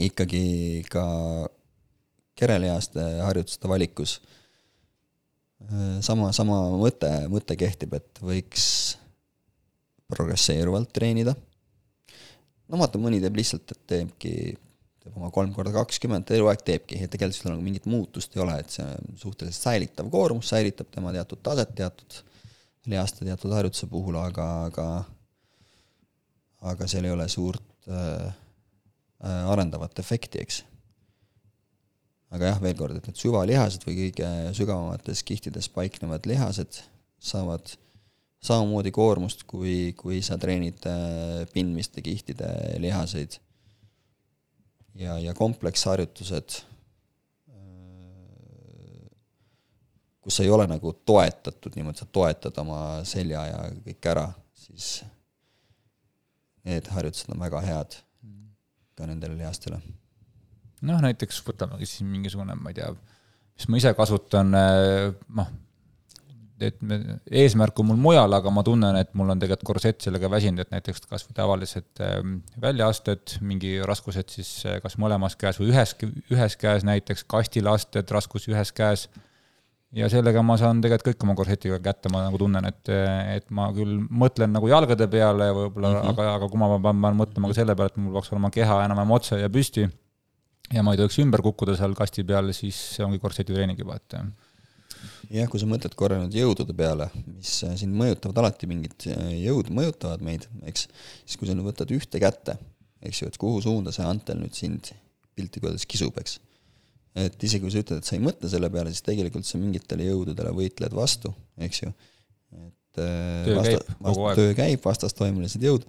[0.08, 0.44] ikkagi
[0.92, 1.04] ka
[2.38, 4.16] kerelihaste harjutuste valikus
[5.68, 8.66] äh, sama, sama mõte, mõte kehtib, et võiks
[10.12, 11.36] progresseeruvalt treenida.
[12.68, 14.34] no vaata, mõni teeb lihtsalt, et teebki
[15.02, 18.42] teeb oma kolm korda kakskümmend, ta eluaeg teebki, et tegelikult seal nagu mingit muutust ei
[18.44, 22.20] ole, et see on suhteliselt säilitav koormus, säilitab tema teatud taset teatud
[22.90, 24.86] lihaste teatud harjutuse puhul, aga, aga
[26.62, 30.62] aga seal ei ole suurt äh, äh, arendavat efekti, eks.
[32.32, 36.82] aga jah, veel kord, et need süvalihased või kõige sügavamates kihtides paiknevad lihased
[37.22, 37.74] saavad
[38.42, 42.50] samamoodi koormust, kui, kui sa treenid äh, pindmiste kihtide
[42.82, 43.38] lihaseid
[44.98, 46.62] ja, ja kompleksharjutused,
[50.22, 52.78] kus ei ole nagu toetatud niimoodi, sa toetad oma
[53.08, 55.02] selja ja kõik ära, siis
[56.66, 57.98] need harjutused on väga head
[58.98, 59.80] ka nendele lihastele.
[60.82, 62.92] noh, näiteks võtamegi siis mingisugune, ma ei tea,
[63.56, 65.52] siis ma ise kasutan noh,
[66.66, 66.78] et
[67.42, 70.72] eesmärk on mul mujal, aga ma tunnen, et mul on tegelikult korsett sellega väsinud, et
[70.74, 75.94] näiteks kas või tavalised ähm, väljaasted, mingi raskused siis äh, kas mõlemas käes või ühes,
[76.32, 79.08] ühes käes näiteks, kastilasted, raskus ühes käes.
[79.96, 82.92] Ja sellega ma saan tegelikult kõik oma korsetiga kätte, ma nagu tunnen, et,
[83.36, 86.14] et ma küll mõtlen nagu jalgade peale võib-olla mm, -hmm.
[86.14, 89.18] aga, aga kui ma pean, mõtlema ka selle peale, et mul peaks olema keha enam-vähem
[89.18, 89.88] otse ja püsti
[90.72, 94.16] ja ma ei tohiks ümber kukkuda seal kasti peal, siis see ongi korsetitreening juba, et
[95.32, 99.34] jah, kui sa mõtled korra nüüd jõudude peale, mis äh, sind mõjutavad alati, mingid äh,
[99.46, 100.88] jõud mõjutavad meid, eks,
[101.24, 102.56] siis kui sa nüüd võtad ühte kätte,
[103.02, 104.92] eks ju, et kuhu suunda see antel nüüd sind
[105.36, 106.38] piltlikult öeldes kisub, eks.
[107.18, 110.06] Et isegi kui sa ütled, et sa ei mõtle selle peale, siis tegelikult sa mingitele
[110.08, 111.92] jõududele võitled vastu, eks ju.
[112.56, 114.40] et äh, töö vasta, käib aeg.
[114.40, 115.84] töö käib, vastastoimelised jõud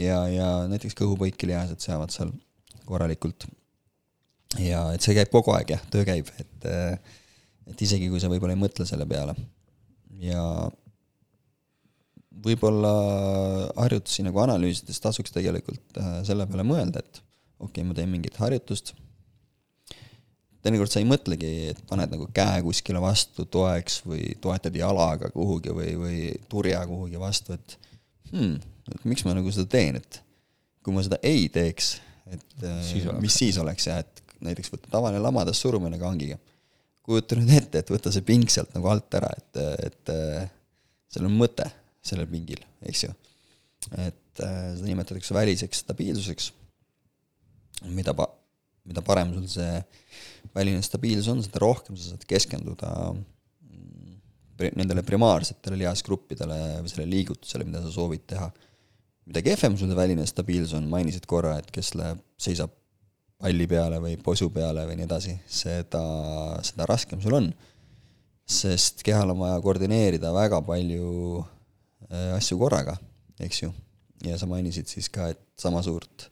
[0.00, 2.32] ja, ja näiteks kõhupõikilihased seavad seal
[2.88, 3.46] korralikult.
[4.58, 7.16] ja et see käib kogu aeg jah, töö käib, et äh,
[7.68, 9.34] et isegi, kui sa võib-olla ei mõtle selle peale
[10.18, 10.42] ja
[12.44, 12.92] võib-olla
[13.76, 17.20] harjutusi nagu analüüsides tasuks tegelikult äh, selle peale mõelda, et
[17.58, 18.94] okei okay,, ma teen mingit harjutust,
[20.68, 25.74] teinekord sa ei mõtlegi, et paned nagu käe kuskile vastu toeks või toetad jalaga kuhugi
[25.74, 26.20] või, või
[26.50, 27.78] turja kuhugi vastu, et
[28.34, 28.58] hmm,
[28.92, 30.20] et miks ma nagu seda teen, et
[30.84, 31.96] kui ma seda ei teeks,
[32.28, 36.38] et äh, siis mis siis oleks jah, et näiteks võtta tavaline lamadas surumine kangiga
[37.08, 40.10] kujuta nüüd ette, et võtta see ping sealt nagu alt ära, et, et
[41.08, 41.64] seal on mõte
[42.04, 43.14] sellel pingil, eks ju.
[43.96, 46.50] et äh, seda nimetatakse väliseks stabiilsuseks,
[47.96, 48.28] mida pa-,
[48.88, 49.72] mida parem sul see
[50.54, 54.16] väline stabiilsus on, seda rohkem sa saad keskenduda mm,
[54.78, 58.50] nendele primaarsetele lihasgruppidele või sellele liigutusele, mida sa soovid teha.
[59.28, 62.72] mida kehvem sul see väline stabiilsus on, mainisid korra, et kes läheb, seisab
[63.38, 66.02] palli peale või posu peale või nii edasi, seda,
[66.66, 67.52] seda raskem sul on.
[68.48, 71.42] sest kehal on vaja koordineerida väga palju
[72.08, 72.96] äh, asju korraga,
[73.38, 73.72] eks ju.
[74.24, 76.30] ja sa mainisid siis ka, et sama suurt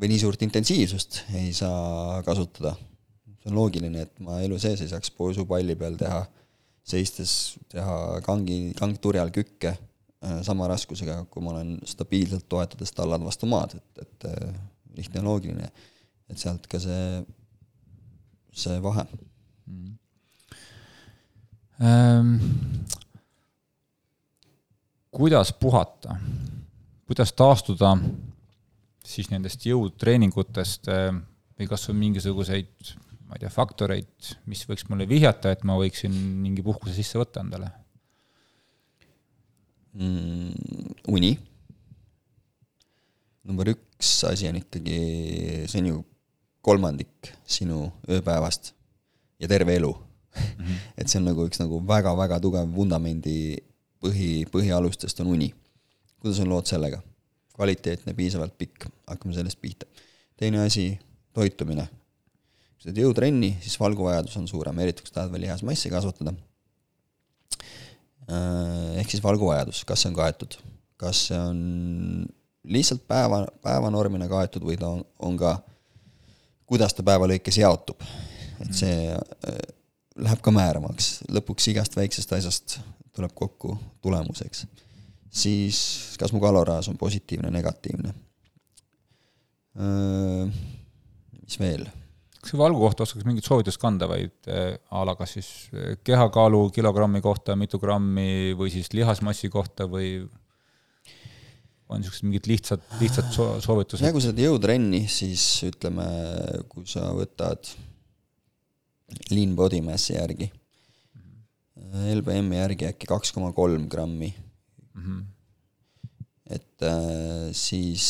[0.00, 2.72] või nii suurt intensiivsust ei saa kasutada.
[3.40, 6.20] See on loogiline, et ma elu sees ei saaks posu palli peal teha,
[6.90, 7.32] seistes
[7.72, 13.78] teha kangi, kangturjal kükke äh, sama raskusega, kui ma olen stabiilselt toetades tallad vastu maad,
[13.78, 14.52] et, et äh,
[14.96, 15.70] lihtne ja loogiline.
[16.30, 17.24] Et sealt ka see,
[18.54, 19.06] see vahe.
[19.66, 19.96] Mm..
[21.80, 22.34] Ähm,
[25.10, 26.18] kuidas puhata,
[27.08, 27.94] kuidas taastuda
[29.04, 31.14] siis nendest jõutreeningutest äh,
[31.58, 32.92] või kas on mingisuguseid,
[33.30, 36.10] ma ei tea, faktoreid, mis võiks mulle vihjata, et ma võiksin
[36.42, 37.70] mingi puhkuse sisse võtta endale
[39.94, 40.98] mm,?
[41.14, 41.36] uni.
[43.46, 45.00] number üks asi on ikkagi,
[45.70, 46.00] see on ju
[46.60, 48.74] kolmandik sinu ööpäevast
[49.40, 50.64] ja terve elu mm.
[50.64, 50.80] -hmm.
[50.98, 53.38] et see on nagu üks nagu väga-väga tugev vundamendi
[54.02, 55.54] põhi, põhialustest on uni.
[56.18, 57.00] kuidas on lood sellega?
[57.60, 59.86] kvaliteetne, piisavalt pikk, hakkame sellest pihta.
[60.36, 60.98] teine asi,
[61.36, 61.88] toitumine.
[62.84, 66.32] Teed jõutrenni, siis valguvajadus on suurem, eriti kui sa tahad veel lihasmassi kasvatada.
[68.30, 70.56] Äh, ehk siis valguvajadus, kas see on kaetud,
[71.00, 71.58] kas see on
[72.70, 75.56] lihtsalt päeva, päevanormina kaetud või ta on, on ka
[76.70, 78.02] kuidas ta päeva lõikes jaotub.
[78.60, 79.60] et see äh,
[80.20, 82.78] läheb ka määramaks, lõpuks igast väiksest asjast
[83.16, 84.66] tuleb kokku tulemuseks.
[85.30, 85.78] siis
[86.18, 88.14] kas mu kaloraaž on positiivne, negatiivne?
[89.80, 90.60] Äh,
[91.42, 91.88] mis veel?
[92.40, 95.48] Kas valgu kohta oskaks mingit soovitust kanda, vaid äh, a la kas siis
[96.06, 100.14] kehakaalu kilogrammi kohta, mitu grammi või siis lihasmassi kohta või
[101.90, 104.04] on niisugused mingid lihtsad, lihtsad soovitused?
[104.06, 106.06] ja kui sa teed jõutrenni, siis ütleme,
[106.70, 107.72] kui sa võtad
[109.34, 112.14] lean body mass'i järgi -hmm.
[112.20, 114.32] LBM-i järgi äkki kaks koma kolm grammi
[114.94, 115.02] mm.
[115.02, 115.24] -hmm.
[116.46, 118.06] et äh, siis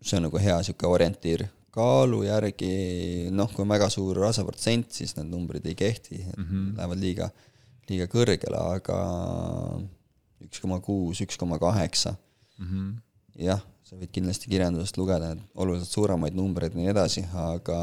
[0.00, 1.46] see on nagu hea niisugune orientiir.
[1.74, 2.72] Kaalu järgi,
[3.34, 6.70] noh, kui on väga suur rasvaprotsent, siis need numbrid ei kehti, mm -hmm.
[6.78, 7.30] lähevad liiga,
[7.90, 8.98] liiga kõrgele, aga
[10.44, 12.16] üks koma kuus, üks koma kaheksa.
[12.58, 12.96] Mhm.
[13.38, 17.78] jah, sa võid kindlasti kirjandusest lugeda oluliselt suuremaid numbreid ja nii edasi, aga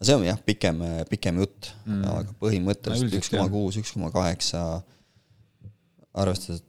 [0.00, 0.78] see on jah, pikem,
[1.10, 4.62] pikem jutt mm., aga põhimõtteliselt üks koma kuus, üks koma kaheksa,
[6.14, 6.62] arvestades,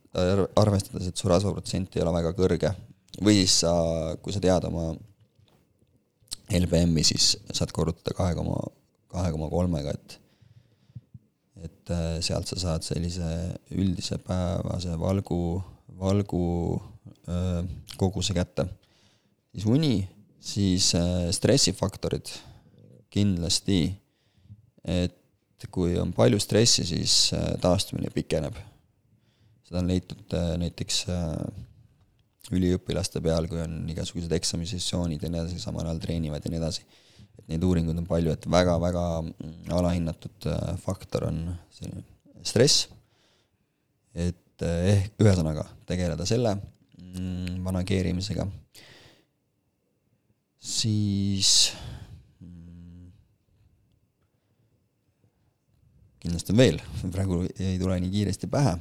[0.58, 2.74] arvestades, et su rasvaprotsent ei ole väga kõrge.
[3.22, 3.74] või siis sa,
[4.26, 4.96] kui sa tead oma
[6.52, 8.58] LBM-i, siis saad korrutada kahe koma,
[9.12, 10.20] kahe koma kolmega, et
[11.64, 13.28] et äh, sealt sa saad sellise
[13.72, 15.62] üldise päevase valgu,
[16.00, 16.46] valgu
[17.28, 17.68] öö, äh,
[18.00, 18.68] koguse kätte.
[19.54, 20.08] siis uni,
[20.40, 22.32] siis äh, stressifaktorid,
[23.14, 23.94] kindlasti,
[24.84, 28.56] et kui on palju stressi, siis taastumine pikeneb.
[29.64, 31.06] seda on leitud näiteks
[32.52, 36.86] üliõpilaste peal, kui on igasugused eksamisessioonid ja nii edasi, samal ajal treenivad ja nii edasi.
[37.34, 40.50] et neid uuringuid on palju, et väga-väga mm, alahinnatud
[40.84, 41.40] faktor on
[41.74, 42.04] selline
[42.46, 42.88] stress,
[44.14, 48.46] et ehk ühesõnaga tegeleda selle mm, manageerimisega
[50.64, 51.74] siis
[52.40, 53.12] mm,
[56.24, 56.80] kindlasti on veel,
[57.12, 58.78] praegu ei tule nii kiiresti pähe.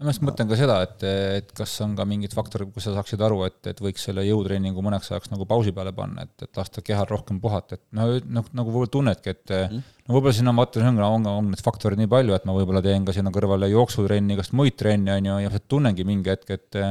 [0.00, 1.04] Ma just mõtlen ka seda, et,
[1.38, 4.82] et kas on ka mingid faktorid, kus sa saaksid aru, et, et võiks selle jõutreeningu
[4.84, 8.08] mõneks ajaks nagu pausi peale panna, et, et lasta kehal rohkem puhata, et no,
[8.38, 9.84] noh, nagu võib-olla tunnedki, et mm.
[10.08, 12.82] no võib-olla siin on, vaata, on, on, on need faktorid nii palju, et ma võib-olla
[12.84, 16.82] teen ka sinna kõrvale jooksutrenni, igast muid trenne, on ju, ja tunnengi mingi hetk, et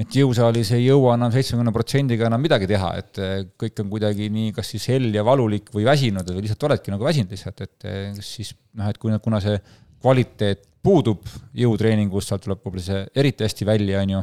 [0.00, 3.18] et jõusaalis ei jõua enam seitsmekümne protsendiga enam midagi teha, et
[3.60, 7.04] kõik on kuidagi nii, kas siis hell ja valulik või väsinud või lihtsalt oledki nagu
[7.04, 7.88] väsinud lihtsalt, et
[8.24, 9.58] siis noh, et kui, kuna see
[10.00, 11.26] kvaliteet puudub
[11.56, 14.22] jõutreeningus, sealt tuleb võib-olla see eriti hästi välja, on ju,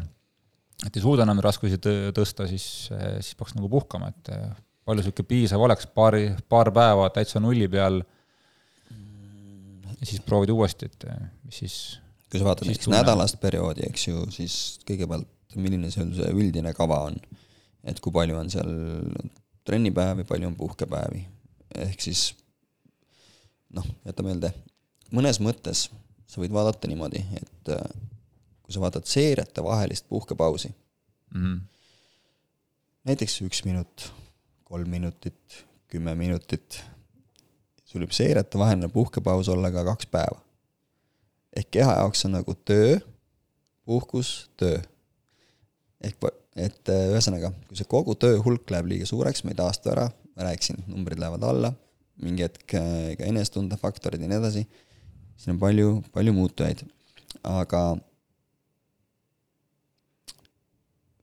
[0.87, 2.65] et ei suuda enam raskusi tõsta, siis,
[2.95, 4.33] eh, siis peaks nagu puhkama, et
[4.87, 8.01] palju niisugune piisav oleks, paari, paar päeva täitsa nulli peal.
[9.97, 11.07] Ja siis proovid uuesti, et
[11.43, 11.77] mis siis
[12.31, 14.55] kui sa vaatad näiteks nädalast perioodi, eks ju, siis
[14.87, 17.15] kõigepealt milline seal see üldine kava on.
[17.87, 18.71] et kui palju on seal
[19.67, 21.21] trennipäevi, palju on puhkepäevi,
[21.85, 22.33] ehk siis
[23.73, 24.51] noh, jäta meelde,
[25.15, 25.85] mõnes mõttes
[26.27, 27.83] sa võid vaadata niimoodi, et äh,
[28.63, 31.59] kui sa vaatad seeriate vahelist puhkepausi mm, -hmm.
[33.07, 34.11] näiteks üks minut,
[34.63, 36.83] kolm minutit, kümme minutit,
[37.85, 40.41] sul võib seeriate vaheline puhkepaus olla ka kaks päeva.
[41.55, 42.99] ehk keha jaoks on nagu töö,
[43.85, 44.81] puhkus, töö
[46.01, 46.17] ehk
[46.57, 50.07] et äh, ühesõnaga, kui see kogu töö hulk läheb liiga suureks, ma ei taastu ära,
[50.35, 51.71] ma rääkisin, numbrid lähevad alla,
[52.23, 54.63] mingi hetk äh, ka enesetunde faktorid ja nii edasi,
[55.37, 56.83] siin on palju, palju muutujaid,
[57.47, 57.81] aga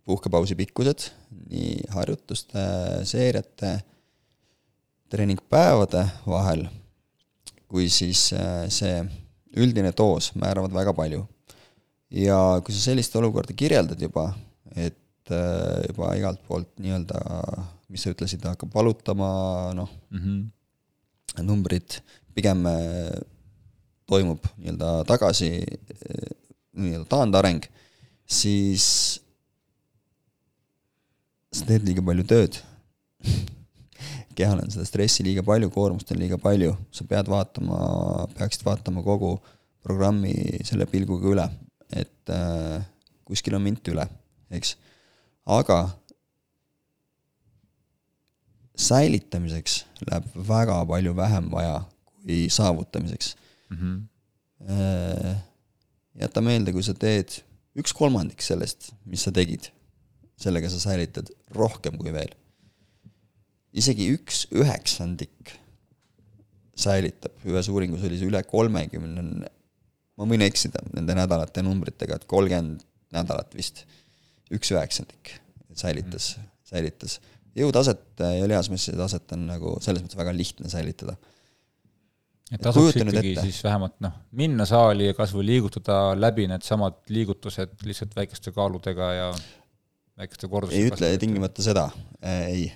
[0.05, 1.09] puhkepausi pikkused,
[1.51, 2.62] nii harjutuste,
[3.09, 3.74] seeriate,
[5.12, 6.66] treeningpäevade vahel,
[7.69, 8.99] kui siis äh, see
[9.61, 11.24] üldine doos määravad väga palju.
[12.15, 14.28] ja kui sa sellist olukorda kirjeldad juba,
[14.77, 17.20] et äh, juba igalt poolt nii-öelda,
[17.91, 21.99] mis sa ütlesid, hakkab valutama, noh mm -hmm., numbrid
[22.35, 23.19] pigem äh,
[24.15, 25.51] toimub nii-öelda tagasi,
[26.78, 27.66] nii-öelda taandareng,
[28.27, 28.86] siis
[31.55, 32.59] sa teed liiga palju tööd.
[34.35, 37.78] Kehal on seda stressi liiga palju, koormust on liiga palju, sa pead vaatama,
[38.35, 39.36] peaksid vaatama kogu
[39.85, 40.35] programmi
[40.66, 41.45] selle pilguga üle,
[41.95, 42.82] et äh,
[43.28, 44.07] kuskil on mint üle
[44.55, 44.74] eks.
[45.47, 45.78] aga
[48.74, 51.81] säilitamiseks läheb väga palju vähem vaja
[52.23, 53.35] kui saavutamiseks
[53.70, 53.78] mm.
[53.78, 55.41] -hmm.
[56.20, 57.41] jäta meelde, kui sa teed
[57.78, 59.70] üks kolmandik sellest, mis sa tegid,
[60.41, 62.32] sellega sa säilitad rohkem kui veel.
[63.74, 65.57] isegi üks üheksandik
[66.78, 69.49] säilitab, ühes uuringus oli see üle kolmekümne,
[70.16, 72.85] ma võin eksida nende nädalate numbritega, et kolmkümmend
[73.15, 73.85] nädalat vist
[74.55, 75.35] üks üheksandik
[75.74, 76.35] säilitas,
[76.66, 77.20] säilitas.
[77.55, 81.16] jõutaset ja lihasmassi taset on nagu selles mõttes väga lihtne säilitada.
[82.52, 83.44] Et tasuks ikkagi ette.
[83.46, 89.12] siis vähemalt noh, minna saali ja kas või liigutada läbi needsamad liigutused lihtsalt väikeste kaaludega
[89.16, 89.28] ja
[90.20, 90.82] väikeste kordustega.
[90.82, 91.86] ei ütle tingimata seda,
[92.22, 92.66] ei,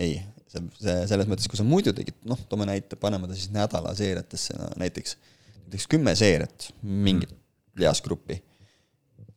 [0.00, 0.16] ei,
[0.48, 3.92] see, see selles mõttes, kui sa muidu tegid, noh, toome näite, paneme ta siis nädala
[3.98, 5.18] seeriatesse no,, näiteks,
[5.66, 7.36] näiteks kümme seeriat, mingit
[7.78, 8.40] lihasgruppi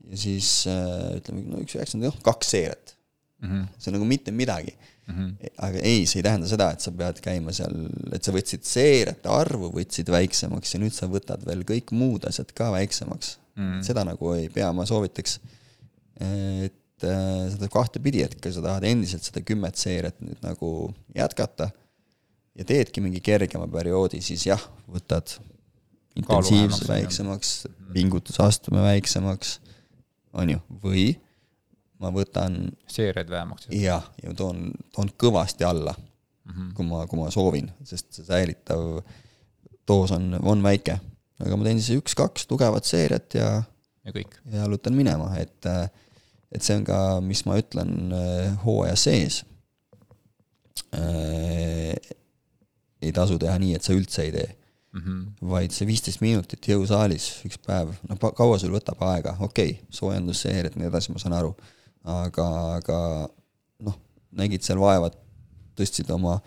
[0.10, 2.96] ja siis äh, ütleme, no üks üheksakümmend, noh, kaks seeriat
[3.42, 3.48] mm.
[3.50, 3.72] -hmm.
[3.80, 4.76] see on nagu mitte midagi
[5.08, 5.16] mm.
[5.16, 5.52] -hmm.
[5.68, 7.76] aga ei, see ei tähenda seda, et sa pead käima seal,
[8.16, 12.52] et sa võtsid seeriate arvu, võtsid väiksemaks ja nüüd sa võtad veel kõik muud asjad
[12.56, 13.64] ka väiksemaks mm.
[13.64, 13.86] -hmm.
[13.88, 15.40] seda nagu ei pea, ma soovitaks,
[16.20, 21.70] et äh, seda kahtepidi, et kui sa tahad endiselt seda kümmet seeriat nüüd nagu jätkata
[22.56, 25.38] ja teedki mingi kergema perioodi, siis jah, võtad
[26.16, 27.52] intensiivsuse väiksemaks,
[27.94, 29.60] pingutusastme väiksemaks
[30.36, 31.06] on ju, või
[32.02, 32.58] ma võtan
[32.92, 33.70] seeriaid vähemaks.
[33.72, 36.74] jah, ja toon, toon kõvasti alla mm, -hmm.
[36.78, 39.00] kui ma, kui ma soovin, sest see säilitav
[39.88, 41.00] doos on, on väike.
[41.46, 43.50] aga ma teen siis üks-kaks tugevat seeriat ja
[44.06, 44.40] ja kõik.
[44.52, 45.72] ja jalutan minema, et
[46.52, 48.14] et see on ka, mis ma ütlen
[48.66, 49.44] hooaja sees
[50.96, 51.96] äh,.
[53.02, 54.48] ei tasu teha nii, et sa üldse ei tee
[54.96, 55.50] mm, -hmm.
[55.50, 60.76] vaid see viisteist minutit jõusaalis üks päev, noh, kaua sul võtab aega, okei okay,, soojendusseeriad
[60.76, 61.56] ja nii edasi, ma saan aru,
[62.06, 63.00] aga, aga
[63.86, 63.98] noh,
[64.38, 65.12] nägid seal vaeva,
[65.76, 66.38] tõstsid oma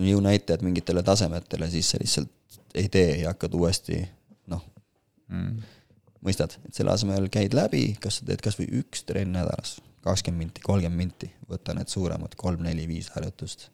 [0.00, 2.30] jõunäitajad mingitele tasemetele, siis sa lihtsalt
[2.74, 4.00] ei tee ja hakkad uuesti
[4.52, 4.62] noh
[5.28, 5.62] mm.,
[6.22, 9.76] mõistad, et selle asemel käid läbi, kas sa teed kas või üks trenn nädalas,
[10.06, 13.68] kakskümmend minti, kolmkümmend minti, võta need suuremad kolm, neli, viis harjutust.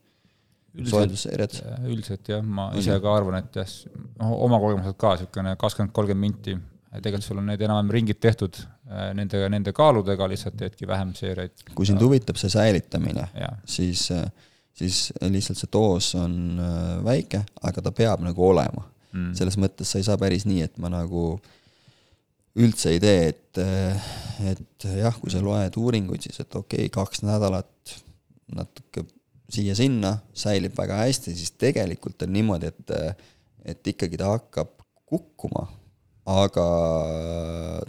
[0.79, 1.59] soojendusseeriad.
[1.89, 3.77] üldiselt jah, ma ise ka arvan, et jah,
[4.21, 6.57] noh oma kogemused ka niisugune kakskümmend, kolmkümmend minti,
[6.97, 11.67] tegelikult sul on need enam-vähem ringid tehtud äh, nende, nende kaaludega, lihtsalt teedki vähem seeriaid.
[11.75, 13.29] kui sind huvitab see säilitamine,
[13.69, 14.25] siis, äh,
[14.77, 18.87] siis lihtsalt see doos on äh, väike, aga ta peab nagu olema.
[19.09, 19.33] Mm..
[19.33, 21.55] selles mõttes sa ei saa päris nii, et ma nagu äh,
[22.59, 23.61] üldse ei tee, et,
[24.51, 27.95] et jah, kui sa loed uuringuid, siis et okei okay,, kaks nädalat
[28.57, 29.05] natuke
[29.53, 32.95] siia-sinna, säilib väga hästi, siis tegelikult on niimoodi, et,
[33.75, 34.75] et ikkagi ta hakkab
[35.09, 35.67] kukkuma,
[36.29, 36.65] aga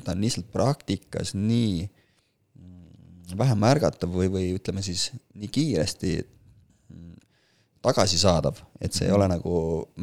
[0.03, 1.87] ta on lihtsalt praktikas nii
[3.37, 6.13] vähe märgatav või, või ütleme siis nii kiiresti
[7.85, 9.53] tagasisaadav, et see ei ole nagu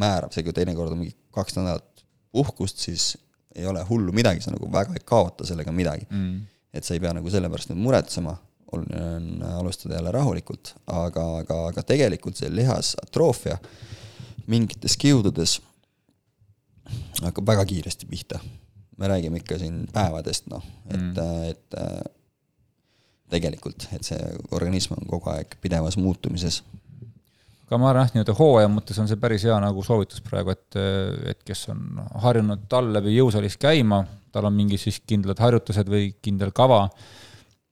[0.00, 3.14] määrav, see kui teinekord on mingi kaks nädalat puhkust, siis
[3.56, 6.06] ei ole hullu midagi, sa nagu väga ei kaota sellega midagi.
[6.10, 6.44] Mm..
[6.76, 8.34] et sa ei pea nagu selle pärast nüüd muretsema,
[8.72, 13.56] oluline on alustada jälle rahulikult, aga, aga, aga tegelikult see lihasatroofia
[14.52, 15.60] mingites kiududes
[17.22, 18.40] hakkab väga kiiresti pihta.
[18.96, 22.12] me räägime ikka siin päevadest, noh, et mm., et
[23.30, 24.18] tegelikult, et see
[24.54, 26.62] organism on kogu aeg pidevas muutumises
[27.66, 30.78] aga ma arvan jah, nii-öelda hooaja mõttes on see päris hea nagu soovitus praegu, et,
[31.32, 34.04] et kes on harjunud tall läbi jõusaalis käima,
[34.34, 36.84] tal on mingi siis kindlad harjutused või kindel kava,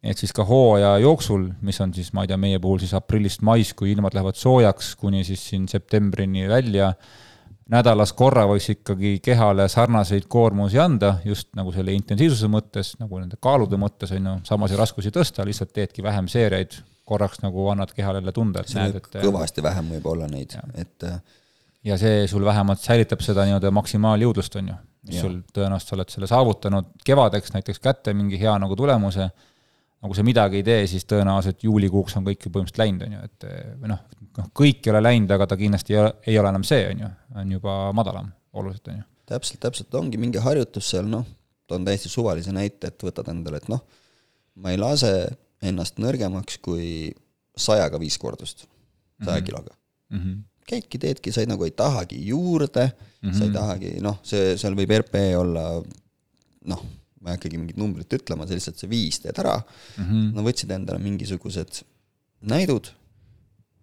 [0.02, 3.44] et siis ka hooaja jooksul, mis on siis, ma ei tea, meie puhul siis aprillist
[3.46, 6.90] mais, kui ilmad lähevad soojaks, kuni siis siin septembrini välja,
[7.72, 13.38] nädalas korra võiks ikkagi kehale sarnaseid koormusi anda, just nagu selle intensiivsuse mõttes, nagu nende
[13.40, 18.20] kaalude mõttes, on ju, samasid raskusi tõsta, lihtsalt teedki vähem seeriaid korraks nagu annad kehale
[18.20, 21.18] jälle tunda, et näed, et kõvasti vähem võib olla neid, et äh,
[21.84, 24.76] ja see sul vähemalt säilitab seda nii-öelda maksimaaljõudlust, on ju,
[25.08, 25.24] mis ja.
[25.26, 26.92] sul tõenäoliselt sa oled selle saavutanud.
[27.04, 29.28] Kevadeks näiteks kätte mingi hea nagu tulemuse,
[30.04, 33.14] no kui sa midagi ei tee, siis tõenäoliselt juulikuuks on kõik ju põhimõtteliselt läinud, on
[33.16, 33.46] ju, et
[33.80, 34.02] või noh,
[34.36, 37.00] noh, kõik ei ole läinud, aga ta kindlasti ei ole, ei ole enam see, on
[37.06, 37.08] ju,
[37.40, 39.06] on juba madalam oluliselt, on ju.
[39.32, 41.24] täpselt, täpselt, ongi mingi harjutus seal, noh,
[41.70, 43.80] toon täiesti suvalise näite, et võtad endale, et noh,
[44.60, 45.14] ma ei lase
[45.64, 47.14] ennast nõrgemaks kui
[47.56, 48.66] sajaga viis kordust,
[49.22, 49.46] saja mhm.
[49.46, 50.18] kiloga mm.
[50.18, 50.42] -hmm.
[50.68, 53.38] käidki, teedki, sa ei nagu ei tahagi juurde mm, -hmm.
[53.38, 53.56] sa ei mhm.
[53.56, 55.64] tahagi, noh, see, seal võib RP olla
[56.68, 56.84] noh,
[57.24, 60.30] ma ei hakkagi mingit numbrit ütlema, see lihtsalt see viis teed ära mm, -hmm.
[60.36, 61.82] no võtsid endale mingisugused
[62.54, 62.90] näidud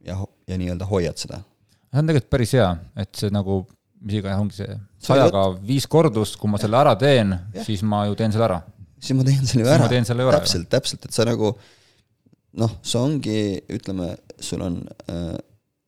[0.05, 1.41] ja, ja nii-öelda hoiad seda.
[1.89, 2.69] see on tegelikult päris hea,
[3.03, 3.63] et see nagu,
[4.01, 7.33] mis iganes ongi see sajaga viis kordust, kui ma selle ära teen,
[7.65, 8.61] siis ma ju teen selle ära
[9.01, 10.41] siis ma teen selle ju ära.
[10.41, 11.55] täpselt, täpselt, et sa nagu
[12.61, 13.39] noh, see ongi,
[13.73, 14.13] ütleme,
[14.43, 14.77] sul on
[15.09, 15.39] äh,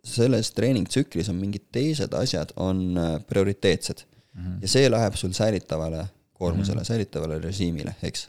[0.04, 4.42] selles treeningtsüklis on mingid teised asjad, on äh, prioriteetsed mm.
[4.42, 4.60] -hmm.
[4.62, 6.08] ja see läheb sul säilitavale
[6.44, 6.92] koormusele mm, -hmm.
[6.92, 8.28] säilitavale režiimile, eks.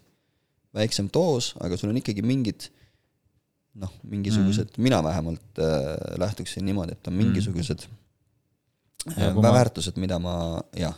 [0.74, 2.68] väiksem doos, aga sul on ikkagi mingid
[3.74, 4.88] noh, mingisugused mm, -hmm.
[4.88, 7.24] mina vähemalt äh, lähtuksin niimoodi, et on mhm.
[7.24, 7.86] mingisugused
[9.06, 9.52] mm -hmm.
[9.52, 10.94] väärtused, mida ma jah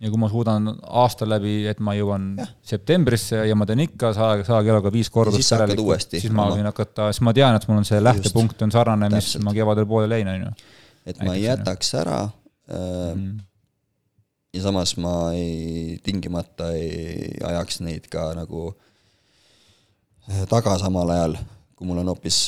[0.00, 0.70] ja kui ma suudan
[1.02, 2.46] aasta läbi, et ma jõuan ja.
[2.72, 7.10] septembrisse ja ma teen ikka saja, saja kiloga viis kordust järelikult, siis ma võin hakata,
[7.12, 10.32] siis ma tean, et mul on see lähtepunkt on sarnane, mis ma kevadel poole lõin,
[10.32, 10.54] on ju.
[11.12, 12.80] et ma ei jätaks ära äh,
[13.12, 13.36] mm.
[14.54, 18.70] Ja samas ma ei, tingimata ei ajaks neid ka nagu
[20.30, 21.38] äh, taga samal ajal,
[21.76, 22.42] kui mul on hoopis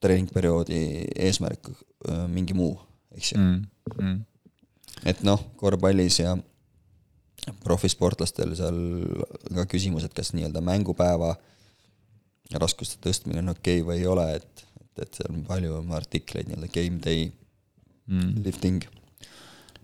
[0.00, 0.80] treeningperioodi
[1.26, 2.76] eesmärk äh, mingi muu,
[3.16, 3.60] eks ju mm.
[3.96, 4.24] Mm
[5.04, 6.36] et noh, korvpallis ja
[7.62, 8.78] profisportlastel seal
[9.54, 11.34] ka küsimus, et kas nii-öelda mängupäeva
[12.62, 16.48] raskuste tõstmine on okei okay või ei ole, et, et, et seal on palju artikleid
[16.48, 17.28] nii-öelda game day
[18.06, 18.42] mm.
[18.46, 18.86] lifting.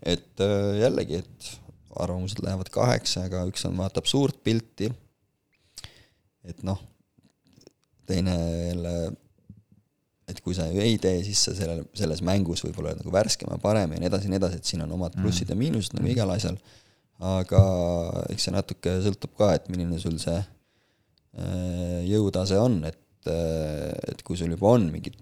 [0.02, 1.50] Et äh, jällegi, et
[2.02, 4.88] arvamused lähevad kaheksa, aga üks on, vaatab suurt pilti,
[6.48, 6.80] et noh,
[8.08, 8.94] teine jälle
[10.32, 13.58] et kui sa ju ei tee, siis sa sellel, selles mängus võib-olla nagu värskem ja
[13.60, 15.24] parem ja nii edasi ja nii edasi, et siin on omad mm.
[15.24, 16.56] plussid ja miinused nagu igal asjal,
[17.32, 17.62] aga
[18.32, 24.24] eks see natuke sõltub ka, et milline sul see äh, jõutase on, et, äh, et
[24.26, 25.12] kui sul juba on mingi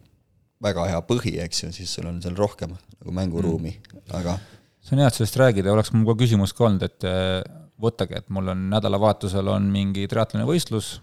[0.62, 4.36] väga hea põhi, eks ju, siis sul on seal rohkem nagu mänguruumi mm., aga
[4.80, 7.40] see on hea, et sellest räägida, oleks mul ka küsimus ka olnud, et äh,
[7.80, 10.98] võtage, et mul on nädalavahetusel on mingi triatloni võistlus,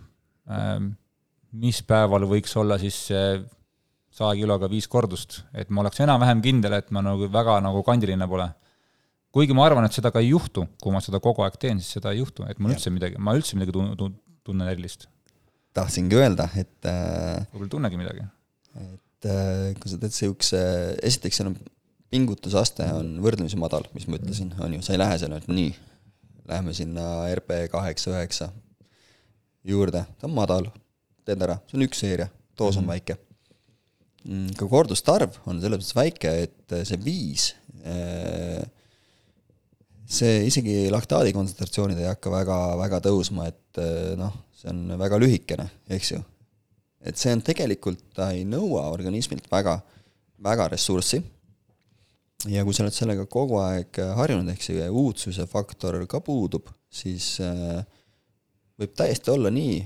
[1.57, 3.23] mis päeval võiks olla siis see
[4.17, 8.27] saja kiloga viis kordust, et ma oleks enam-vähem kindel, et ma nagu väga nagu kandiline
[8.29, 8.47] pole.
[9.35, 11.99] kuigi ma arvan, et seda ka ei juhtu, kui ma seda kogu aeg teen, siis
[11.99, 14.15] seda ei juhtu, et mul üldse midagi, ma üldse midagi tun-, tun-,
[14.47, 15.05] tunnen erilist.
[15.77, 18.25] tahtsingi öelda, et äh, võib-olla ei tunnegi midagi.
[18.81, 20.63] et äh, kui sa teed niisuguse,
[21.11, 21.59] esiteks seal on
[22.13, 25.71] pingutusaste on võrdlemisi madal, mis ma ütlesin, on ju, sa ei lähe seal, et nii,
[26.47, 28.49] lähme sinna RP kaheksa, üheksa
[29.67, 30.69] juurde, ta on madal,
[31.27, 32.93] teed ära, see on üks seeria, doos on -hmm.
[32.95, 33.17] väike.
[34.27, 38.63] Mm, ka korduste arv on selles mõttes väike, et see viis, äh,
[40.07, 45.19] see isegi laktaadi kontsentratsioonid ei hakka väga, väga tõusma, et äh, noh, see on väga
[45.19, 46.23] lühikene, eks ju.
[47.01, 49.79] et see on tegelikult, ta ei nõua organismilt väga,
[50.43, 51.21] väga ressurssi
[52.45, 57.37] ja kui sa oled sellega kogu aeg harjunud, ehk see uudsuse faktor ka puudub, siis
[57.43, 57.81] äh,
[58.77, 59.79] võib täiesti olla nii,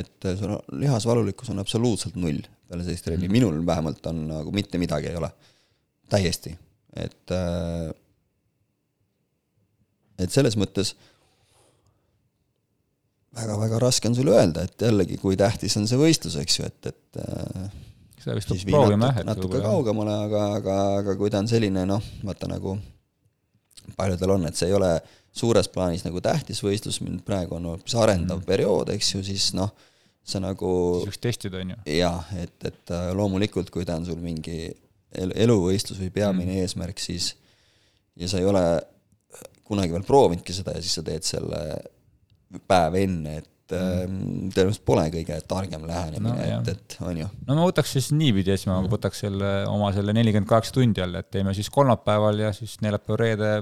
[0.00, 3.36] et sul lihasvalulikkus on absoluutselt null peale sellist trenni, mhm.
[3.36, 5.30] minul vähemalt on nagu mitte midagi ei ole.
[6.08, 6.52] täiesti,
[7.00, 7.88] et äh,
[10.20, 10.92] et selles mõttes
[13.34, 16.92] väga-väga raske on sulle öelda, et jällegi, kui tähtis on see võistlus, eks ju, et,
[16.92, 17.72] et äh,
[18.24, 22.12] seda vist peab proovima jah, natuke kaugemale, aga, aga, aga kui ta on selline noh,
[22.24, 22.78] vaata nagu
[23.98, 24.90] paljudel on, et see ei ole
[25.34, 28.48] suures plaanis nagu tähtis võistlus, mind praegu on hoopis arendav mm.
[28.48, 29.74] periood, eks ju, siis noh,
[30.24, 30.70] sa nagu
[31.04, 31.80] võiks testida, on ju?
[31.98, 34.68] jaa, et, et äh, loomulikult, kui ta on sul mingi
[35.12, 36.64] elu, eluvõistlus või peamine mm.
[36.64, 37.34] eesmärk, siis
[38.16, 38.64] ja sa ei ole
[39.64, 41.60] kunagi veel proovinudki seda ja siis sa teed selle
[42.70, 44.50] päev enne, et et mm.
[44.54, 47.28] tõenäoliselt pole kõige targem lähenemine no,, et, et on ju.
[47.48, 48.90] no ma võtaks siis niipidi, siis ma mm.
[48.92, 53.54] võtaks selle oma selle nelikümmend kaheksa tundi jälle, et teeme siis kolmapäeval ja siis neljapäev-reede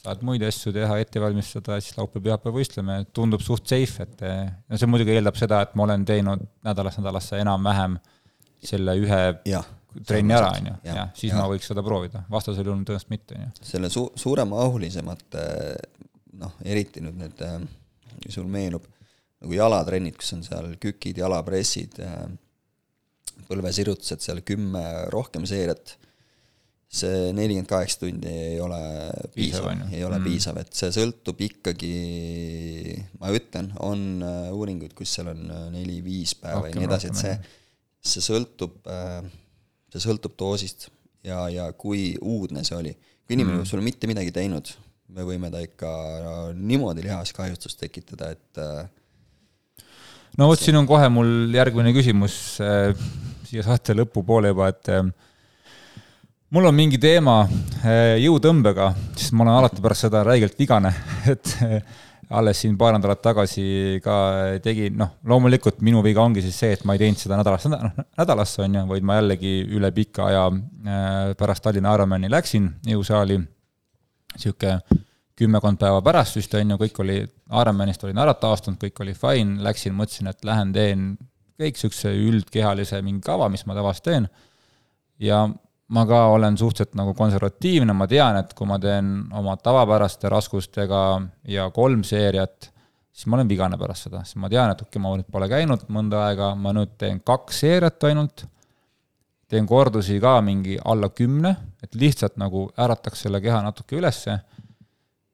[0.00, 4.88] saad muid asju teha, ette valmistada, siis laupäev-pühapäev võistleme, tundub suht safe, et no see
[4.88, 7.98] muidugi eeldab seda, et ma olen teinud nädalast nädalasse enam-vähem
[8.64, 9.60] selle ühe ja,
[10.08, 11.40] trenni ära, on ju, jah, siis ja.
[11.40, 13.68] ma võiks seda proovida, vastasel juhul tõenäoliselt mitte, on ju.
[13.74, 15.44] selle su-, suuremahulisemate
[16.40, 17.44] noh, eriti nüüd need,
[18.32, 18.88] sul meenub
[19.40, 21.96] nagu jalatrennid, kus on seal kükid, jalapressid,
[23.48, 25.96] põlvesirutused seal kümme rohkem seeriat,
[26.90, 28.80] see nelikümmend kaheksa tundi ei ole
[29.34, 30.26] piisav, ei ole mm.
[30.26, 31.92] piisav, et see sõltub ikkagi,
[33.22, 37.20] ma ütlen, on äh, uuringuid, kus seal on äh, neli-viis päeva ja nii edasi, et
[37.20, 37.36] see,
[38.12, 39.20] see sõltub, äh,
[39.94, 40.88] see sõltub doosist
[41.22, 42.96] ja, ja kui uudne see oli.
[43.22, 43.70] kui inimene mm.
[43.70, 44.74] pole mitte midagi teinud,
[45.14, 45.90] me võime ta ikka
[46.24, 48.82] no, niimoodi lihaskahjustust tekitada, et äh,
[50.38, 52.92] no vot, siin on kohe mul järgmine küsimus äh,
[53.50, 55.02] siia saate lõpupoole juba, et äh,
[56.54, 60.92] mul on mingi teema äh, jõutõmbega, sest ma olen alati pärast seda räigelt vigane,
[61.32, 61.98] et äh,
[62.30, 64.14] alles siin paar nädalat tagasi ka
[64.62, 68.02] tegin, noh, loomulikult minu viga ongi siis see, et ma ei teinud seda nädalast, noh,
[68.20, 73.40] nädalasse on ju, vaid ma jällegi üle pika aja äh, pärast Tallinna Ironmani läksin jõusaali,
[74.36, 75.00] niisugune
[75.40, 77.18] kümmekond päeva pärast vist on ju, kõik oli,
[77.62, 81.10] Ironmanist olin ära taastunud, kõik oli fine, läksin, mõtlesin, et lähen teen
[81.60, 84.28] kõik niisuguse üldkehalise mingi kava, mis ma tavaliselt teen,
[85.20, 85.44] ja
[85.90, 91.00] ma ka olen suhteliselt nagu konservatiivne, ma tean, et kui ma teen oma tavapäraste raskustega
[91.50, 92.70] ja kolm seeriat,
[93.12, 95.50] siis ma olen vigane pärast seda, sest ma tean, et okei okay,, ma nüüd pole
[95.50, 98.46] käinud mõnda aega, ma nüüd teen kaks seeriat ainult,
[99.50, 104.38] teen kordusi ka mingi alla kümne, et lihtsalt nagu ärataks selle keha natuke ülesse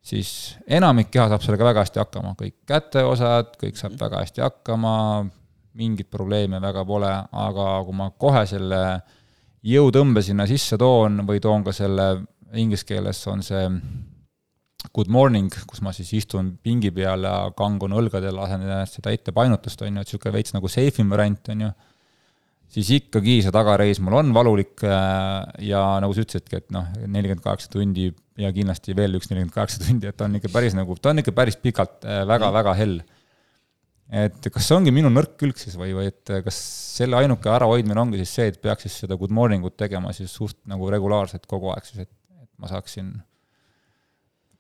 [0.07, 0.31] siis
[0.71, 4.95] enamik keha saab sellega väga hästi hakkama, kõik käteosad, kõik saab väga hästi hakkama,
[5.77, 7.13] mingit probleemi väga pole,
[7.47, 8.83] aga kui ma kohe selle
[9.67, 12.11] jõutõmbe sinna sisse toon või toon ka selle,
[12.57, 13.65] inglise keeles on see
[14.95, 19.83] good morning, kus ma siis istun pingi peal ja kangun õlgadel, lasen seda ette painutust,
[19.83, 21.73] on ju, et niisugune veits nagu safe im variant, on ju.
[22.77, 27.45] Siis ikkagi see tagareis mul on valulik äh, ja nagu sa ütlesidki, et noh, nelikümmend
[27.45, 28.09] kaheksa tundi
[28.41, 31.23] ja kindlasti veel üks nelikümmend kaheksa tundi, et ta on ikka päris nagu, ta on
[31.23, 32.99] ikka päris pikalt väga-väga äh, hell.
[34.25, 36.59] et kas see ongi minu nõrk külg siis või, või et kas
[36.99, 40.35] selle ainuke ärahoidmine ongi siis see, et peaks siis seda good morning ut tegema siis
[40.35, 43.15] suht nagu regulaarselt kogu aeg siis, et, et ma saaksin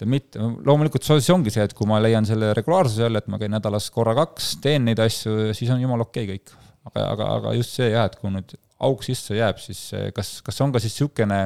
[0.04, 3.54] mitte, loomulikult see ongi see, et kui ma leian selle regulaarsuse jälle, et ma käin
[3.54, 6.56] nädalas korra kaks, teen neid asju, siis on jumala okei okay kõik
[6.90, 9.80] aga, aga, aga just see jah, et kui nüüd auk sisse jääb, siis
[10.16, 11.40] kas, kas on ka siis niisugune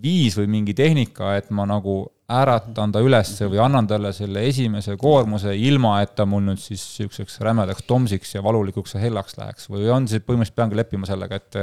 [0.00, 4.96] viis või mingi tehnika, et ma nagu äratan ta üles või annan talle selle esimese
[5.00, 9.68] koormuse, ilma et ta mul nüüd siis niisuguseks rämedaks tomsiks ja valulikuks ja hellaks läheks
[9.72, 11.60] või on see, põhimõtteliselt peangi leppima sellega, et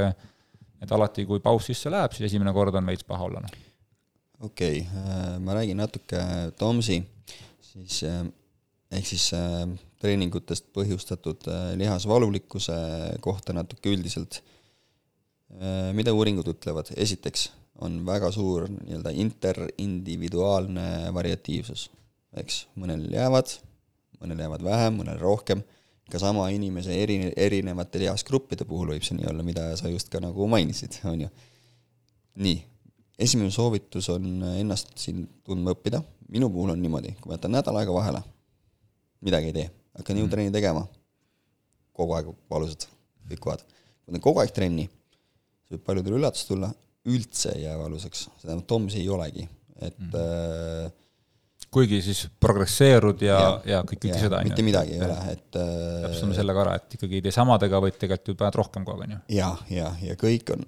[0.80, 3.56] et alati, kui paus sisse läheb, siis esimene kord on veits paha olla, noh?
[4.40, 6.20] okei okay,, äh, ma räägin natuke
[6.58, 7.02] Tomsi,
[7.72, 8.22] siis äh,
[8.94, 9.66] ehk siis äh,
[10.00, 11.44] treeningutest põhjustatud
[11.76, 12.78] lihasvalulikkuse
[13.20, 14.40] kohta natuke üldiselt.
[15.92, 17.48] Mida uuringud ütlevad, esiteks
[17.80, 21.88] on väga suur nii-öelda interindividuaalne variatiivsus,
[22.40, 23.52] eks, mõnel jäävad,
[24.20, 25.62] mõnel jäävad vähem, mõnel rohkem,
[26.10, 30.20] ka sama inimese eri, erinevate lihasgruppide puhul võib see nii olla, mida sa just ka
[30.22, 31.30] nagu mainisid, on ju.
[32.40, 32.60] nii,
[33.18, 37.76] esimene soovitus on ennast siin tundma õppida, minu puhul on niimoodi, kui ma jätan nädal
[37.80, 38.22] aega vahele,
[39.26, 40.24] midagi ei tee, hakkan Mhm.
[40.24, 40.86] jõutrenni tegema,
[41.92, 42.86] kogu aeg valusad,
[43.28, 43.64] kõik kohad.
[44.04, 44.88] kui teen kogu aeg trenni,
[45.68, 46.72] see võib paljudele üllatus tulla,
[47.08, 49.46] üldse ei jää valusaks, see tähendab, TOMS ei olegi,
[49.80, 50.16] et mm.
[50.20, 50.90] äh,
[51.70, 54.50] kuigi siis progresseerud ja, ja, ja kõik, kõike seda, on ju.
[54.50, 57.98] mitte midagi ei ole, et täpsustame selle ka ära, et ikkagi ei tee samadega, vaid
[58.00, 59.20] tegelikult ju paned rohkem kogu aeg, on ju.
[59.38, 60.66] ja, ja, ja kõik on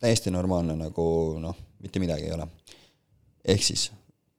[0.00, 1.06] täiesti normaalne, nagu
[1.42, 2.48] noh, mitte midagi ei ole.
[3.44, 3.90] ehk siis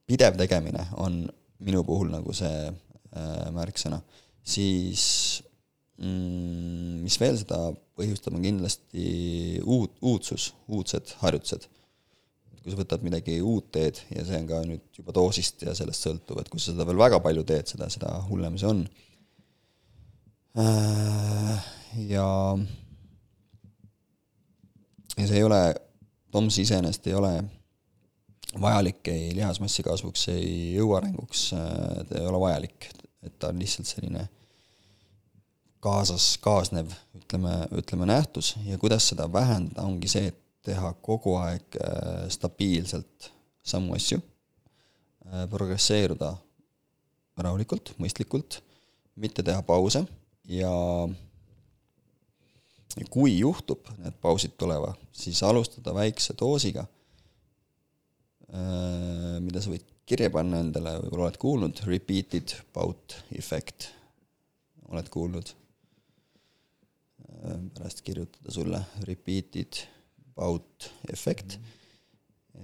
[0.09, 1.23] pidev tegemine on
[1.61, 4.01] minu puhul nagu see äh, märksõna,
[4.41, 5.03] siis
[6.01, 7.61] mm, mis veel seda
[8.01, 9.05] põhjustab, on kindlasti
[9.63, 11.69] uut, uudsus, uudsed harjutused.
[12.61, 16.03] kui sa võtad midagi uut teed ja see on ka nüüd juba doosist ja sellest
[16.05, 18.83] sõltuv, et kui sa seda veel väga palju teed, seda, seda hullem see on.
[20.61, 21.71] Äh,
[22.11, 22.27] ja
[25.17, 25.63] ja see ei ole,
[26.31, 27.33] TOMS iseenesest ei ole
[28.59, 31.47] vajalik ei lihasmassi kasvuks, ei jõuarenguks,
[32.07, 32.89] ta ei ole vajalik,
[33.23, 34.27] et ta on lihtsalt selline
[35.81, 41.77] kaasas, kaasnev, ütleme, ütleme nähtus ja kuidas seda vähendada, ongi see, et teha kogu aeg
[41.81, 43.31] äh, stabiilselt
[43.65, 44.21] samu asju,
[45.51, 46.33] progresseeruda
[47.41, 48.59] rahulikult, mõistlikult,
[49.21, 50.01] mitte teha pause
[50.49, 50.71] ja
[53.13, 56.83] kui juhtub need pausid tulema, siis alustada väikse doosiga,
[58.51, 63.87] mida sa võid kirja panna endale, võib-olla oled kuulnud, repeated bout effect,
[64.91, 65.53] oled kuulnud?
[67.75, 69.81] Pärast kirjutada sulle repeated
[70.37, 71.57] bout effect,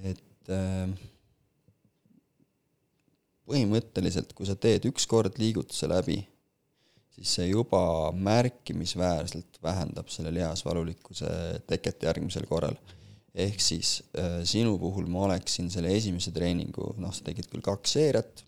[0.06, 0.52] et
[3.48, 6.20] põhimõtteliselt, kui sa teed ükskord liigutuse läbi,
[7.16, 11.30] siis see juba märkimisväärselt vähendab selle lihasvalulikkuse
[11.70, 12.78] teket järgmisel korral.
[13.38, 17.92] ehk siis äh, sinu puhul ma oleksin selle esimese treeningu, noh, sa tegid küll kaks
[17.94, 18.42] seeriat,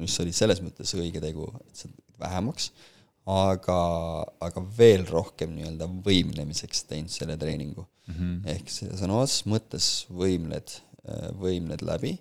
[0.00, 2.72] mis oli selles mõttes õige tegu, et sa vähemaks,
[3.30, 3.78] aga,
[4.42, 8.14] aga veel rohkem nii-öelda võimlemiseks teinud selle treeningu mm.
[8.14, 8.36] -hmm.
[8.54, 10.74] ehk sõna otseses mõttes võimled,
[11.38, 12.16] võimled läbi,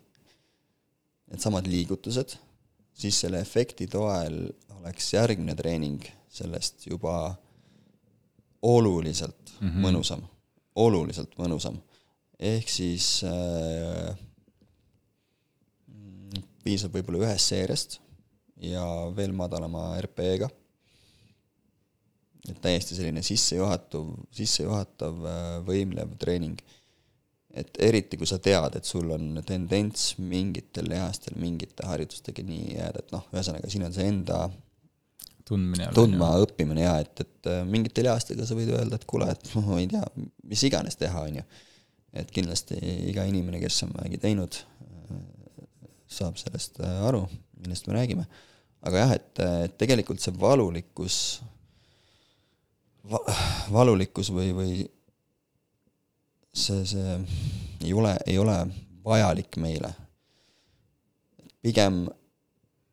[1.32, 2.36] needsamad liigutused,
[2.94, 4.44] siis selle efekti toel
[4.78, 7.36] oleks järgmine treening sellest juba
[8.62, 9.82] oluliselt mm -hmm.
[9.86, 10.22] mõnusam,
[10.76, 11.82] oluliselt mõnusam.
[12.40, 14.18] ehk siis äh,
[16.64, 18.00] piisab võib-olla ühest seeriast
[18.62, 20.50] ja veel madalama RPE-ga.
[22.50, 25.26] Et täiesti selline sissejuhatav, sissejuhatav
[25.68, 26.62] võimlev treening.
[27.52, 33.02] et eriti, kui sa tead, et sul on tendents mingitel lihastel mingite harjutustega nii jääda,
[33.04, 34.46] et noh, ühesõnaga siin on see enda
[35.52, 35.90] tundmine.
[35.96, 39.90] tundma õppimine ja et, et mingite lihastega sa võid öelda, et kuule, et ma ei
[39.92, 40.06] tea,
[40.48, 41.46] mis iganes teha, on ju.
[42.24, 42.80] et kindlasti
[43.12, 44.62] iga inimene, kes on vähegi teinud,
[46.12, 47.26] saab sellest aru,
[47.60, 48.28] millest me räägime.
[48.88, 51.18] aga jah, et, et tegelikult see valulikkus
[53.10, 53.22] va,,
[53.72, 54.74] valulikkus või, või
[56.54, 57.18] see, see
[57.82, 58.58] ei ole, ei ole
[59.06, 59.94] vajalik meile.
[61.62, 62.06] pigem,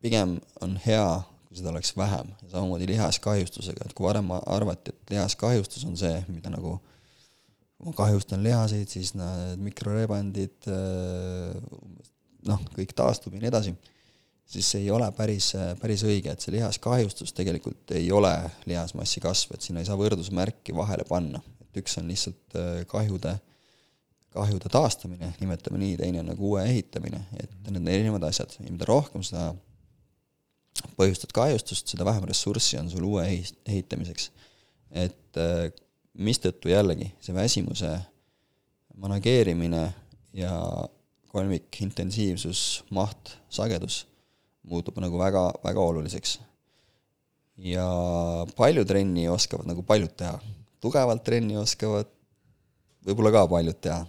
[0.01, 1.07] pigem on hea,
[1.47, 2.33] kui seda oleks vähem.
[2.47, 6.77] Samamoodi lihaskahjustusega, et kui varem arvati, et lihaskahjustus on see, mida nagu
[7.79, 10.67] kui ma kahjustan lihaseid, siis need mikrorebandid
[12.49, 13.73] noh, kõik taastub ja nii edasi,
[14.49, 15.51] siis see ei ole päris,
[15.81, 18.33] päris õige, et see lihaskahjustus tegelikult ei ole
[18.69, 21.41] lihasmassi kasv, et sinna ei saa võrdusmärki vahele panna.
[21.69, 22.57] et üks on lihtsalt
[22.89, 23.35] kahjude,
[24.33, 28.65] kahjude taastamine, nimetame nii, teine on nagu uue ehitamine, et need on erinevad asjad ja
[28.71, 29.51] mida rohkem seda
[30.97, 34.31] põhjustad kahjustust, seda vähem ressurssi on sul uue ehitamiseks.
[34.89, 35.37] et
[36.17, 37.91] mistõttu jällegi, see väsimuse
[38.97, 39.83] manageerimine
[40.33, 40.53] ja
[41.29, 44.08] kolmik intensiivsus, maht, sagedus
[44.69, 46.39] muutub nagu väga, väga oluliseks.
[47.59, 47.85] ja
[48.55, 50.39] palju trenni oskavad nagu paljud teha.
[50.79, 52.07] tugevalt trenni oskavad
[53.05, 54.05] võib-olla ka paljud teha.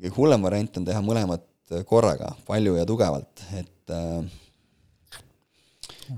[0.00, 1.48] kõige hullem variant on teha mõlemat
[1.88, 3.94] korraga, palju ja tugevalt, et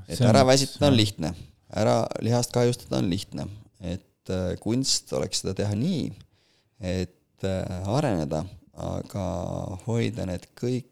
[0.09, 1.35] et ära väsitada on lihtne,
[1.71, 3.47] ära lihast kahjustada on lihtne,
[3.81, 6.09] et kunst oleks seda teha nii,
[6.81, 7.47] et
[7.87, 8.43] areneda
[8.75, 9.25] aga
[9.85, 10.89] hoida need kõik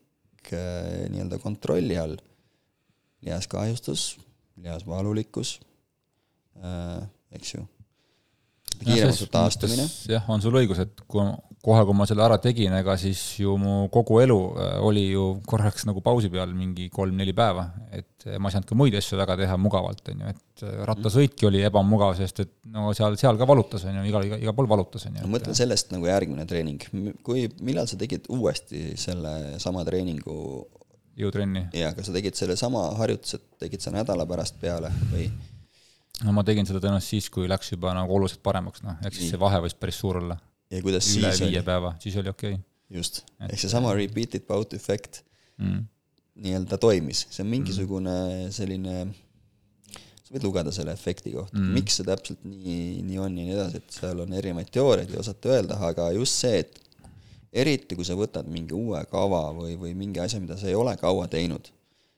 [0.50, 2.16] nii-öelda kontrolli all,
[3.22, 4.16] lihaskahjustus,
[4.62, 5.54] lihasvalulikkus,
[7.32, 7.64] eks ju,
[8.82, 9.86] kiirem su taastumine.
[10.10, 11.24] jah, on sul õigus, et kui,
[11.62, 15.26] kohe, kui ma selle ära tegin, ega siis ju mu kogu elu äh, oli ju
[15.46, 19.36] korraks nagu pausi peal mingi kolm-neli päeva, et ma ei saanud ka muid asju väga
[19.38, 23.48] teha mugavalt, on ju, et äh, rattasõitki oli ebamugav, sest et no seal, seal ka
[23.48, 25.24] valutas, on ju, igal, igal, pool valutas, on ju.
[25.26, 26.82] ma mõtlen sellest nagu järgmine treening,
[27.26, 30.36] kui, millal sa tegid uuesti selle sama treeningu
[31.18, 31.68] jõutrenni?
[31.78, 35.30] jaa, kas sa tegid selle sama harjutuse, tegid sa nädala pärast peale või?
[36.26, 39.32] no ma tegin seda tõenäoliselt siis, kui läks juba nagu oluliselt paremaks, noh, ehk siis
[39.32, 40.38] see vahe võis päris suur olla.
[40.72, 41.66] Ja kuidas üle siis viie oli?
[41.66, 42.64] päeva, siis oli okei okay..
[42.98, 45.22] just, ehk seesama repeated bout efekt
[45.60, 45.82] mm.
[46.44, 48.16] nii-öelda toimis, see on mingisugune
[48.54, 49.06] selline,
[49.92, 51.66] sa võid lugeda selle efekti kohta Mm.
[51.66, 55.12] mm., miks see täpselt nii, nii on ja nii edasi, et seal on erinevaid teooriaid,
[55.12, 56.80] ei osata öelda, aga just see, et
[57.52, 60.94] eriti kui sa võtad mingi uue kava või, või mingi asja, mida sa ei ole
[61.00, 61.68] kaua teinud,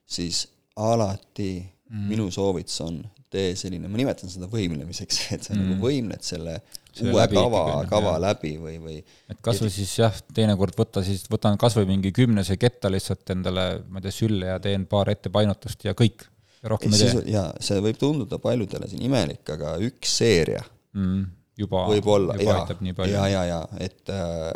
[0.07, 0.45] siis
[0.79, 2.07] alati mm.
[2.11, 3.01] minu soovitus on,
[3.35, 5.61] tee selline, ma nimetan seda võimlemiseks, et sa mm.
[5.61, 6.59] nagu võimled Selle
[7.03, 8.21] uue kava kava jah.
[8.27, 12.13] läbi või, või et kas või siis jah, teinekord võtta siis, võtan kas või mingi
[12.15, 16.27] kümnese ketta lihtsalt endale, ma ei tea, sülle ja teen paar ettepainutust ja kõik.
[16.61, 20.63] ja rohkem ei tee jaa, see võib tunduda paljudele siin imelik, aga üks seeria
[20.95, 21.27] mm,.
[21.65, 23.17] juba, võib-olla, juba jaa, aitab nii palju.
[23.17, 24.49] jaa, jaa, jaa, et äh,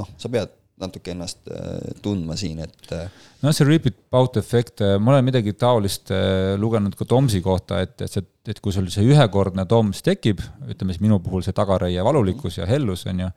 [0.00, 3.08] noh, sa pead natuke ennast äh, tundma siin, et äh,
[3.44, 7.94] noh, see repeat bout efekt, ma olen midagi taolist äh, lugenud ka Tomsi kohta, et,
[8.02, 12.04] et see, et kui sul see ühekordne Toms tekib, ütleme siis minu puhul see tagaraie
[12.04, 13.32] valulikkus ja hellus, on ju,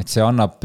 [0.00, 0.58] et see annab,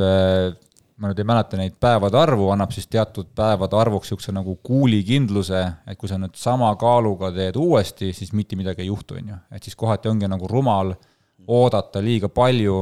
[0.96, 5.64] ma nüüd ei mäleta neid päevade arvu, annab siis teatud päevade arvuks niisuguse nagu kuulikindluse,
[5.90, 9.42] et kui sa nüüd sama kaaluga teed uuesti, siis mitte midagi ei juhtu, on ju.
[9.52, 10.94] et siis kohati ongi nagu rumal
[11.46, 12.80] oodata liiga palju,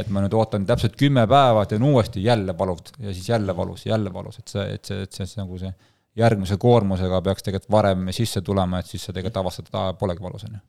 [0.00, 3.86] et ma nüüd ootan täpselt kümme päeva, teen uuesti, jälle valud ja siis jälle valus,
[3.86, 5.72] jälle valus, et see, et see, et see, see nagu see
[6.16, 10.24] järgmise koormusega peaks tegelikult varem sisse tulema, et siis sa tegelikult avastad, et aa, polegi
[10.24, 10.62] valus, on ju.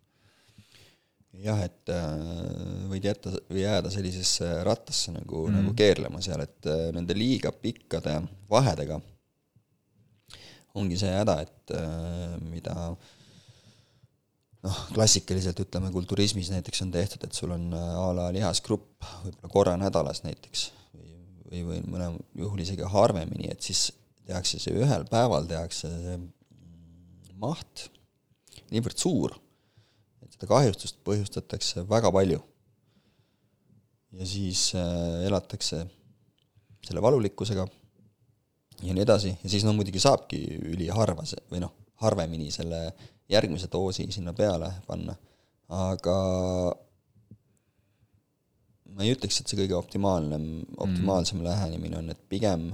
[1.48, 2.08] jah, et äh,
[2.92, 7.54] võid jätta või jääda sellisesse rattasse nagu mm., nagu keerlema seal, et äh, nende liiga
[7.56, 8.20] pikkade
[8.52, 9.00] vahedega
[10.78, 12.92] ongi see häda, et äh, mida
[14.66, 19.54] noh, klassikaliselt ütleme, kulturismis näiteks on tehtud, et sul on äh, a la lihasgrupp võib-olla
[19.54, 21.14] korra nädalas näiteks või,
[21.46, 23.90] või, või mõnel juhul isegi harvemini, et siis
[24.28, 27.88] tehakse see ühel päeval, tehakse see mm, maht
[28.74, 29.36] niivõrd suur,
[30.26, 32.42] et seda kahjustust põhjustatakse väga palju.
[34.18, 35.84] ja siis äh, elatakse
[36.88, 37.68] selle valulikkusega
[38.84, 40.40] ja nii edasi, ja siis no muidugi saabki
[40.72, 41.74] üliharva see, või noh,
[42.04, 42.82] harvemini selle
[43.30, 45.16] järgmise doosi sinna peale panna,
[45.74, 46.18] aga
[48.98, 50.40] ma ei ütleks, et see kõige optimaalne,
[50.78, 51.48] optimaalsem mm.
[51.48, 52.70] lähenemine on, et pigem,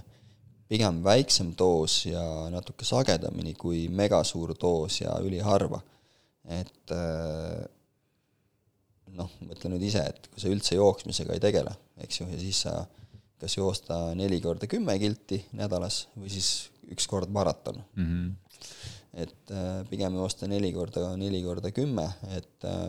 [0.70, 2.24] pigem väiksem doos ja
[2.54, 5.82] natuke sagedamini kui megasuur doos ja üliharva.
[6.44, 7.64] et äh,
[9.16, 11.72] noh, mõtle nüüd ise, et kui sa üldse jooksmisega ei tegele,
[12.04, 12.76] eks ju, ja siis sa
[13.44, 16.50] kas joosta neli korda kümme kilti nädalas või siis
[16.94, 18.06] üks kord maraton mm.
[18.06, 18.53] -hmm.
[19.14, 22.88] Et äh, pigem joosta neli korda, neli korda kümme, et äh,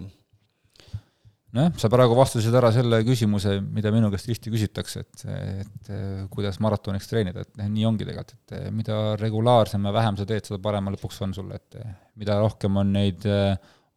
[1.54, 5.24] nojah, sa praegu vastasid ära selle küsimuse, mida minu käest tihti küsitakse, et,
[5.62, 9.94] et eh, kuidas maratoniks treenida, et noh, nii ongi tegelikult, et eh, mida regulaarsem ja
[9.94, 13.54] vähem sa teed, seda parem lõpuks on sulle, et eh, mida rohkem on neid eh,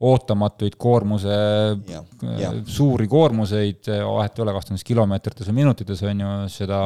[0.08, 1.36] ootamatuid koormuse,
[2.70, 6.82] suuri koormuseid, vahet ei ole, kas ta on siis kilomeetrites või minutites, on ju, seda,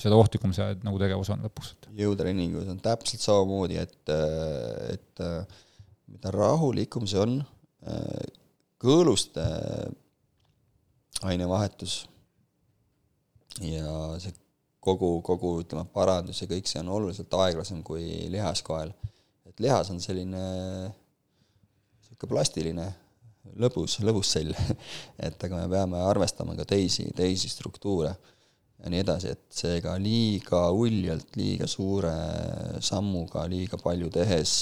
[0.00, 1.74] seda ohtlikum see nagu tegevus on lõpuks.
[1.98, 4.14] jõutreeningus on täpselt samamoodi, et,
[4.92, 5.24] et
[6.12, 7.40] mida rahulikum see on,
[8.82, 9.44] kõõluste
[11.28, 12.02] ainevahetus
[13.62, 14.32] ja see
[14.82, 18.92] kogu, kogu ütleme, parandus ja kõik see on oluliselt aeglasem kui lihaskoel.
[19.46, 20.42] et lihas on selline
[22.00, 22.86] niisugune plastiline
[23.58, 24.54] lõbus, lõbus sell
[25.26, 28.14] et aga me peame arvestama ka teisi, teisi struktuure
[28.82, 32.12] ja nii edasi, et seega liiga uljalt, liiga suure
[32.82, 34.52] sammuga, liiga palju tehes,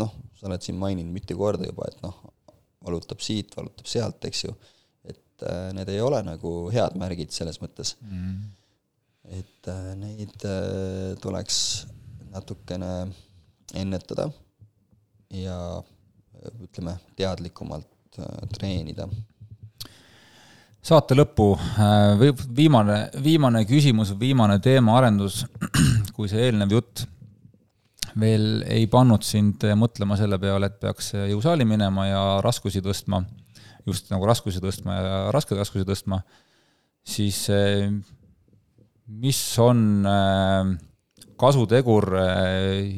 [0.00, 2.16] noh, sa oled siin maininud mitu korda juba, et noh,
[2.84, 4.54] valutab siit, valutab sealt, eks ju,
[5.06, 7.96] et äh, need ei ole nagu head märgid selles mõttes.
[8.02, 8.42] Mm..
[9.38, 11.58] et äh, neid äh, tuleks
[12.34, 12.90] natukene
[13.78, 14.26] ennetada
[15.32, 15.56] ja
[16.60, 19.06] ütleme, teadlikumalt äh, treenida
[20.84, 21.54] saate lõppu
[22.20, 25.44] või viimane, viimane küsimus, viimane teemaarendus,
[26.16, 27.06] kui see eelnev jutt
[28.20, 33.24] veel ei pannud sind mõtlema selle peale, et peaks jõusaali minema ja raskusi tõstma,
[33.88, 36.20] just nagu raskusi tõstma ja raskeid raskusi tõstma,
[37.02, 37.40] siis
[39.08, 40.06] mis on
[41.40, 42.12] kasutegur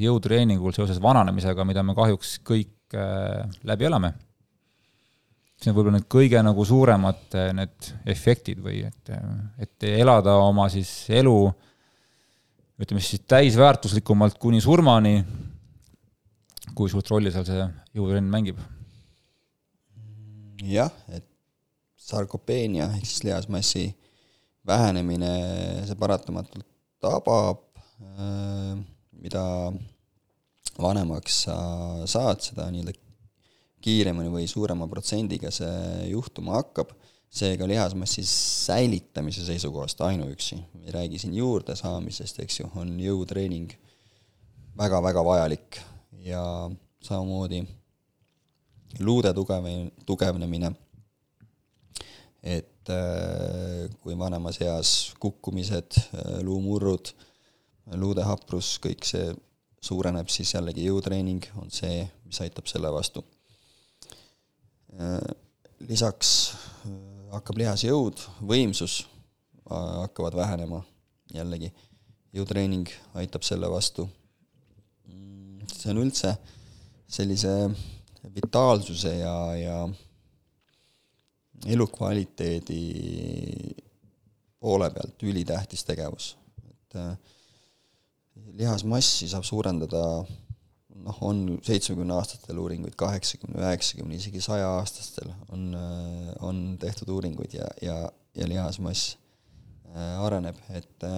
[0.03, 2.99] jõutreeningul seoses vananemisega, mida me kahjuks kõik
[3.67, 4.13] läbi elame?
[5.57, 9.13] See on võib-olla need kõige nagu suuremad äh, need efektid või et,
[9.63, 11.37] et elada oma siis elu
[12.77, 15.23] ütleme siis täisväärtuslikumalt kuni surmani,
[16.77, 18.61] kui suurt rolli seal see jõutrenn mängib?
[20.67, 21.25] jah, et
[22.01, 23.87] sarkopeenia ehk siis lihasmassi
[24.67, 25.31] vähenemine,
[25.87, 26.67] see paratamatult
[27.03, 27.63] tabab,
[28.03, 28.77] äh,
[29.17, 29.45] mida
[30.81, 31.57] vanemaks sa
[32.09, 33.06] saad, seda nii-öelda
[33.87, 36.91] kiiremini või suurema protsendiga see juhtuma hakkab,
[37.31, 43.75] seega lihasmassi säilitamise seisukohast ainuüksi, ei räägi siin juurde saamisest, eks ju, on jõutreening
[44.79, 45.79] väga-väga vajalik
[46.27, 46.43] ja
[47.05, 47.63] samamoodi
[49.01, 49.69] luude tugev,
[50.09, 50.73] tugevnemine,
[52.43, 57.13] et äh, kui vanemas eas kukkumised, äh, luumurrud,
[58.01, 59.31] luude haprus, kõik see
[59.87, 63.23] suureneb, siis jällegi jõutreening on see, mis aitab selle vastu.
[64.97, 65.21] Äh,
[65.89, 66.31] lisaks
[67.35, 69.03] hakkab lihasjõud, võimsus
[69.67, 70.79] hakkavad vähenema,
[71.35, 71.69] jällegi
[72.37, 74.07] jõutreening aitab selle vastu.
[75.11, 76.33] Mm, see on üldse
[77.11, 77.53] sellise
[78.37, 79.77] vitaalsuse ja, ja
[81.67, 82.83] elukvaliteedi
[84.61, 86.33] poole pealt ülitähtis tegevus,
[86.71, 87.13] et äh,
[88.57, 90.03] lihasmassi saab suurendada
[91.05, 97.97] noh, on seitsmekümneaastatel uuringuid, kaheksakümne, üheksakümne, isegi sajaaastastel on, äh, on tehtud uuringuid ja, ja,
[98.37, 99.17] ja lihasmass
[99.93, 101.09] äh, areneb, et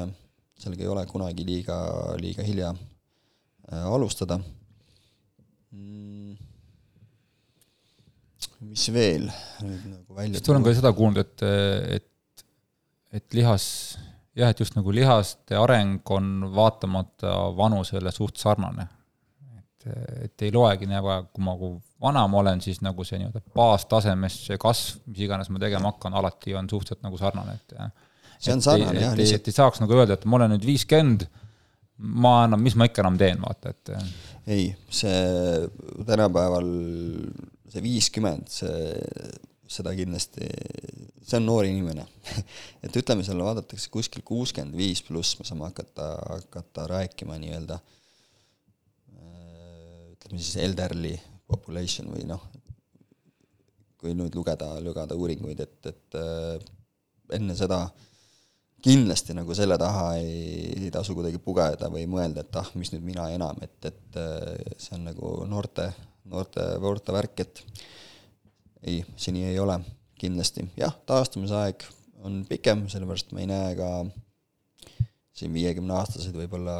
[0.59, 1.79] sellega ei ole kunagi liiga,
[2.19, 2.73] liiga hilja
[3.69, 4.39] alustada.
[5.71, 6.37] Mm.
[8.69, 9.29] Mis veel
[9.63, 11.45] nüüd nagu välja sest olen ka seda kuulnud, et,
[11.99, 12.45] et,
[13.15, 13.67] et lihas,
[14.39, 18.89] jah, et just nagu lihaste areng on vaatamata vanusele suht sarnane.
[20.24, 24.39] Et, ei loegi nagu, kui ma, kui vana ma olen, siis nagu see nii-öelda baastasemes
[24.47, 27.77] see kasv, mis iganes ma tegema hakkan, alati on suhteliselt nagu sarnane, et
[28.39, 29.43] see on sarnane jah, lihtsalt.
[29.43, 31.27] et ei saaks nagu öelda, et ma olen nüüd viiskümmend,
[31.98, 33.94] ma enam, mis ma ikka enam teen, vaata, et
[34.48, 35.69] ei, see
[36.06, 36.73] tänapäeval
[37.69, 38.94] see viiskümmend, see,
[39.69, 40.47] seda kindlasti,
[41.20, 42.06] see on noor inimene
[42.86, 47.82] et ütleme, seal vaadatakse kuskil kuuskümmend viis pluss, me saame hakata, hakata rääkima nii-öelda
[50.29, 51.15] ütleme siis elderly
[51.49, 52.43] population või noh,
[53.99, 56.19] kui nüüd lugeda, lugeda uuringuid, et, et
[57.35, 57.81] enne seda
[58.85, 63.03] kindlasti nagu selle taha ei, ei tasu kuidagi pugeda või mõelda, et ah, mis nüüd
[63.09, 64.21] mina enam, et, et
[64.79, 65.89] see on nagu noorte
[66.29, 67.63] noorte, noorte värk, et
[68.85, 69.79] ei, see nii ei ole,
[70.19, 70.67] kindlasti.
[70.79, 71.85] jah, taastumisaeg
[72.27, 73.91] on pikem, sellepärast ma ei näe ka
[75.39, 76.79] siin viiekümneaastaseid võib-olla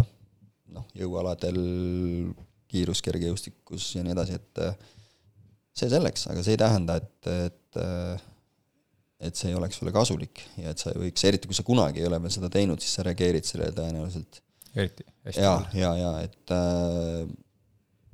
[0.75, 1.61] noh, jõualadel,
[2.69, 4.62] kiiruskergejõustikus ja nii edasi, et
[5.78, 7.81] see selleks, aga see ei tähenda, et, et
[9.19, 12.07] et see ei oleks sulle kasulik ja et sa võiks, eriti kui sa kunagi ei
[12.07, 14.40] ole veel seda teinud, siis sa reageerid sellele tõenäoliselt
[14.78, 15.43] eriti hästi.
[15.43, 17.24] ja, ja, ja et äh,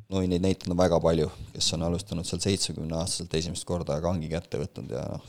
[0.08, 4.60] no neid näiteid on väga palju, kes on alustanud seal seitsmekümneaastaselt esimest korda kangi kätte
[4.62, 5.28] võtnud ja noh,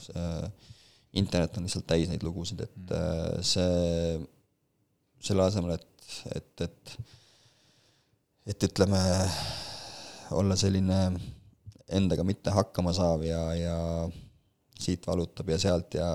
[1.15, 2.95] internet on lihtsalt täis neid lugusid, et mm.
[2.95, 4.17] äh, see,
[5.27, 6.97] selle asemel, et, et, et
[8.45, 8.99] et ütleme,
[10.35, 10.99] olla selline
[11.95, 13.77] endaga mitte hakkama saav ja, ja
[14.79, 16.09] siit valutab ja sealt ja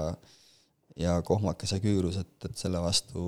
[1.01, 3.23] ja kohmakas ja küürus, et, et selle vastu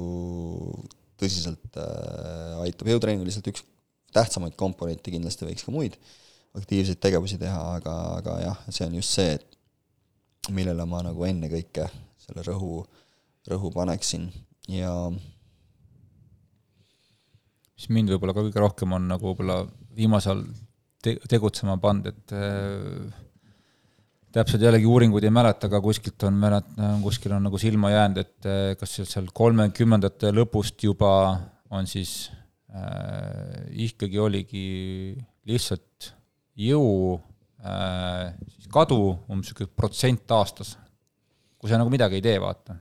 [1.20, 3.65] tõsiselt äh, aitab, jõutreening lihtsalt üks
[4.12, 5.97] tähtsamaid komponente, kindlasti võiks ka muid
[6.59, 11.87] aktiivseid tegevusi teha, aga, aga jah, see on just see, et millele ma nagu ennekõike
[12.20, 12.83] selle rõhu,
[13.49, 14.29] rõhu paneksin.
[14.70, 14.93] Ja
[17.83, 19.65] mis mind võib-olla ka kõige rohkem on nagu võib-olla
[19.97, 20.45] viimasel
[21.03, 23.23] te-, tegutsema pannud, et äh,
[24.33, 26.71] täpselt jällegi uuringuid ei mäleta, aga kuskilt on mälet-,
[27.03, 31.11] kuskil on nagu silma jäänud, et äh, kas seal kolmekümnendate lõpust juba
[31.73, 32.31] on siis
[32.71, 34.65] äh, ikkagi oligi
[35.49, 36.13] lihtsalt
[36.63, 37.19] jõu
[37.65, 40.77] äh, siis kadu umbes niisugune protsent aastas,
[41.59, 42.77] kui sa nagu midagi ei tee, vaata.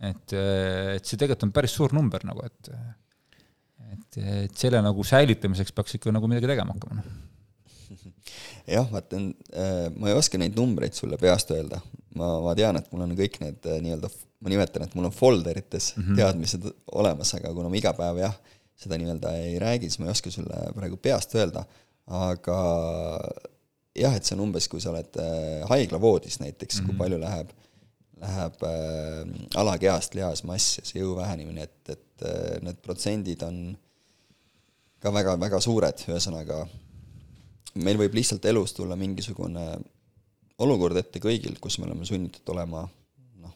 [0.00, 2.72] et, äh, et see tegelikult on päris suur number nagu, et
[3.94, 7.26] et, et selle nagu säilitamiseks peaks ikka nagu midagi tegema hakkama, noh
[8.76, 9.20] jah, vaata,
[9.52, 11.80] äh, ma ei oska neid numbreid sulle peast öelda.
[12.18, 14.10] ma, ma tean, et mul on kõik need äh, nii-öelda,
[14.42, 16.16] ma nimetan, et mul on folderites mm -hmm.
[16.18, 18.34] teadmised olemas, aga kuna ma iga päev jah,
[18.78, 21.64] seda nii-öelda ei räägi, siis ma ei oska sulle praegu peast öelda,
[22.06, 22.58] aga
[23.98, 26.86] jah, et see on umbes, kui sa oled äh, haiglavoodis näiteks mm, -hmm.
[26.86, 27.02] kui mhm.
[27.02, 27.48] palju läheb,
[28.20, 29.22] läheb äh,
[29.60, 33.60] alakehast lihasmass ja see jõu vähenemine, et, et äh, need protsendid on
[35.02, 36.64] ka väga, väga suured, ühesõnaga
[37.78, 39.64] meil võib lihtsalt elus tulla mingisugune
[40.64, 42.82] olukord ette kõigil, kus me oleme sunnitud olema
[43.42, 43.54] noh,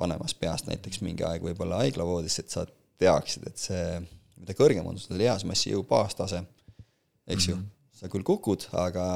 [0.00, 2.64] vanemast peast näiteks mingi aeg võib-olla haiglavoodis, et sa
[3.00, 4.00] teaksid, et see,
[4.40, 6.40] mida kõrgem on sul lihasmassi jõu baastase,
[7.26, 7.98] eks ju mm, -hmm.
[8.00, 9.06] sa küll kukud, aga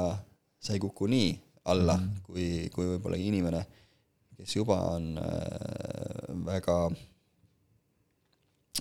[0.61, 1.31] sa ei kuku nii
[1.65, 2.23] alla mm, -hmm.
[2.27, 3.65] kui, kui võib-olla inimene,
[4.39, 6.79] kes juba on äh, väga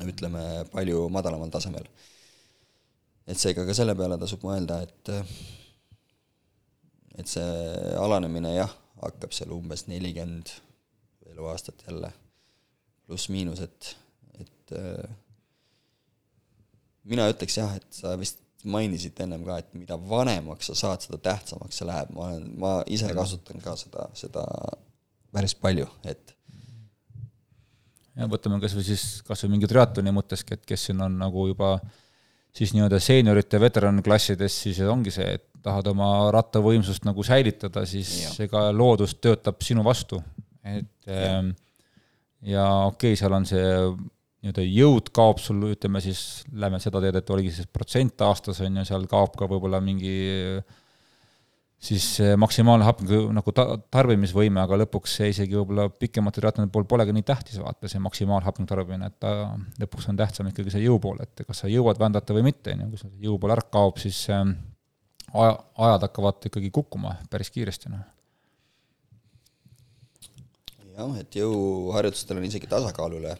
[0.05, 1.87] ütleme, palju madalamal tasemel.
[3.27, 5.11] et seega ka selle peale tasub mõelda, et
[7.17, 10.53] et see alanemine jah, hakkab seal umbes nelikümmend
[11.31, 12.11] eluaastat jälle,
[13.05, 13.95] pluss-miinus, et,
[14.39, 15.09] et äh,
[17.09, 21.19] mina ütleks jah, et sa vist mainisid ennem ka, et mida vanemaks sa saad, seda
[21.29, 24.45] tähtsamaks see läheb, ma olen, ma ise kasutan ka seda, seda
[25.33, 26.33] päris palju, et
[28.17, 31.47] ja võtame kas või siis, kas või mingi triatloni mõtteski, et kes siin on nagu
[31.51, 31.75] juba
[32.57, 38.33] siis nii-öelda seeniorite, veteranklassides, siis ongi see, et tahad oma rattavõimsust nagu säilitada, siis ja.
[38.47, 40.21] ega loodus töötab sinu vastu,
[40.65, 41.51] et ja, ähm,
[42.41, 46.23] ja okei okay,, seal on see nii-öelda jõud kaob sul, ütleme siis,
[46.53, 50.17] lähme seda teed, et oligi siis protsent aastas, on ju, seal kaob ka võib-olla mingi
[50.57, 50.77] äh,
[51.79, 52.05] siis
[52.37, 57.25] maksimaalne hapniku nagu ta-, tarbimisvõime, aga lõpuks see isegi võib-olla pikemate triatloni puhul polegi nii
[57.27, 61.45] tähtis vaata, see maksimaalhapniku tarbimine, et ta lõpuks on tähtsam ikkagi see jõu pool, et
[61.45, 64.23] kas sa jõuad vändata või mitte, on ju, kui sul jõu pool ära kaob, siis
[64.33, 64.55] ähm,
[65.33, 68.05] aja, ajad hakkavad ikkagi kukkuma päris kiiresti, noh.
[70.97, 73.37] jah, et jõuharjutustel on isegi tasakaalule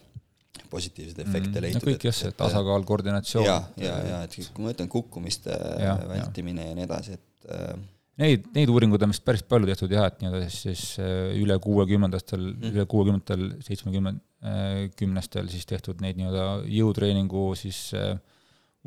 [0.70, 1.80] positiivseid efekte mm, leitud.
[1.80, 3.46] no kõik jah, see tasakaal, koordinatsioon.
[3.46, 6.72] ja, ja, ja et kui ma ütlen kukkumiste ja, vältimine ja.
[6.72, 7.72] ja nii edasi, et äh,
[8.18, 11.54] Neid, neid uuringuid on vist päris palju tehtud jah, et nii-öelda siis, siis äh, üle
[11.62, 18.16] kuuekümnendastel mm., üle kuuekümnendatel, seitsmekümne, äh, kümnestel siis tehtud neid nii-öelda jõutreeningu siis äh,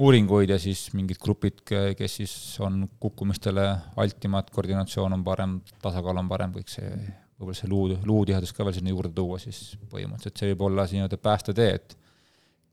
[0.01, 2.33] uuringuid ja siis mingid grupid, kes siis
[2.63, 3.69] on kukkumistele
[4.03, 6.91] altimad, koordinatsioon on parem, tasakaal on parem, kõik see,
[7.39, 10.99] võib-olla see luu, luutihedus ka veel sinna juurde tuua, siis põhimõtteliselt see võib olla see
[10.99, 11.97] nii-öelda päästetee, et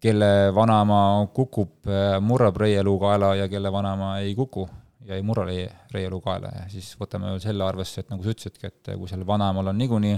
[0.03, 1.01] kelle vanaema
[1.35, 1.91] kukub,
[2.23, 4.67] murrab reieluukaela ja kelle vanaema ei kuku
[5.09, 8.91] jäi murra reie, reieluu kaela ja siis võtame selle arvesse, et nagu sa ütlesidki, et
[8.95, 10.17] kui sellel vanaemal on niikuinii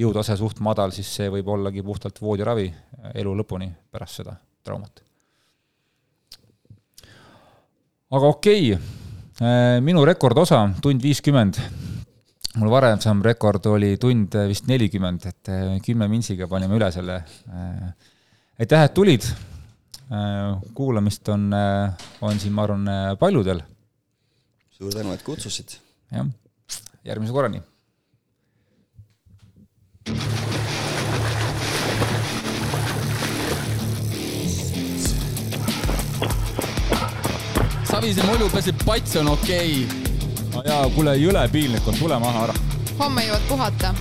[0.00, 2.68] jõutase suht madal, siis see võib ollagi puhtalt voodiravi
[3.20, 5.02] elu lõpuni pärast seda traumat.
[8.10, 11.56] aga okei okay., minu rekordosa, tund viiskümmend,
[12.60, 15.52] mul varasem rekord oli tund vist nelikümmend, et
[15.86, 17.22] kümne mintsiga panime üle selle.
[18.60, 19.24] aitäh, et tulid,
[20.76, 21.48] kuulamist on,
[22.20, 23.62] on siin, ma arvan, paljudel
[24.80, 25.76] suur tänu, et kutsusid.
[26.10, 26.26] jah,
[27.04, 27.60] järgmise korrani.
[37.90, 40.16] Savise mulju peseb pats on okei okay..
[40.54, 42.56] no jaa, kuule, jõle piinlik on, tule maha ära.
[43.02, 43.92] homme jõuad puhata